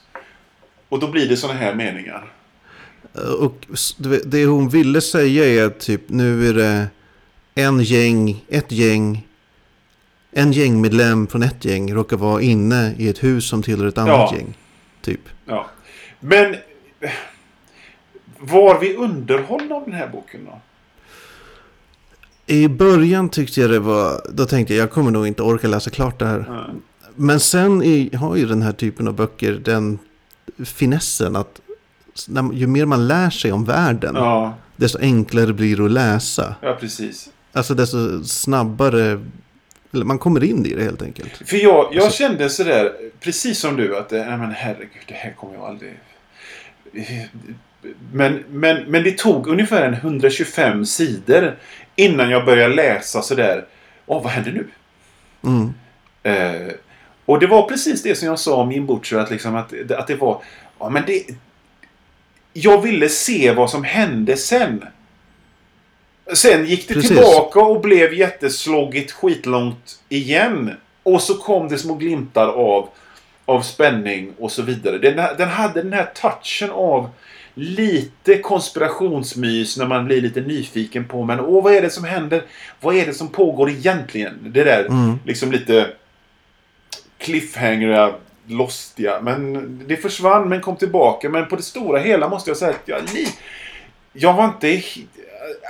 och 0.90 1.00
då 1.00 1.08
blir 1.08 1.30
det 1.30 1.38
såna 1.38 1.54
här 1.54 1.74
meningar. 1.74 2.32
Och 3.40 3.68
du 3.98 4.10
vet, 4.10 4.32
det 4.32 4.46
hon 4.46 4.70
ville 4.70 5.02
säga 5.02 5.66
är 5.66 5.70
typ 5.70 6.02
nu 6.08 6.50
är 6.50 6.54
det 6.54 6.88
en 7.56 7.80
gäng, 7.80 8.44
ett 8.50 8.72
gäng, 8.72 9.28
en 10.32 10.52
gängmedlem 10.52 11.28
från 11.28 11.44
ett 11.44 11.66
gäng 11.66 11.94
råkar 11.94 12.18
vara 12.18 12.42
inne 12.42 12.96
i 12.98 13.08
ett 13.10 13.24
hus 13.24 13.50
som 13.50 13.64
tillhör 13.64 13.88
ett 13.88 13.98
annat 13.98 14.32
Ja. 14.32 14.34
gäng. 14.38 14.58
Typ. 15.02 15.22
Ja. 15.46 15.70
Men 16.20 16.54
eh, 17.00 17.10
var 18.40 18.80
vi 18.80 18.96
underhållna 18.96 19.76
av 19.76 19.84
den 19.86 19.94
här 19.94 20.08
boken 20.08 20.46
då? 20.46 20.62
I 22.48 22.68
början 22.68 23.30
tyckte 23.30 23.62
jag 23.62 23.70
det 23.70 23.80
var, 23.80 24.22
då 24.34 24.46
tänkte 24.46 24.74
jag 24.76 24.84
jag 24.84 24.92
kommer 24.92 25.12
nog 25.12 25.28
inte 25.28 25.44
orka 25.44 25.68
läsa 25.68 25.90
klart 25.90 26.20
det 26.20 26.26
här. 26.26 26.46
Ja. 26.48 26.66
Men 27.16 27.40
sen 27.40 27.84
i, 27.84 28.16
har 28.16 28.36
ju 28.36 28.46
den 28.46 28.62
här 28.62 28.72
typen 28.72 29.08
av 29.08 29.14
böcker 29.16 29.54
den 29.66 30.00
finessen 30.66 31.36
att 31.36 31.62
när, 32.28 32.54
ju 32.54 32.68
mer 32.68 32.86
man 32.86 33.08
lär 33.08 33.30
sig 33.30 33.52
om 33.52 33.66
världen, 33.66 34.16
Ja, 34.16 34.54
desto 34.76 35.00
enklare 35.00 35.54
blir 35.54 35.78
det 35.78 35.86
att 35.86 35.92
läsa. 35.92 36.56
ja, 36.62 36.78
precis. 36.80 37.30
Alltså 37.54 37.74
desto 37.74 38.24
snabbare, 38.24 39.20
man 39.92 40.20
kommer 40.20 40.44
in 40.44 40.66
i 40.66 40.74
det 40.74 40.84
helt 40.84 41.02
enkelt. 41.02 41.42
För 41.50 41.58
jag, 41.58 41.88
jag 41.94 42.04
Alltså- 42.04 42.18
kände 42.18 42.50
sådär, 42.50 42.92
precis 43.20 43.60
som 43.60 43.76
du, 43.78 43.98
att 43.98 44.12
eh, 44.14 44.20
nej 44.26 44.38
men 44.38 44.52
herregud, 44.52 45.04
det 45.08 45.14
här 45.14 45.32
kommer 45.34 45.54
jag 45.54 45.64
aldrig... 45.64 46.00
Men, 48.12 48.44
men, 48.50 48.84
men 48.84 49.04
det 49.04 49.18
tog 49.18 49.48
ungefär 49.48 49.82
en 49.82 49.94
125 49.94 50.86
sidor 50.86 51.56
innan 51.96 52.30
jag 52.30 52.46
började 52.46 52.76
läsa 52.76 53.22
sådär, 53.22 53.66
åh 54.06 54.24
vad 54.24 54.32
händer 54.32 54.52
nu? 54.52 54.68
Mm. 55.44 55.74
Eh, 56.24 56.74
och 57.26 57.40
det 57.40 57.48
var 57.48 57.68
precis 57.70 58.04
det 58.04 58.16
som 58.16 58.28
jag 58.28 58.40
sa 58.40 58.56
om 58.56 58.72
Jim 58.72 58.86
Butcher, 58.88 59.16
att, 59.18 59.32
liksom 59.32 59.56
att, 59.56 59.92
att 59.92 60.08
det 60.08 60.16
var... 60.16 60.42
Ja, 60.80 60.90
men 60.90 61.04
det, 61.08 61.24
jag 62.58 62.82
ville 62.82 63.10
se 63.10 63.52
vad 63.52 63.70
som 63.70 63.84
hände 63.84 64.38
sen. 64.38 64.84
Sen 66.34 66.66
gick 66.66 66.88
det 66.88 66.94
Precis. 66.94 67.10
tillbaka 67.10 67.60
och 67.60 67.82
blev 67.82 68.14
jättesloggigt 68.14 69.12
skitlångt 69.12 70.00
igen. 70.10 70.72
Och 71.04 71.22
så 71.22 71.34
kom 71.34 71.68
det 71.70 71.78
små 71.78 71.94
glimtar 71.94 72.48
av, 72.48 72.90
av 73.46 73.62
spänning 73.62 74.34
och 74.40 74.52
så 74.52 74.62
vidare. 74.62 74.98
Den, 74.98 75.16
den 75.38 75.50
hade 75.50 75.82
den 75.82 75.94
här 75.94 76.10
touchen 76.22 76.72
av 76.72 77.10
lite 77.54 78.38
konspirationsmys 78.38 79.78
när 79.78 79.86
man 79.86 80.06
blir 80.06 80.22
lite 80.22 80.42
nyfiken 80.42 81.06
på 81.06 81.24
men 81.24 81.40
åh 81.40 81.64
vad 81.64 81.74
är 81.74 81.82
det 81.82 81.90
som 81.90 82.04
händer? 82.04 82.44
Vad 82.82 82.96
är 82.96 83.06
det 83.06 83.14
som 83.14 83.28
pågår 83.28 83.70
egentligen? 83.70 84.40
Det 84.54 84.64
där 84.64 84.86
Mm. 84.86 85.20
liksom 85.26 85.52
lite 85.52 85.88
cliffhangera, 87.18 88.14
lostiga. 88.48 89.22
Men 89.22 89.84
det 89.88 89.98
försvann 89.98 90.50
men 90.50 90.62
kom 90.62 90.76
tillbaka. 90.76 91.30
Men 91.30 91.48
på 91.48 91.56
det 91.56 91.64
stora 91.64 92.00
hela 92.00 92.30
måste 92.30 92.50
jag 92.50 92.58
säga 92.58 92.72
att 92.72 92.82
jag, 92.86 93.02
jag 94.14 94.34
var 94.34 94.46
inte... 94.46 94.82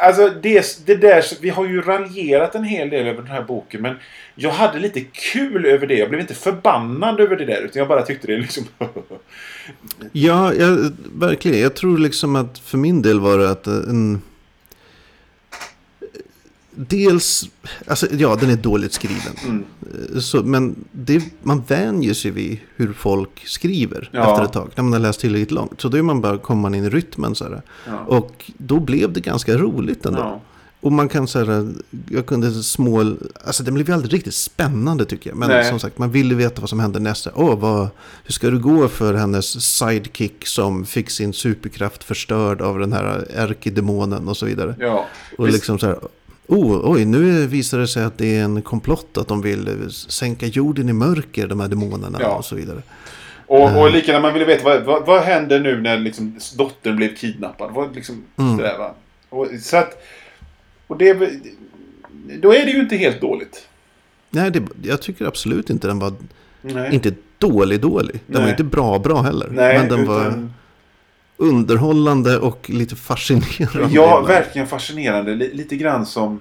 Alltså 0.03 0.29
det, 0.29 0.85
det 0.85 0.95
där, 0.95 1.23
vi 1.41 1.49
har 1.49 1.65
ju 1.65 1.81
raljerat 1.81 2.55
en 2.55 2.63
hel 2.63 2.89
del 2.89 3.07
över 3.07 3.21
den 3.21 3.31
här 3.31 3.43
boken 3.43 3.81
men 3.81 3.95
jag 4.35 4.49
hade 4.49 4.79
lite 4.79 5.01
kul 5.01 5.65
över 5.65 5.87
det. 5.87 5.95
Jag 5.95 6.09
blev 6.09 6.21
inte 6.21 6.33
förbannad 6.33 7.19
över 7.19 7.35
det 7.35 7.45
där 7.45 7.61
utan 7.61 7.79
jag 7.79 7.87
bara 7.87 8.01
tyckte 8.01 8.27
det 8.27 8.37
liksom... 8.37 8.63
Ja, 10.11 10.53
jag, 10.53 10.91
verkligen. 11.13 11.61
Jag 11.61 11.75
tror 11.75 11.97
liksom 11.97 12.35
att 12.35 12.59
för 12.59 12.77
min 12.77 13.01
del 13.01 13.19
var 13.19 13.37
det 13.37 13.49
att 13.49 13.67
en... 13.67 14.21
Dels, 16.75 17.49
alltså 17.87 18.07
ja, 18.17 18.35
den 18.39 18.49
är 18.49 18.55
dåligt 18.55 18.93
skriven. 18.93 19.33
Mm. 19.47 19.63
Så, 20.21 20.43
men 20.43 20.75
det, 20.91 21.23
man 21.43 21.63
vänjer 21.67 22.13
sig 22.13 22.31
vid 22.31 22.57
hur 22.75 22.93
folk 22.93 23.47
skriver 23.47 24.09
Ja. 24.13 24.31
efter 24.31 24.45
ett 24.45 24.53
tag. 24.53 24.69
När 24.75 24.83
man 24.83 24.93
har 24.93 24.99
läst 24.99 25.19
tillräckligt 25.19 25.51
långt. 25.51 25.81
Så 25.81 25.89
då 25.89 25.97
är 25.97 26.01
man 26.01 26.21
bara, 26.21 26.37
kommer 26.37 26.61
man 26.61 26.75
in 26.75 26.83
i 26.85 26.89
rytmen. 26.89 27.35
Så. 27.35 27.61
Ja. 27.87 27.99
Och 28.07 28.51
då 28.57 28.79
blev 28.79 29.13
det 29.13 29.19
ganska 29.19 29.57
roligt 29.57 30.05
ändå. 30.05 30.19
Ja. 30.19 30.41
Och 30.81 30.91
man 30.91 31.09
kan 31.09 31.27
säga, 31.27 31.73
jag 32.09 32.25
kunde 32.25 32.63
små, 32.63 33.15
alltså 33.45 33.63
den 33.63 33.73
blev 33.73 33.87
ju 33.87 33.93
aldrig 33.93 34.13
riktigt 34.13 34.33
spännande 34.33 35.05
tycker 35.05 35.29
jag. 35.29 35.37
Men 35.37 35.49
Nej. 35.49 35.69
som 35.69 35.79
sagt, 35.79 35.97
man 35.97 36.11
ville 36.11 36.35
veta 36.35 36.61
vad 36.61 36.69
som 36.69 36.79
hände 36.79 36.99
nästa. 36.99 37.31
Åh, 37.35 37.59
vad, 37.59 37.87
hur 38.23 38.33
ska 38.33 38.49
det 38.49 38.57
gå 38.57 38.87
för 38.87 39.13
hennes 39.13 39.77
sidekick 39.77 40.47
som 40.47 40.85
fick 40.85 41.09
sin 41.09 41.33
superkraft 41.33 42.03
förstörd 42.03 42.61
av 42.61 42.79
den 42.79 42.93
här 42.93 43.27
ärkedemonen 43.35 44.27
och 44.27 44.37
så 44.37 44.45
vidare. 44.45 44.75
ja. 44.79 45.05
Och 45.37 45.47
Visst. 45.47 45.55
liksom 45.55 45.79
så 45.79 45.85
här, 45.87 45.97
oh, 46.47 46.91
oj, 46.91 47.05
nu 47.05 47.47
visar 47.47 47.77
det 47.77 47.87
sig 47.87 48.03
att 48.03 48.17
det 48.17 48.37
är 48.37 48.43
en 48.43 48.61
komplott 48.61 49.17
att 49.17 49.27
de 49.27 49.41
vill 49.41 49.67
eh, 49.67 49.87
sänka 49.89 50.45
jorden 50.45 50.89
i 50.89 50.93
mörker, 50.93 51.47
de 51.47 51.59
här 51.59 51.67
demonerna 51.67 52.17
Ja. 52.21 52.35
och 52.35 52.45
så 52.45 52.55
vidare. 52.55 52.81
Och, 53.47 53.81
och 53.81 53.91
lika 53.91 54.11
när 54.11 54.21
man 54.21 54.33
ville 54.33 54.45
veta 54.45 54.63
vad, 54.63 54.83
vad, 54.83 55.05
vad 55.05 55.21
händer 55.21 55.59
nu 55.59 55.81
när 55.81 55.97
liksom 55.97 56.39
dottern 56.57 56.95
blev 56.95 57.15
kidnappad. 57.15 57.71
Vad, 57.73 57.95
liksom, 57.95 58.23
Mm. 58.37 58.57
sådär, 58.57 58.77
va? 58.77 58.93
Och, 59.29 59.47
så 59.61 59.77
att, 59.77 60.03
och 60.87 60.97
det, 60.97 61.13
då 62.41 62.53
är 62.53 62.65
det 62.65 62.71
ju 62.71 62.79
inte 62.79 62.95
helt 62.95 63.21
dåligt. 63.21 63.67
Nej, 64.29 64.51
det, 64.51 64.63
jag 64.83 65.01
tycker 65.01 65.25
absolut 65.25 65.69
inte 65.69 65.87
den 65.87 65.99
var, 65.99 66.13
Nej. 66.61 66.95
inte 66.95 67.13
dålig 67.37 67.81
dålig. 67.81 68.19
Den 68.27 68.35
var 68.35 68.41
Nej. 68.41 68.51
inte 68.51 68.63
bra 68.63 68.99
bra 68.99 69.21
heller. 69.21 69.47
Nej, 69.51 69.77
men 69.79 69.89
den 69.89 69.99
utan, 69.99 70.15
var 70.15 70.49
underhållande 71.37 72.37
och 72.37 72.69
lite 72.69 72.95
fascinerande. 72.95 73.89
Ja, 73.95 74.21
verkligen 74.21 74.67
fascinerande. 74.67 75.35
Li, 75.35 75.53
lite 75.53 75.75
grann 75.75 76.05
som, 76.05 76.39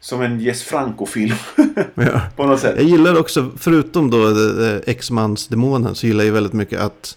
som 0.00 0.22
en 0.22 0.40
Jess 0.40 0.62
Franco-film 0.62 1.36
Ja. 1.94 2.20
på 2.36 2.46
något 2.46 2.60
sätt. 2.60 2.74
Jag 2.76 2.84
gillar 2.86 3.20
också, 3.20 3.50
förutom 3.56 4.10
då 4.10 4.28
eh, 4.28 4.80
X-mans-demonen, 4.86 5.94
så 5.94 6.06
gillar 6.06 6.24
jag 6.24 6.32
väldigt 6.32 6.52
mycket 6.52 6.80
att 6.80 7.16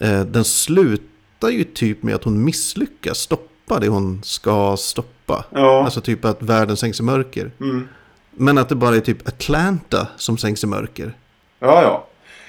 eh, 0.00 0.20
den 0.20 0.44
slutar 0.44 1.48
ju 1.50 1.64
typ 1.64 2.02
med 2.02 2.14
att 2.14 2.24
hon 2.24 2.44
misslyckas 2.44 3.18
stoppa 3.18 3.78
det 3.80 3.88
hon 3.88 4.20
ska 4.24 4.76
stoppa. 4.76 5.44
Ja. 5.50 5.84
Alltså 5.84 6.00
typ 6.00 6.24
att 6.24 6.42
världen 6.42 6.76
sänks 6.76 7.00
i 7.00 7.02
mörker. 7.02 7.50
Mm. 7.60 7.88
Men 8.40 8.58
att 8.58 8.68
det 8.68 8.74
bara 8.74 8.96
är 8.96 9.00
typ 9.00 9.28
Atlanta 9.28 10.08
som 10.16 10.38
sänks 10.38 10.64
i 10.64 10.66
mörker. 10.66 11.12
ja, 11.60 11.82
ja. 11.82 12.07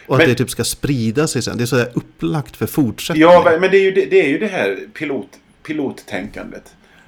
Och 0.10 0.16
att 0.16 0.20
Men- 0.22 0.30
det 0.30 0.36
typ 0.36 0.49
ska 0.49 0.64
sprida 0.64 1.28
sig 1.28 1.41
sen. 1.41 1.57
Det 1.57 1.64
är 1.64 1.66
så 1.66 1.78
här 1.78 1.91
upplagt 1.93 2.55
för 2.55 2.68
fortsättning. 2.68 3.22
Ja, 3.22 3.57
men 3.62 3.72
det 3.72 3.78
är 3.78 3.82
ju 3.82 3.91
det, 3.91 4.05
det, 4.05 4.22
är 4.26 4.28
ju 4.30 4.38
det 4.38 4.47
här 4.47 4.80
pilot, 4.93 5.28
pilottänkandet. 5.64 6.64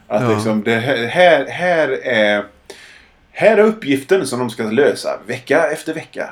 Att 0.08 0.22
Ja. 0.24 0.34
liksom 0.34 0.64
det 0.64 0.76
här, 0.76 1.06
här, 1.06 1.46
här 1.46 1.90
är... 2.04 2.46
Här 3.32 3.58
är 3.58 3.62
uppgiften 3.64 4.28
som 4.28 4.40
de 4.40 4.50
ska 4.50 4.64
lösa 4.64 5.20
vecka 5.28 5.68
efter 5.72 5.94
vecka. 5.94 6.30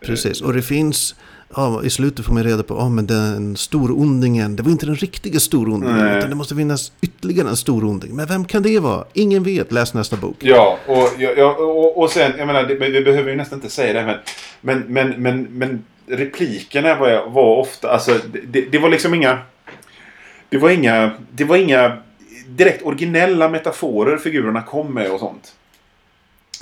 Precis, 0.00 0.40
och 0.40 0.52
det 0.52 0.62
finns, 0.62 1.14
ja, 1.56 1.84
i 1.84 1.90
slutet 1.90 2.26
får 2.26 2.32
man 2.32 2.44
reda 2.44 2.62
på, 2.62 2.74
ja 2.74 2.88
men 2.88 3.06
den 3.06 3.56
storondingen, 3.56 4.56
det 4.56 4.62
var 4.62 4.70
inte 4.70 4.86
den 4.86 4.96
riktiga 4.96 5.40
storondingen, 5.40 5.98
Nej. 5.98 6.18
utan 6.18 6.30
det 6.30 6.36
måste 6.36 6.54
finnas 6.54 6.92
ytterligare 7.00 7.48
en 7.48 7.56
storonding. 7.56 8.16
Men 8.16 8.26
vem 8.26 8.44
kan 8.44 8.62
det 8.62 8.78
vara? 8.78 9.04
Ingen 9.12 9.42
vet, 9.42 9.72
läs 9.72 9.94
nästa 9.94 10.16
bok. 10.16 10.36
Ja, 10.38 10.78
och, 10.86 11.08
ja, 11.18 11.54
och, 11.54 11.98
och 11.98 12.10
sen, 12.10 12.32
jag 12.38 12.46
menar, 12.46 12.62
det, 12.62 12.74
vi 12.74 13.04
behöver 13.04 13.30
ju 13.30 13.36
nästan 13.36 13.58
inte 13.58 13.70
säga 13.70 13.92
det, 13.92 14.06
men, 14.06 14.18
men, 14.60 14.92
men, 14.92 15.22
men, 15.22 15.42
men 15.42 15.84
replikerna 16.06 16.94
var, 16.94 17.30
var 17.30 17.56
ofta, 17.56 17.90
alltså, 17.90 18.18
det, 18.46 18.60
det 18.60 18.78
var 18.78 18.88
liksom 18.88 19.14
inga, 19.14 19.38
det 20.48 20.58
var 20.58 20.70
inga, 20.70 21.10
det 21.30 21.44
var 21.44 21.56
inga 21.56 21.98
direkt 22.48 22.82
originella 22.82 23.48
metaforer 23.48 24.18
figurerna 24.18 24.62
kom 24.62 24.94
med 24.94 25.10
och 25.10 25.20
sånt. 25.20 25.52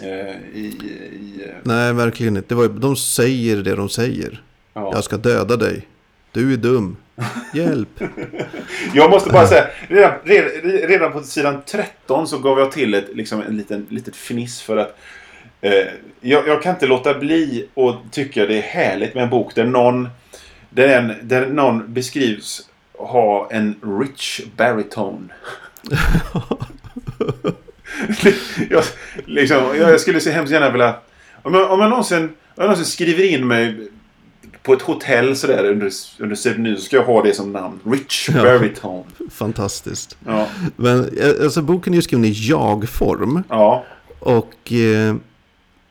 Eh, 0.02 0.36
i, 0.54 0.66
i, 1.12 1.44
eh, 1.46 1.54
Nej, 1.62 1.92
verkligen 1.92 2.36
inte. 2.36 2.48
Det 2.48 2.54
var, 2.54 2.68
de 2.68 2.96
säger 2.96 3.56
det 3.56 3.74
de 3.74 3.88
säger. 3.88 4.42
Ja. 4.74 4.90
Jag 4.94 5.04
ska 5.04 5.16
döda 5.16 5.56
dig. 5.56 5.86
Du 6.32 6.52
är 6.52 6.56
dum. 6.56 6.96
Hjälp. 7.54 7.88
Jag 8.94 9.10
måste 9.10 9.30
bara 9.30 9.46
säga, 9.46 9.66
redan, 9.88 10.12
redan, 10.88 11.12
på 11.12 11.22
sidan 11.22 11.62
13 11.66 12.26
så 12.26 12.38
gav 12.38 12.58
jag 12.58 12.72
till 12.72 12.94
ett 12.94 13.08
liksom, 13.12 13.42
en 13.42 13.56
liten 13.56 13.86
litet 13.90 14.16
fniss 14.16 14.62
för 14.62 14.76
att 14.76 14.98
eh, 15.60 15.86
jag, 16.20 16.48
jag 16.48 16.62
kan 16.62 16.74
inte 16.74 16.86
låta 16.86 17.14
bli 17.14 17.68
att 17.74 18.12
tycka 18.12 18.46
det 18.46 18.58
är 18.58 18.62
härligt 18.62 19.14
med 19.14 19.24
en 19.24 19.30
bok 19.30 19.54
där 19.54 19.64
någon, 19.64 20.08
där 20.70 20.88
en, 20.88 21.14
där 21.22 21.46
någon 21.46 21.94
beskrivs 21.94 22.68
ha 22.92 23.48
en 23.50 24.00
rich 24.00 24.40
baritone. 24.56 25.28
jag, 28.70 28.84
liksom, 29.26 29.76
jag 29.78 30.00
skulle 30.00 30.20
så 30.20 30.30
hemskt 30.30 30.52
gärna 30.52 30.70
vilja... 30.70 30.94
Om 31.42 31.54
jag, 31.54 31.70
om 31.70 31.80
jag, 31.80 31.90
någonsin, 31.90 32.22
om 32.22 32.30
jag 32.54 32.64
någonsin 32.64 32.86
skriver 32.86 33.24
in 33.24 33.46
mig 33.46 33.88
på 34.62 34.72
ett 34.72 34.82
hotell 34.82 35.36
sådär 35.36 35.64
under, 35.70 35.90
under 36.18 36.36
pseudonym 36.36 36.76
ska 36.76 36.96
jag 36.96 37.04
ha 37.04 37.22
det 37.22 37.34
som 37.34 37.52
namn. 37.52 37.80
Rich 37.84 38.28
Ja. 38.34 38.42
baritone. 38.42 39.04
Fantastiskt. 39.30 40.16
Ja. 40.26 40.46
Men 40.76 41.18
eh, 41.18 41.28
alltså, 41.42 41.62
boken 41.62 41.92
är 41.92 41.96
ju 41.96 42.02
skriven 42.02 42.24
i 42.24 42.30
jag-form. 42.30 43.42
Ja. 43.48 43.84
Och 44.18 44.72
eh, 44.72 45.14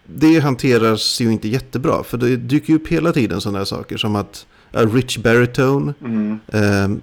det 0.06 0.40
hanteras 0.40 1.22
ju 1.22 1.32
inte 1.32 1.48
jättebra. 1.48 2.04
För 2.04 2.18
det 2.18 2.36
dyker 2.36 2.70
ju 2.70 2.76
upp 2.76 2.88
hela 2.88 3.12
tiden 3.12 3.42
sådana 3.42 3.58
här 3.58 3.66
saker 3.66 3.98
som 3.98 4.16
att 4.16 4.46
uh, 4.78 4.94
Rich 4.96 5.18
Baritone. 5.18 5.94
Mm. 6.02 6.40
Eh, 6.48 6.98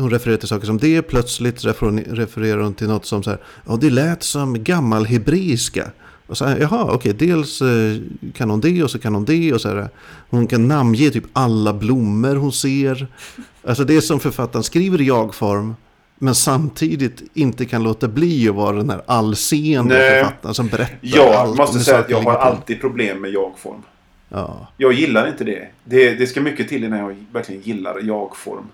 hon 0.00 0.10
refererar 0.10 0.36
till 0.38 0.48
saker 0.48 0.66
som 0.66 0.78
det. 0.78 1.02
Plötsligt 1.02 1.64
refer- 1.64 2.14
refererar 2.14 2.60
hon 2.60 2.74
till 2.74 2.88
något 2.88 3.06
som 3.06 3.22
så 3.22 3.30
här. 3.30 3.38
Ja, 3.66 3.76
det 3.80 3.90
lät 3.90 4.22
som 4.22 4.64
gammal 4.64 5.04
hebreiska. 5.06 5.90
Och 6.26 6.36
så 6.36 6.44
jaha, 6.60 6.92
okej, 6.94 7.12
dels 7.12 7.62
eh, 7.62 7.96
kan 8.34 8.50
hon 8.50 8.60
det 8.60 8.82
och 8.82 8.90
så 8.90 8.98
kan 8.98 9.14
hon 9.14 9.24
det 9.24 9.52
och 9.52 9.60
så 9.60 9.68
här. 9.68 9.88
Hon 10.30 10.46
kan 10.46 10.68
namnge 10.68 11.10
typ 11.10 11.24
alla 11.32 11.72
blommor 11.72 12.34
hon 12.36 12.52
ser. 12.52 13.06
Alltså 13.66 13.84
det 13.84 13.96
är 13.96 14.00
som 14.00 14.20
författaren 14.20 14.62
skriver 14.64 15.00
i 15.00 15.04
jag-form. 15.06 15.74
Men 16.18 16.34
samtidigt 16.34 17.22
inte 17.34 17.64
kan 17.66 17.82
låta 17.82 18.08
bli 18.08 18.48
att 18.48 18.54
vara 18.54 18.76
den 18.76 18.90
här 18.90 19.02
allseende 19.06 19.94
författaren 19.94 20.54
som 20.54 20.68
berättar 20.68 20.98
Jag 21.00 21.34
allt 21.34 21.56
måste 21.56 21.72
om 21.72 21.78
hur 21.78 21.84
säga 21.84 21.98
att 21.98 22.10
jag 22.10 22.22
har 22.22 22.34
alltid 22.34 22.80
problem 22.80 23.20
med 23.20 23.30
jag-form. 23.30 23.82
Ja, 24.28 24.68
Jag 24.76 24.92
gillar 24.92 25.28
inte 25.28 25.44
det. 25.44 25.68
det. 25.84 26.14
Det 26.14 26.26
ska 26.26 26.40
mycket 26.40 26.68
till 26.68 26.84
innan 26.84 26.98
jag 26.98 27.16
verkligen 27.32 27.62
gillar 27.62 28.00
jag-form. 28.02 28.64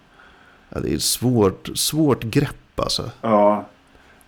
ja, 0.68 0.80
det 0.80 0.90
är 0.90 0.94
ett 0.94 1.02
svårt, 1.02 1.68
svårt 1.74 2.22
grepp 2.22 2.80
alltså. 2.80 3.10
Ja. 3.20 3.66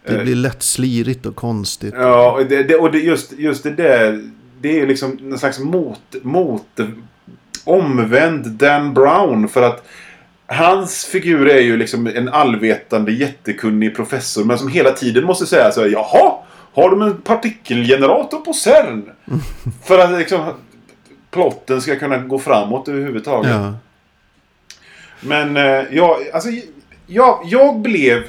Det 0.07 0.17
Eh, 0.17 0.23
blir 0.23 0.35
lätt 0.35 0.63
slirigt 0.63 1.27
och 1.27 1.37
konstigt. 1.37 1.95
Ja, 1.97 2.33
och, 2.33 2.47
det, 2.47 2.75
och 2.75 2.93
det, 2.93 2.99
just, 2.99 3.33
just 3.33 3.63
det 3.63 3.71
där. 3.71 4.31
Det 4.61 4.81
är 4.81 4.87
liksom 4.87 5.19
någon 5.21 5.39
slags 5.39 5.59
mot, 5.59 6.01
mot 6.23 6.81
omvänd 7.65 8.51
Dan 8.51 8.95
Brown. 8.95 9.49
För 9.49 9.63
att 9.63 9.87
hans 10.47 11.05
figur 11.05 11.49
är 11.49 11.61
ju 11.61 11.77
liksom 11.77 12.07
en 12.07 12.29
allvetande 12.29 13.13
jättekunnig 13.13 13.97
professor. 13.97 14.45
Men 14.45 14.59
som 14.59 14.69
hela 14.69 14.91
tiden 14.91 15.25
måste 15.25 15.47
säga 15.47 15.73
så 15.73 15.81
här. 15.81 15.89
Jaha, 15.89 16.33
har 16.75 16.91
de 16.91 17.03
en 17.03 17.21
partikelgenerator 17.23 18.39
på 18.39 18.53
CERN? 18.53 19.11
för 19.85 19.99
att 19.99 20.19
liksom 20.19 20.53
plotten 21.31 21.81
ska 21.81 21.97
kunna 21.97 22.19
gå 22.19 22.39
framåt 22.39 22.89
överhuvudtaget. 22.89 23.51
Ja. 23.51 23.75
Men 25.21 25.57
eh, 25.57 25.85
jag, 25.91 26.17
alltså, 26.35 26.49
jag, 27.07 27.43
jag 27.47 27.81
blev 27.81 28.23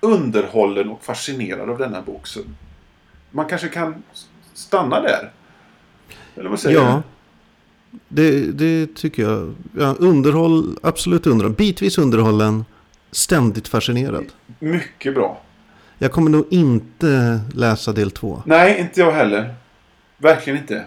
underhållen 0.00 0.88
och 0.88 1.04
fascinerad 1.04 1.70
av 1.70 1.78
denna 1.78 2.02
bok. 2.02 2.26
Så 2.26 2.40
man 3.30 3.46
kanske 3.46 3.68
kan 3.68 4.02
stanna 4.54 5.00
där. 5.00 5.32
Eller 6.36 6.50
vad 6.50 6.60
säger 6.60 6.78
Ja, 6.78 7.02
det, 8.08 8.52
det 8.52 8.94
tycker 8.94 9.22
jag. 9.22 9.54
Ja, 9.78 9.94
underhåll, 9.98 10.78
absolut 10.82 11.26
underhåll. 11.26 11.54
Bitvis 11.54 11.98
underhållen, 11.98 12.64
ständigt 13.10 13.68
fascinerad. 13.68 14.24
du? 14.58 14.66
Mycket 14.66 15.14
bra. 15.14 15.40
Jag 15.98 16.12
kommer 16.12 16.30
nog 16.30 16.46
inte 16.50 17.40
läsa 17.54 17.92
del 17.92 18.10
två. 18.10 18.42
Nej, 18.46 18.80
inte 18.80 19.00
jag 19.00 19.12
heller. 19.12 19.54
Verkligen 20.18 20.58
inte. 20.58 20.84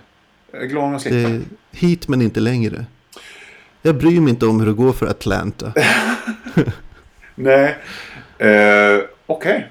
Jag 0.52 0.62
är 0.62 0.66
glad 0.68 0.84
om 0.84 0.92
jag 0.92 1.02
slipper. 1.02 1.42
hit 1.72 2.08
men 2.08 2.22
inte 2.22 2.40
längre. 2.40 2.86
Jag 3.82 3.98
bryr 3.98 4.22
mig 4.22 4.30
inte 4.30 4.46
om 4.46 4.60
hur 4.60 4.68
det 4.68 4.74
går 4.74 4.94
för 4.94 5.06
Atlanta. 5.08 5.74
Nej. 7.36 7.78
Eh, 8.48 9.00
Okej. 9.26 9.68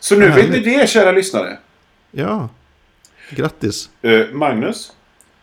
Så 0.00 0.16
nu 0.16 0.30
vet 0.30 0.50
ni 0.50 0.60
det, 0.60 0.88
kära 0.88 1.12
lyssnare. 1.12 1.58
Ja, 2.10 2.48
grattis. 3.30 3.90
Eh, 4.02 4.26
Magnus, 4.32 4.92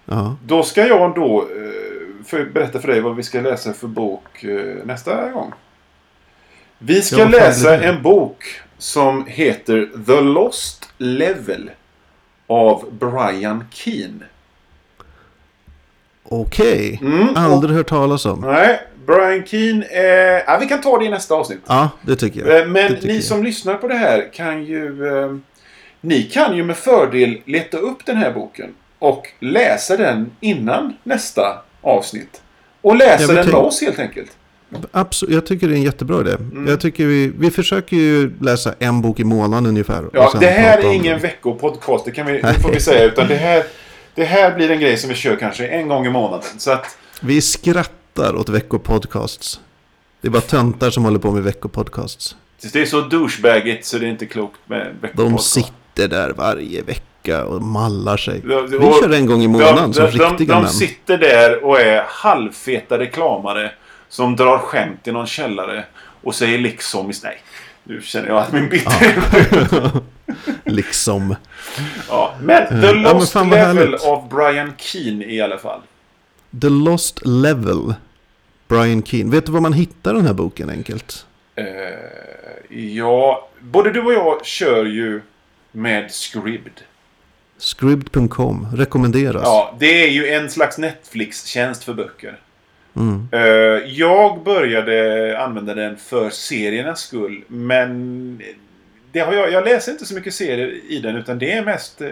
Ja, 0.06 0.36
då 0.46 0.64
ska 0.64 0.88
jag 0.88 1.16
då 1.16 1.42
eh, 1.42 2.26
för, 2.26 2.46
berätta 2.46 2.80
för 2.82 2.88
dig 2.88 3.02
vad 3.02 3.16
vi 3.16 3.24
ska 3.24 3.42
läsa 3.42 3.74
för 3.74 3.88
bok 3.88 4.44
eh, 4.44 4.76
nästa 4.86 5.30
gång. 5.32 5.54
Vi 6.78 7.02
ska 7.02 7.18
Ja, 7.20 7.28
läsa 7.28 7.80
en 7.84 8.04
bok 8.04 8.44
som 8.78 9.26
heter 9.28 9.90
The 10.06 10.22
Lost 10.22 10.90
Level 10.98 11.72
av 12.48 12.86
Brian 13.00 13.66
Keane. 13.72 14.26
okej. 16.24 17.00
Mm, 17.02 17.30
och- 17.30 17.38
Aldrig 17.38 17.76
hört 17.76 17.88
talas 17.90 18.26
om. 18.26 18.40
Nej, 18.40 18.80
Brian 19.10 19.44
Keane. 19.46 19.86
Eh, 19.86 20.44
ja, 20.48 20.58
vi 20.62 20.66
kan 20.66 20.82
ta 20.82 20.98
det 21.00 21.06
i 21.06 21.10
nästa 21.10 21.36
avsnitt. 21.36 21.60
Ja, 21.68 21.90
det 22.02 22.16
tycker 22.16 22.40
jag. 22.40 22.60
Eh, 22.60 22.66
Men 22.68 22.74
det 22.74 22.96
tycker 22.96 23.08
ni 23.08 23.16
jag. 23.16 23.24
som 23.24 23.44
lyssnar 23.44 23.76
på 23.76 23.88
det 23.88 23.96
här 23.96 24.34
kan 24.34 24.64
ju... 24.64 25.08
Eh, 25.08 25.36
ni 26.02 26.24
kan 26.24 26.56
ju 26.58 26.64
med 26.64 26.78
fördel 26.78 27.38
leta 27.46 27.78
upp 27.78 28.06
den 28.06 28.18
här 28.18 28.32
boken 28.32 28.70
och 29.00 29.28
läsa 29.40 29.98
den 29.98 30.32
innan 30.40 30.94
nästa 31.04 31.62
avsnitt. 31.82 32.42
Och 32.82 32.96
läsa 32.96 33.34
den 33.34 33.46
med 33.46 33.56
oss 33.56 33.82
helt 33.82 34.00
enkelt. 34.00 34.32
Absolut, 34.92 35.36
jag 35.36 35.46
tycker 35.46 35.68
det 35.68 35.74
är 35.74 35.78
en 35.78 35.84
jättebra 35.84 36.22
idé. 36.22 36.32
Mm. 36.32 36.68
Jag 36.68 36.80
tycker 36.80 37.06
vi, 37.06 37.32
vi 37.40 37.52
försöker 37.52 37.96
ju 37.96 38.32
läsa 38.42 38.74
en 38.80 39.02
bok 39.02 39.20
i 39.20 39.24
månaden 39.24 39.66
ungefär. 39.66 40.06
Ja, 40.14 40.34
det 40.40 40.48
här 40.48 40.78
är 40.78 40.94
ingen 40.94 41.12
den. 41.12 41.20
veckopodcast, 41.22 42.06
det, 42.06 42.12
kan 42.12 42.26
vi, 42.26 42.42
det 42.42 42.54
får 42.54 42.72
vi 42.72 42.80
säga. 42.80 43.04
Utan 43.04 43.28
det 43.28 43.36
här, 43.36 43.64
det 44.16 44.24
här 44.24 44.56
blir 44.56 44.72
en 44.72 44.80
grej 44.80 44.98
som 44.98 45.10
vi 45.10 45.16
kör 45.16 45.36
kanske 45.36 45.68
en 45.68 45.88
gång 45.88 46.06
i 46.06 46.10
månaden. 46.10 46.48
Så 46.58 46.72
att, 46.72 46.98
Vi 47.22 47.42
skrattar 47.42 47.99
åt 48.36 48.50
veckopodcasts. 48.50 49.60
Det 50.22 50.28
är 50.28 50.32
bara 50.32 50.42
töntar 50.42 50.90
som 50.90 51.04
håller 51.04 51.20
på 51.20 51.32
med 51.32 51.44
veckopodcasts. 51.44 52.36
det 52.74 52.82
är 52.82 52.86
så 52.86 53.02
douchebagigt 53.02 53.86
så 53.86 53.98
det 53.98 54.06
är 54.06 54.10
inte 54.10 54.26
klokt 54.26 54.60
med 54.66 54.86
De 54.86 55.02
veckopodcast. 55.08 55.50
sitter 55.54 56.08
där 56.08 56.30
varje 56.30 56.82
vecka 56.82 57.46
och 57.46 57.62
mallar 57.62 58.18
sig. 58.18 58.42
Ja, 58.50 58.62
Vi 58.62 58.78
och- 58.78 59.00
kör 59.02 59.14
en 59.14 59.26
gång 59.26 59.42
i 59.44 59.48
månaden 59.48 59.92
de, 59.92 59.94
som 59.94 60.06
de, 60.06 60.18
de, 60.18 60.30
riktiga 60.30 60.54
de 60.56 60.62
män. 60.64 60.72
sitter 60.72 61.18
där 61.18 61.64
och 61.64 61.80
är 61.80 62.04
halvfeta 62.08 63.00
reklamare 63.00 63.72
som 64.10 64.36
drar 64.36 64.58
skämt 64.58 65.08
i 65.08 65.12
någon 65.12 65.28
källare 65.28 65.86
och 66.24 66.36
säger 66.36 66.58
liksom... 66.58 67.12
Nej, 67.24 67.42
nu 67.84 68.02
känner 68.02 68.28
jag 68.28 68.38
att 68.38 68.52
min 68.52 68.70
bitterhet... 68.70 69.94
liksom. 70.66 71.36
Ja. 72.10 72.34
Men 72.42 72.68
The 72.82 72.88
Ja, 72.88 72.94
men 72.94 73.02
Lost 73.02 73.32
fan 73.32 73.50
vad 73.50 73.60
Level 73.76 73.96
av 73.96 74.30
Brian 74.30 74.74
Keane 74.78 75.26
i 75.26 75.42
alla 75.42 75.58
fall. 75.58 75.80
The 76.62 76.70
Lost 76.70 77.20
Level. 77.26 77.94
Brian 78.70 79.04
Keane. 79.04 79.32
Vet 79.32 79.46
du 79.46 79.52
var 79.52 79.62
man 79.62 79.74
hittar 79.74 80.14
den 80.14 80.26
här 80.26 80.34
boken 80.34 80.70
enkelt? 80.70 81.26
Eh, 81.56 82.78
ja, 82.78 83.50
både 83.60 83.92
du 83.92 84.02
och 84.02 84.14
jag 84.14 84.46
kör 84.46 84.86
ju 84.86 85.22
med 85.72 86.12
Scribd. 86.12 86.80
Scribd.com. 87.58 88.68
Rekommenderas. 88.76 89.42
Ja, 89.46 89.76
det 89.80 90.04
är 90.04 90.08
ju 90.10 90.28
en 90.28 90.50
slags 90.50 90.78
Netflix-tjänst 90.78 91.84
för 91.84 91.94
böcker. 91.94 92.40
Mm. 92.96 93.28
Eh, 93.32 93.42
jag 93.92 94.44
började 94.44 95.38
använda 95.40 95.74
den 95.74 95.98
för 95.98 96.30
seriernas 96.30 97.00
skull. 97.02 97.44
Men 97.48 98.42
det 99.12 99.20
har 99.20 99.34
jag, 99.34 99.52
jag 99.52 99.66
läser 99.66 99.92
inte 99.92 100.06
så 100.06 100.14
mycket 100.14 100.34
serier 100.34 100.80
i 100.90 101.00
den. 101.00 101.16
Utan 101.16 101.40
det 101.40 101.52
är 101.52 101.66
mest... 101.66 102.02
eh, 102.02 102.10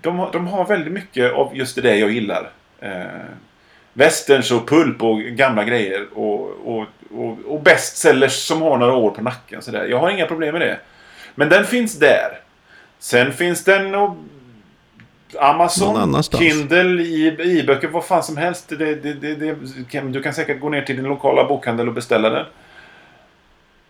De, 0.00 0.18
har- 0.18 0.32
de 0.32 0.46
har 0.46 0.66
väldigt 0.66 0.92
mycket 0.92 1.32
av 1.32 1.56
just 1.56 1.82
det 1.82 1.96
jag 1.96 2.10
gillar. 2.10 2.50
Eh, 2.80 3.02
westerns 3.92 4.50
och 4.50 4.68
pulp 4.68 5.02
och 5.02 5.20
gamla 5.20 5.64
grejer. 5.64 6.06
Och, 6.14 6.50
och, 6.64 6.86
och, 7.14 7.38
och 7.46 7.62
bestsellers 7.62 8.32
som 8.32 8.62
har 8.62 8.78
några 8.78 8.94
år 8.94 9.10
på 9.10 9.22
nacken. 9.22 9.62
Så 9.62 9.70
där. 9.70 9.84
Jag 9.86 9.98
har 9.98 10.10
inga 10.10 10.26
problem 10.26 10.52
med 10.52 10.60
det. 10.60 10.78
Men 11.34 11.48
den 11.48 11.64
finns 11.64 11.98
där. 11.98 12.40
Sen 12.98 13.32
finns 13.32 13.64
den 13.64 13.94
och 13.94 14.16
Amazon. 15.38 15.94
Kindle, 16.38 17.02
i- 17.02 17.58
e-böcker, 17.60 17.88
vad 17.88 18.04
fan 18.04 18.22
som 18.22 18.36
helst. 18.36 18.68
Det, 18.68 18.94
det, 18.94 19.12
det, 19.34 19.54
du 20.02 20.22
kan 20.22 20.34
säkert 20.34 20.60
gå 20.60 20.68
ner 20.68 20.82
till 20.82 20.96
din 20.96 21.04
lokala 21.04 21.44
bokhandel 21.44 21.88
och 21.88 21.94
beställa 21.94 22.30
den. 22.30 22.46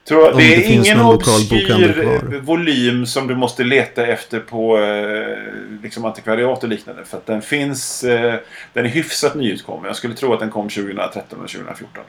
Tror 0.09 0.33
det 0.37 0.55
är 0.55 0.57
det 0.57 0.65
ingen 0.65 1.01
obskyr 1.01 2.41
volym 2.41 3.07
som 3.07 3.27
du 3.27 3.37
måste 3.37 3.65
leta 3.65 4.07
efter 4.07 4.41
på 4.41 4.79
eh, 4.79 5.83
liksom 5.83 6.05
antikvariat 6.05 6.63
och 6.63 6.69
liknande. 6.69 7.05
För 7.05 7.17
att 7.17 7.27
den 7.27 7.43
finns... 7.43 8.05
Eh, 8.05 8.35
den 8.73 8.85
är 8.85 8.91
hyfsat 8.91 9.35
nyutkommen. 9.35 9.87
Jag 9.87 9.97
skulle 9.97 10.15
tro 10.15 10.33
att 10.35 10.41
den 10.41 10.51
kom 10.51 10.69
2013 10.69 11.39
eller 11.39 11.49
2014. 11.49 12.03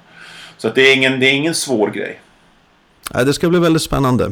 Så 0.58 0.68
att 0.68 0.76
det, 0.76 0.82
är 0.82 0.96
ingen, 0.96 1.20
det 1.20 1.26
är 1.26 1.34
ingen 1.34 1.56
svår 1.56 1.90
grej. 1.90 2.22
Nej, 3.14 3.26
det 3.26 3.34
ska 3.34 3.50
bli 3.50 3.60
väldigt 3.60 3.82
spännande. 3.82 4.32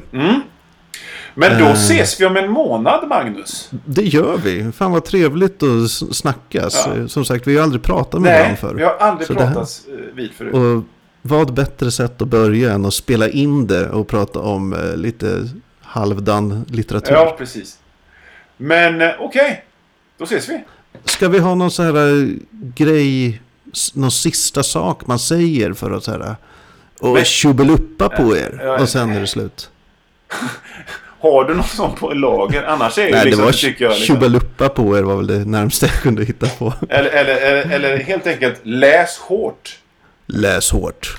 Men 1.33 1.59
då 1.59 1.65
Eh. 1.65 1.71
ses 1.73 2.21
vi 2.21 2.25
om 2.25 2.37
en 2.37 2.51
månad, 2.51 3.07
Magnus. 3.07 3.69
Det 3.85 4.01
gör 4.03 4.37
vi. 4.37 4.71
Fan 4.71 4.91
vad 4.91 5.05
trevligt 5.05 5.63
att 5.63 5.91
snackas. 6.15 6.87
Ja. 6.95 7.07
Som 7.07 7.25
sagt, 7.25 7.47
vi 7.47 7.55
har 7.57 7.63
aldrig 7.63 7.83
pratat 7.83 8.21
med 8.21 8.31
Nej, 8.31 8.39
varandra 8.39 8.57
förr. 8.57 8.73
vi 8.73 8.83
har 8.83 8.95
aldrig 8.99 9.27
pratat 9.27 9.81
eh, 9.87 10.15
vid 10.15 10.31
förut. 10.31 10.53
Och 10.53 10.83
vad 11.27 11.53
bättre 11.53 11.91
sätt 11.91 12.21
att 12.21 12.27
börja 12.27 12.73
än 12.73 12.85
att 12.85 12.93
spela 12.93 13.29
in 13.29 13.67
det 13.67 13.89
och 13.89 14.07
prata 14.07 14.39
om 14.39 14.73
eh, 14.73 14.97
lite 14.97 15.49
halvdan 15.81 16.65
litteratur. 16.69 17.13
Ja, 17.13 17.35
precis. 17.37 17.77
Men 18.57 19.01
eh, 19.01 19.09
okej, 19.19 19.65
då 20.17 20.23
ses 20.23 20.49
vi. 20.49 20.63
Ska 21.05 21.29
vi 21.29 21.39
ha 21.39 21.55
någon 21.55 21.71
sån 21.71 21.85
här 21.85 22.21
eh, 22.21 22.27
grej, 22.75 23.41
någon 23.93 24.11
sista 24.11 24.63
sak 24.63 25.07
man 25.07 25.19
säger 25.19 25.73
för 25.73 25.91
att 25.91 26.03
så 26.03 26.11
här 26.11 26.35
och 26.99 27.25
tjubeluppa 27.25 28.09
på 28.09 28.37
er 28.37 28.61
Ja, 28.63 28.79
och 28.81 28.89
sen 28.89 29.11
är 29.11 29.19
det 29.19 29.27
slut. 29.27 29.69
Har 31.19 31.45
du 31.45 31.53
något 31.53 31.69
sånt 31.69 31.99
på 31.99 32.13
lager? 32.13 32.63
Annars 32.63 32.97
är 32.97 33.03
det 33.03 33.11
Nej, 33.11 33.19
det 33.19 33.25
liksom, 33.25 33.45
var 33.45 33.51
tycker 33.51 33.85
jag, 33.85 33.93
liksom, 33.93 34.75
på 34.75 34.97
er 34.97 35.03
var 35.03 35.15
väl 35.15 35.27
det 35.27 35.45
närmsta 35.45 35.85
jag 35.85 35.95
kunde 35.95 36.25
hitta 36.25 36.47
på. 36.47 36.73
eller, 36.89 37.09
eller, 37.09 37.35
eller, 37.35 37.71
eller 37.71 37.97
helt 37.97 38.27
enkelt 38.27 38.59
läs 38.63 39.17
hårt. 39.17 39.79
Läs 40.27 40.71
hårt. 40.71 41.17